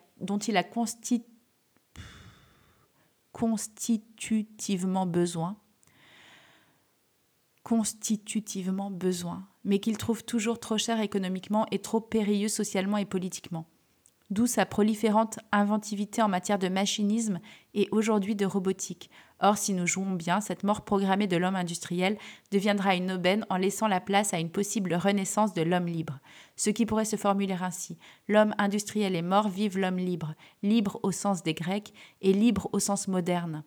constitutivement 3.33 5.07
besoin, 8.91 9.47
mais 9.65 9.81
qu'il 9.81 9.99
trouve 9.99 10.25
toujours 10.25 10.61
trop 10.61 10.79
cher 10.79 11.01
économiquement 11.01 11.67
et 11.71 11.81
trop 11.81 12.01
périlleux 12.01 12.49
socialement 12.49 12.97
et 12.97 13.05
politiquement 13.05 13.67
d'où 14.31 14.47
sa 14.47 14.67
proliférante 14.67 15.39
inventivité 15.53 16.23
en 16.23 16.29
matière 16.29 16.59
de 16.59 16.69
machinisme 16.69 17.41
et 17.75 17.89
aujourd'hui 17.91 18.37
de 18.37 18.47
robotique. 18.47 19.11
Or, 19.41 19.57
si 19.57 19.73
nous 19.73 19.87
jouons 19.87 20.13
bien, 20.13 20.41
cette 20.41 20.65
mort 20.65 20.85
programmée 20.85 21.29
de 21.29 21.37
l'homme 21.37 21.57
industriel 21.57 22.19
deviendra 22.51 22.97
une 22.97 23.13
aubaine 23.13 23.47
en 23.51 23.57
laissant 23.57 23.87
la 23.87 24.01
place 24.01 24.35
à 24.35 24.41
une 24.41 24.51
possible 24.51 24.95
renaissance 24.95 25.55
de 25.55 25.63
l'homme 25.63 25.87
libre. 25.87 26.19
Ce 26.57 26.71
qui 26.71 26.87
pourrait 26.87 27.05
se 27.05 27.17
formuler 27.17 27.57
ainsi. 27.61 27.99
L'homme 28.27 28.55
industriel 28.59 29.15
est 29.15 29.23
mort, 29.23 29.49
vive 29.49 29.79
l'homme 29.79 29.99
libre, 29.99 30.35
libre 30.63 30.99
au 31.03 31.13
sens 31.13 31.43
des 31.43 31.55
Grecs 31.55 31.93
et 32.21 32.33
libre 32.33 32.69
au 32.73 32.81
sens 32.81 33.07
moderne. 33.07 33.63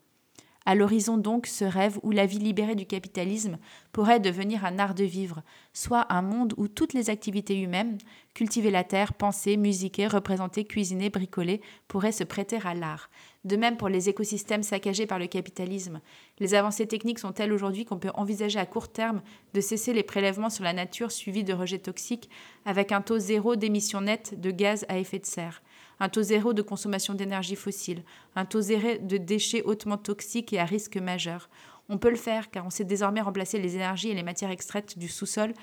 À 0.63 0.75
l'horizon 0.75 1.17
donc 1.17 1.47
ce 1.47 1.65
rêve 1.65 1.99
où 2.03 2.11
la 2.11 2.27
vie 2.27 2.37
libérée 2.37 2.75
du 2.75 2.85
capitalisme 2.85 3.57
pourrait 3.91 4.19
devenir 4.19 4.63
un 4.63 4.77
art 4.77 4.93
de 4.93 5.03
vivre, 5.03 5.41
soit 5.73 6.05
un 6.13 6.21
monde 6.21 6.53
où 6.55 6.67
toutes 6.67 6.93
les 6.93 7.09
activités 7.09 7.59
humaines, 7.59 7.97
cultiver 8.35 8.69
la 8.69 8.83
terre, 8.83 9.15
penser, 9.15 9.57
musiquer, 9.57 10.05
représenter, 10.05 10.63
cuisiner, 10.65 11.09
bricoler, 11.09 11.61
pourraient 11.87 12.11
se 12.11 12.23
prêter 12.23 12.59
à 12.63 12.75
l'art. 12.75 13.09
De 13.43 13.55
même 13.55 13.75
pour 13.75 13.89
les 13.89 14.07
écosystèmes 14.07 14.61
saccagés 14.61 15.07
par 15.07 15.17
le 15.17 15.25
capitalisme. 15.25 15.99
Les 16.37 16.53
avancées 16.53 16.85
techniques 16.85 17.17
sont 17.17 17.31
telles 17.31 17.53
aujourd'hui 17.53 17.85
qu'on 17.85 17.97
peut 17.97 18.11
envisager 18.13 18.59
à 18.59 18.67
court 18.67 18.89
terme 18.89 19.23
de 19.55 19.61
cesser 19.61 19.93
les 19.93 20.03
prélèvements 20.03 20.51
sur 20.51 20.63
la 20.63 20.73
nature 20.73 21.11
suivis 21.11 21.43
de 21.43 21.53
rejets 21.53 21.79
toxiques 21.79 22.29
avec 22.65 22.91
un 22.91 23.01
taux 23.01 23.17
zéro 23.17 23.55
d'émissions 23.55 24.01
nettes 24.01 24.39
de 24.39 24.51
gaz 24.51 24.85
à 24.89 24.99
effet 24.99 25.17
de 25.17 25.25
serre 25.25 25.63
un 26.01 26.09
taux 26.09 26.23
zéro 26.23 26.53
de 26.53 26.63
consommation 26.63 27.13
d'énergie 27.13 27.55
fossile, 27.55 28.03
un 28.35 28.43
taux 28.43 28.59
zéro 28.59 28.97
de 28.97 29.17
déchets 29.17 29.61
hautement 29.61 29.99
toxiques 29.99 30.51
et 30.51 30.59
à 30.59 30.65
risque 30.65 30.97
majeur. 30.97 31.47
On 31.89 31.99
peut 31.99 32.09
le 32.09 32.15
faire 32.15 32.49
car 32.49 32.65
on 32.65 32.71
sait 32.71 32.83
désormais 32.83 33.21
remplacer 33.21 33.59
les 33.59 33.75
énergies 33.75 34.09
et 34.09 34.15
les 34.15 34.23
matières 34.23 34.49
extraites 34.49 34.97
du 34.97 35.07
sous-sol 35.07 35.53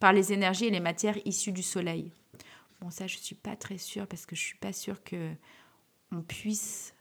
par 0.00 0.14
les 0.14 0.32
énergies 0.32 0.64
et 0.64 0.70
les 0.70 0.80
matières 0.80 1.18
issues 1.26 1.52
du 1.52 1.62
Soleil. 1.62 2.10
Bon, 2.80 2.88
ça, 2.90 3.06
je 3.06 3.18
ne 3.18 3.22
suis 3.22 3.34
pas 3.34 3.54
très 3.54 3.76
sûre 3.76 4.06
parce 4.06 4.24
que 4.24 4.34
je 4.34 4.40
ne 4.40 4.46
suis 4.46 4.58
pas 4.58 4.72
sûre 4.72 5.04
que 5.04 5.30
on 6.10 6.22
puisse, 6.22 6.94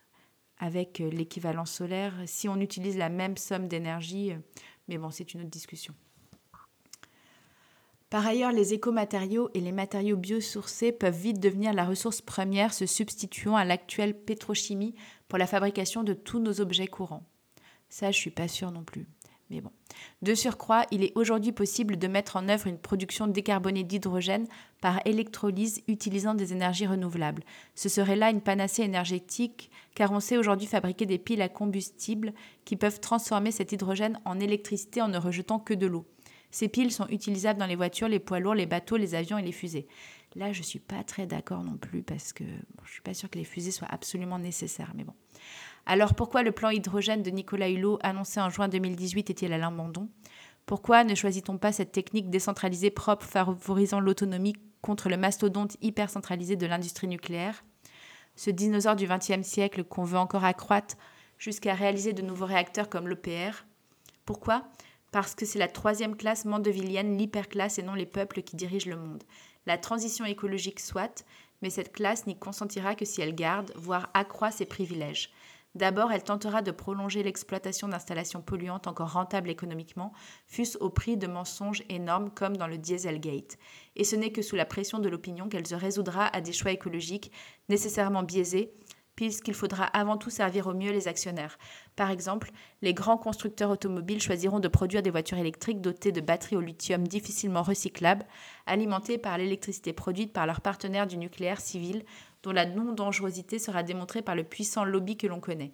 avec 0.57 0.99
l'équivalent 0.99 1.65
solaire, 1.65 2.13
si 2.25 2.49
on 2.49 2.59
utilise 2.59 2.97
la 2.97 3.09
même 3.09 3.37
somme 3.37 3.69
d'énergie, 3.69 4.33
mais 4.89 4.97
bon, 4.97 5.11
c'est 5.11 5.33
une 5.33 5.41
autre 5.41 5.49
discussion. 5.49 5.93
Par 8.09 8.25
ailleurs, 8.25 8.51
les 8.51 8.73
écomatériaux 8.73 9.49
et 9.53 9.59
les 9.59 9.71
matériaux 9.71 10.15
biosourcés 10.15 10.91
peuvent 10.91 11.17
vite 11.17 11.39
devenir 11.39 11.73
la 11.73 11.85
ressource 11.85 12.21
première 12.21 12.73
se 12.73 12.85
substituant 12.85 13.55
à 13.55 13.65
l'actuelle 13.65 14.17
pétrochimie 14.17 14.95
pour 15.27 15.39
la 15.39 15.47
fabrication 15.47 16.03
de 16.03 16.13
tous 16.13 16.39
nos 16.39 16.61
objets 16.61 16.87
courants. 16.87 17.23
Ça, 17.89 18.11
je 18.11 18.17
suis 18.17 18.31
pas 18.31 18.47
sûre 18.47 18.71
non 18.71 18.83
plus. 18.83 19.07
Mais 19.49 19.61
bon. 19.61 19.71
De 20.21 20.33
surcroît, 20.33 20.85
il 20.91 21.03
est 21.03 21.11
aujourd'hui 21.15 21.51
possible 21.51 21.97
de 21.97 22.07
mettre 22.07 22.35
en 22.35 22.49
œuvre 22.49 22.67
une 22.67 22.79
production 22.79 23.27
décarbonée 23.27 23.83
d'hydrogène 23.83 24.47
par 24.81 25.01
électrolyse 25.05 25.83
utilisant 25.87 26.33
des 26.33 26.51
énergies 26.51 26.87
renouvelables. 26.87 27.43
Ce 27.75 27.89
serait 27.89 28.15
là 28.15 28.31
une 28.31 28.41
panacée 28.41 28.81
énergétique 28.81 29.69
car 29.93 30.11
on 30.11 30.19
sait 30.19 30.37
aujourd'hui 30.37 30.67
fabriquer 30.67 31.05
des 31.05 31.19
piles 31.19 31.43
à 31.43 31.49
combustible 31.49 32.33
qui 32.65 32.75
peuvent 32.75 32.99
transformer 32.99 33.51
cet 33.51 33.71
hydrogène 33.71 34.19
en 34.25 34.39
électricité 34.39 35.01
en 35.01 35.09
ne 35.09 35.17
rejetant 35.17 35.59
que 35.59 35.73
de 35.73 35.85
l'eau. 35.85 36.05
Ces 36.55 36.69
piles 36.69 36.93
sont 36.93 37.07
utilisables 37.09 37.59
dans 37.59 37.65
les 37.65 37.75
voitures, 37.75 38.07
les 38.07 38.19
poids 38.19 38.39
lourds, 38.39 38.55
les 38.55 38.65
bateaux, 38.65 38.95
les 38.95 39.13
avions 39.13 39.37
et 39.37 39.41
les 39.41 39.51
fusées. 39.51 39.87
Là, 40.35 40.53
je 40.53 40.59
ne 40.59 40.63
suis 40.63 40.79
pas 40.79 41.03
très 41.03 41.25
d'accord 41.25 41.65
non 41.65 41.75
plus 41.75 42.01
parce 42.01 42.31
que 42.31 42.45
je 42.45 42.81
ne 42.81 42.87
suis 42.87 43.01
pas 43.01 43.13
sûre 43.13 43.29
que 43.29 43.37
les 43.37 43.43
fusées 43.43 43.71
soient 43.71 43.89
absolument 43.91 44.39
nécessaires. 44.39 44.93
Alors 45.85 46.15
pourquoi 46.15 46.43
le 46.43 46.53
plan 46.53 46.69
hydrogène 46.69 47.23
de 47.23 47.29
Nicolas 47.29 47.69
Hulot 47.69 47.99
annoncé 48.03 48.39
en 48.39 48.49
juin 48.49 48.69
2018 48.69 49.31
est-il 49.31 49.51
à 49.51 49.57
l'abandon? 49.57 50.07
Pourquoi 50.65 51.03
ne 51.03 51.13
choisit-on 51.13 51.57
pas 51.57 51.73
cette 51.73 51.91
technique 51.91 52.29
décentralisée 52.29 52.89
propre 52.89 53.25
favorisant 53.25 53.99
l'autonomie 53.99 54.55
contre 54.81 55.09
le 55.09 55.17
mastodonte 55.17 55.75
hyper 55.81 56.09
centralisé 56.09 56.55
de 56.55 56.67
l'industrie 56.67 57.09
nucléaire? 57.09 57.65
Ce 58.37 58.49
dinosaure 58.49 58.95
du 58.95 59.07
XXe 59.07 59.45
siècle 59.45 59.83
qu'on 59.83 60.05
veut 60.05 60.17
encore 60.17 60.45
accroître 60.45 60.95
jusqu'à 61.37 61.73
réaliser 61.73 62.13
de 62.13 62.21
nouveaux 62.21 62.45
réacteurs 62.45 62.87
comme 62.87 63.09
l'EPR 63.09 63.65
Pourquoi? 64.23 64.69
Parce 65.15 65.33
que 65.33 65.45
c'est 65.45 65.59
la 65.59 65.69
troisième 65.69 66.17
classe 66.17 66.43
mandevillienne, 66.43 67.17
l'hyperclasse 67.17 67.79
et 67.79 67.83
non 67.83 67.93
les 67.93 68.05
peuples 68.05 68.41
qui 68.41 68.57
dirigent 68.57 68.89
le 68.89 68.97
monde. 68.97 69.23
La 69.65 69.77
transition 69.77 70.25
écologique 70.25 70.81
soit, 70.81 71.23
mais 71.61 71.69
cette 71.69 71.93
classe 71.93 72.27
n'y 72.27 72.37
consentira 72.37 72.95
que 72.95 73.05
si 73.05 73.21
elle 73.21 73.33
garde, 73.33 73.71
voire 73.77 74.09
accroît 74.13 74.51
ses 74.51 74.65
privilèges. 74.65 75.31
D'abord, 75.73 76.11
elle 76.11 76.23
tentera 76.23 76.61
de 76.61 76.71
prolonger 76.71 77.23
l'exploitation 77.23 77.87
d'installations 77.87 78.41
polluantes 78.41 78.87
encore 78.87 79.13
rentables 79.13 79.49
économiquement, 79.49 80.11
fût-ce 80.47 80.77
au 80.79 80.89
prix 80.89 81.15
de 81.15 81.27
mensonges 81.27 81.83
énormes 81.87 82.29
comme 82.29 82.57
dans 82.57 82.67
le 82.67 82.77
Dieselgate. 82.77 83.57
Et 83.95 84.03
ce 84.03 84.17
n'est 84.17 84.33
que 84.33 84.41
sous 84.41 84.57
la 84.57 84.65
pression 84.65 84.99
de 84.99 85.07
l'opinion 85.07 85.47
qu'elle 85.47 85.65
se 85.65 85.75
résoudra 85.75 86.27
à 86.27 86.41
des 86.41 86.51
choix 86.51 86.71
écologiques 86.71 87.31
nécessairement 87.69 88.23
biaisés, 88.23 88.73
puisqu'il 89.15 89.53
faudra 89.53 89.85
avant 89.85 90.17
tout 90.17 90.29
servir 90.29 90.67
au 90.67 90.73
mieux 90.73 90.91
les 90.91 91.07
actionnaires. 91.07 91.57
Par 91.95 92.11
exemple, 92.11 92.51
les 92.81 92.93
grands 92.93 93.17
constructeurs 93.17 93.71
automobiles 93.71 94.21
choisiront 94.21 94.59
de 94.59 94.67
produire 94.67 95.01
des 95.01 95.09
voitures 95.09 95.37
électriques 95.37 95.81
dotées 95.81 96.11
de 96.11 96.21
batteries 96.21 96.57
au 96.57 96.61
lithium 96.61 97.07
difficilement 97.07 97.63
recyclables, 97.63 98.25
alimentées 98.65 99.17
par 99.17 99.37
l'électricité 99.37 99.93
produite 99.93 100.33
par 100.33 100.45
leurs 100.45 100.61
partenaires 100.61 101.07
du 101.07 101.17
nucléaire 101.17 101.61
civil, 101.61 102.03
dont 102.43 102.51
la 102.51 102.65
non-dangerosité 102.65 103.57
sera 103.59 103.83
démontrée 103.83 104.21
par 104.21 104.35
le 104.35 104.43
puissant 104.43 104.83
lobby 104.83 105.17
que 105.17 105.27
l'on 105.27 105.39
connaît. 105.39 105.71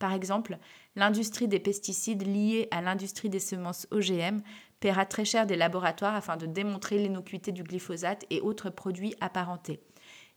Par 0.00 0.14
exemple, 0.14 0.58
l'industrie 0.96 1.46
des 1.46 1.60
pesticides 1.60 2.26
liée 2.26 2.68
à 2.70 2.80
l'industrie 2.80 3.28
des 3.28 3.38
semences 3.38 3.86
OGM 3.90 4.40
paiera 4.80 5.04
très 5.04 5.26
cher 5.26 5.46
des 5.46 5.56
laboratoires 5.56 6.14
afin 6.14 6.38
de 6.38 6.46
démontrer 6.46 6.98
l'innocuité 6.98 7.52
du 7.52 7.62
glyphosate 7.62 8.24
et 8.30 8.40
autres 8.40 8.70
produits 8.70 9.14
apparentés. 9.20 9.80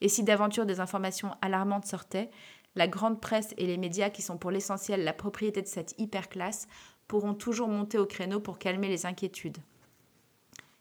Et 0.04 0.10
si 0.10 0.24
d'aventure 0.24 0.66
des 0.66 0.82
informations 0.82 1.32
alarmantes 1.42 1.86
sortaient, 1.86 2.30
la 2.76 2.90
grande 2.90 3.22
presse 3.22 3.54
et 3.58 3.66
les 3.66 3.78
médias, 3.78 4.10
qui 4.10 4.22
sont 4.22 4.38
pour 4.38 4.52
l'essentiel 4.52 5.06
la 5.06 5.14
propriété 5.14 5.62
de 5.62 5.68
cette 5.68 5.96
hyperclasse, 5.98 6.68
pourront 7.08 7.34
toujours 7.34 7.70
monter 7.70 7.98
au 7.98 8.06
créneau 8.06 8.42
pour 8.42 8.60
calmer 8.60 8.90
les 8.90 9.06
inquiétudes. 9.06 9.60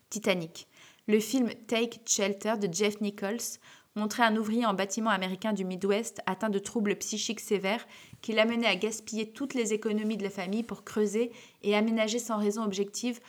Titanic. 0.09 0.67
Le 1.07 1.21
film 1.21 1.49
Take 1.67 2.01
Shelter 2.05 2.55
de 2.57 2.71
Jeff 2.71 2.99
Nichols 2.99 3.59
montrait 3.95 4.23
un 4.23 4.35
ouvrier 4.35 4.65
en 4.65 4.73
bâtiment 4.73 5.11
américain 5.11 5.53
du 5.53 5.63
Midwest 5.63 6.21
atteint 6.25 6.49
de 6.49 6.59
troubles 6.59 6.97
psychiques 6.97 7.39
sévères 7.39 7.85
qui 8.21 8.33
l'amenait 8.33 8.67
à 8.67 8.75
gaspiller 8.75 9.31
toutes 9.31 9.53
les 9.53 9.73
économies 9.73 10.17
de 10.17 10.23
la 10.23 10.29
famille 10.31 10.63
pour 10.63 10.83
creuser 10.83 11.31
et 11.61 11.77
aménager 11.77 12.19
sans 12.19 12.37
raison 12.37 12.63
objective 12.63 13.21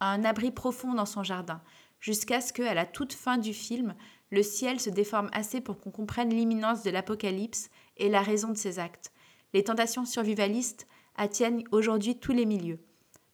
un 0.00 0.24
abri 0.24 0.50
profond 0.50 0.92
dans 0.92 1.06
son 1.06 1.22
jardin, 1.22 1.62
jusqu'à 2.00 2.42
ce 2.42 2.52
que, 2.52 2.62
à 2.62 2.74
la 2.74 2.86
toute 2.86 3.14
fin 3.14 3.38
du 3.38 3.54
film, 3.54 3.94
le 4.30 4.42
ciel 4.42 4.80
se 4.80 4.90
déforme 4.90 5.30
assez 5.32 5.60
pour 5.60 5.78
qu'on 5.80 5.90
comprenne 5.90 6.30
l'imminence 6.30 6.82
de 6.82 6.90
l'apocalypse 6.90 7.70
et 7.96 8.08
la 8.08 8.20
raison 8.20 8.48
de 8.48 8.56
ses 8.56 8.78
actes. 8.78 9.12
Les 9.54 9.64
tentations 9.64 10.04
survivalistes 10.04 10.86
atteignent 11.16 11.64
aujourd'hui 11.72 12.18
tous 12.18 12.32
les 12.32 12.46
milieux. 12.46 12.80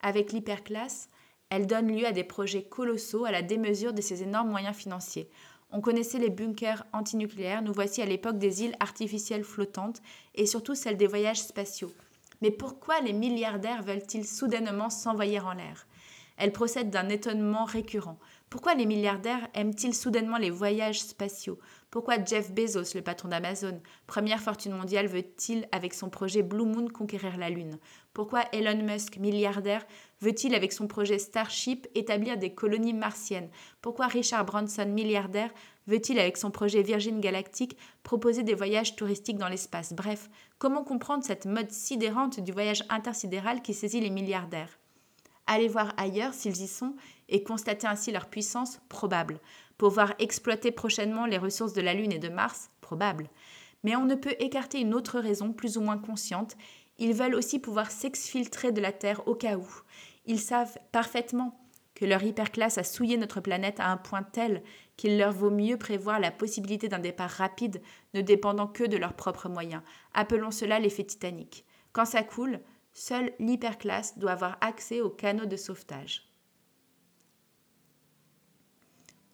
Avec 0.00 0.32
l'hyperclasse, 0.32 1.08
elles 1.50 1.66
donnent 1.66 1.94
lieu 1.94 2.06
à 2.06 2.12
des 2.12 2.24
projets 2.24 2.62
colossaux 2.62 3.24
à 3.24 3.30
la 3.30 3.42
démesure 3.42 3.92
de 3.92 4.00
ces 4.00 4.22
énormes 4.22 4.50
moyens 4.50 4.76
financiers. 4.76 5.28
On 5.70 5.80
connaissait 5.80 6.18
les 6.18 6.30
bunkers 6.30 6.84
antinucléaires, 6.92 7.62
nous 7.62 7.72
voici 7.72 8.00
à 8.00 8.06
l'époque 8.06 8.38
des 8.38 8.62
îles 8.62 8.76
artificielles 8.78 9.44
flottantes 9.44 10.00
et 10.34 10.46
surtout 10.46 10.74
celle 10.74 10.96
des 10.96 11.08
voyages 11.08 11.42
spatiaux. 11.42 11.92
Mais 12.42 12.50
pourquoi 12.50 13.00
les 13.00 13.12
milliardaires 13.12 13.82
veulent-ils 13.82 14.26
soudainement 14.26 14.90
s'envoyer 14.90 15.40
en 15.40 15.52
l'air? 15.52 15.86
Elle 16.36 16.52
procède 16.52 16.90
d'un 16.90 17.08
étonnement 17.08 17.64
récurrent. 17.64 18.18
Pourquoi 18.54 18.76
les 18.76 18.86
milliardaires 18.86 19.48
aiment-ils 19.54 19.96
soudainement 19.96 20.36
les 20.36 20.50
voyages 20.50 21.00
spatiaux? 21.02 21.58
Pourquoi 21.90 22.24
Jeff 22.24 22.52
Bezos, 22.52 22.94
le 22.94 23.02
patron 23.02 23.26
d'Amazon, 23.26 23.82
première 24.06 24.40
fortune 24.40 24.76
mondiale, 24.76 25.08
veut-il 25.08 25.66
avec 25.72 25.92
son 25.92 26.08
projet 26.08 26.44
Blue 26.44 26.64
Moon 26.64 26.86
conquérir 26.86 27.36
la 27.36 27.50
Lune? 27.50 27.80
Pourquoi 28.12 28.44
Elon 28.52 28.84
Musk, 28.84 29.16
milliardaire, 29.16 29.84
veut-il 30.20 30.54
avec 30.54 30.72
son 30.72 30.86
projet 30.86 31.18
Starship 31.18 31.88
établir 31.96 32.38
des 32.38 32.54
colonies 32.54 32.92
martiennes? 32.92 33.50
Pourquoi 33.82 34.06
Richard 34.06 34.44
Branson, 34.44 34.86
milliardaire, 34.86 35.50
veut-il 35.88 36.20
avec 36.20 36.36
son 36.36 36.52
projet 36.52 36.82
Virgin 36.82 37.18
Galactic 37.18 37.76
proposer 38.04 38.44
des 38.44 38.54
voyages 38.54 38.94
touristiques 38.94 39.38
dans 39.38 39.48
l'espace? 39.48 39.94
Bref, 39.94 40.30
comment 40.60 40.84
comprendre 40.84 41.24
cette 41.24 41.46
mode 41.46 41.72
sidérante 41.72 42.38
du 42.38 42.52
voyage 42.52 42.84
intersidéral 42.88 43.62
qui 43.62 43.74
saisit 43.74 44.00
les 44.00 44.10
milliardaires? 44.10 44.78
Aller 45.46 45.68
voir 45.68 45.92
ailleurs 45.96 46.32
s'ils 46.32 46.62
y 46.62 46.68
sont 46.68 46.94
et 47.28 47.42
constater 47.42 47.86
ainsi 47.86 48.12
leur 48.12 48.26
puissance 48.26 48.80
probable. 48.88 49.40
Pouvoir 49.78 50.14
exploiter 50.18 50.70
prochainement 50.70 51.26
les 51.26 51.38
ressources 51.38 51.72
de 51.72 51.80
la 51.80 51.94
Lune 51.94 52.12
et 52.12 52.18
de 52.18 52.28
Mars 52.28 52.70
probable. 52.80 53.28
Mais 53.82 53.96
on 53.96 54.04
ne 54.04 54.14
peut 54.14 54.34
écarter 54.38 54.80
une 54.80 54.94
autre 54.94 55.18
raison 55.18 55.52
plus 55.52 55.76
ou 55.76 55.80
moins 55.80 55.98
consciente. 55.98 56.56
Ils 56.98 57.14
veulent 57.14 57.34
aussi 57.34 57.58
pouvoir 57.58 57.90
s'exfiltrer 57.90 58.72
de 58.72 58.80
la 58.80 58.92
Terre 58.92 59.26
au 59.26 59.34
cas 59.34 59.56
où. 59.56 59.66
Ils 60.26 60.40
savent 60.40 60.78
parfaitement 60.92 61.60
que 61.94 62.04
leur 62.04 62.22
hyperclasse 62.22 62.78
a 62.78 62.82
souillé 62.82 63.16
notre 63.16 63.40
planète 63.40 63.78
à 63.78 63.88
un 63.90 63.96
point 63.96 64.22
tel 64.22 64.62
qu'il 64.96 65.18
leur 65.18 65.32
vaut 65.32 65.50
mieux 65.50 65.76
prévoir 65.76 66.18
la 66.18 66.30
possibilité 66.30 66.88
d'un 66.88 66.98
départ 66.98 67.30
rapide 67.30 67.82
ne 68.14 68.20
dépendant 68.20 68.66
que 68.66 68.84
de 68.84 68.96
leurs 68.96 69.14
propres 69.14 69.48
moyens. 69.48 69.82
Appelons 70.12 70.50
cela 70.50 70.78
l'effet 70.78 71.04
Titanic. 71.04 71.64
Quand 71.92 72.04
ça 72.04 72.22
coule, 72.22 72.60
seule 72.92 73.32
l'hyperclasse 73.38 74.18
doit 74.18 74.32
avoir 74.32 74.56
accès 74.60 75.00
aux 75.00 75.10
canaux 75.10 75.46
de 75.46 75.56
sauvetage 75.56 76.33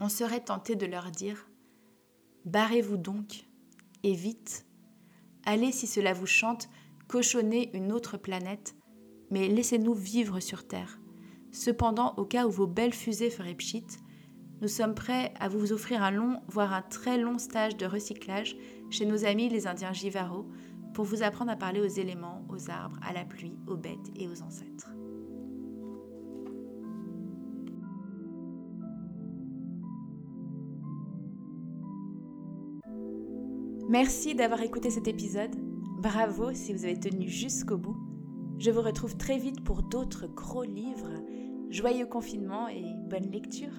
on 0.00 0.08
serait 0.08 0.40
tenté 0.40 0.74
de 0.74 0.86
leur 0.86 1.10
dire 1.10 1.46
Barrez-vous 2.46 2.96
donc, 2.96 3.46
et 4.02 4.14
vite. 4.14 4.66
Allez, 5.44 5.72
si 5.72 5.86
cela 5.86 6.14
vous 6.14 6.26
chante, 6.26 6.68
cochonner 7.06 7.70
une 7.76 7.92
autre 7.92 8.16
planète, 8.16 8.74
mais 9.30 9.48
laissez-nous 9.48 9.94
vivre 9.94 10.40
sur 10.40 10.66
Terre. 10.66 10.98
Cependant, 11.52 12.14
au 12.16 12.24
cas 12.24 12.46
où 12.46 12.50
vos 12.50 12.66
belles 12.66 12.94
fusées 12.94 13.30
feraient 13.30 13.54
pchit, 13.54 13.86
nous 14.60 14.68
sommes 14.68 14.94
prêts 14.94 15.34
à 15.40 15.48
vous 15.48 15.72
offrir 15.72 16.02
un 16.02 16.10
long, 16.10 16.40
voire 16.48 16.72
un 16.72 16.82
très 16.82 17.18
long 17.18 17.38
stage 17.38 17.76
de 17.76 17.86
recyclage 17.86 18.56
chez 18.90 19.06
nos 19.06 19.24
amis 19.24 19.48
les 19.48 19.66
Indiens 19.66 19.92
Jivaro 19.92 20.46
pour 20.94 21.04
vous 21.04 21.22
apprendre 21.22 21.50
à 21.50 21.56
parler 21.56 21.80
aux 21.80 21.86
éléments, 21.86 22.44
aux 22.48 22.70
arbres, 22.70 22.98
à 23.02 23.12
la 23.12 23.24
pluie, 23.24 23.56
aux 23.66 23.76
bêtes 23.76 24.10
et 24.16 24.28
aux 24.28 24.42
ancêtres. 24.42 24.90
Merci 33.90 34.36
d'avoir 34.36 34.62
écouté 34.62 34.88
cet 34.88 35.08
épisode. 35.08 35.50
Bravo 36.00 36.54
si 36.54 36.72
vous 36.72 36.84
avez 36.84 37.00
tenu 37.00 37.28
jusqu'au 37.28 37.76
bout. 37.76 37.96
Je 38.60 38.70
vous 38.70 38.82
retrouve 38.82 39.16
très 39.16 39.36
vite 39.36 39.64
pour 39.64 39.82
d'autres 39.82 40.28
gros 40.28 40.62
livres. 40.62 41.10
Joyeux 41.70 42.06
confinement 42.06 42.68
et 42.68 42.84
bonne 43.08 43.28
lecture. 43.32 43.72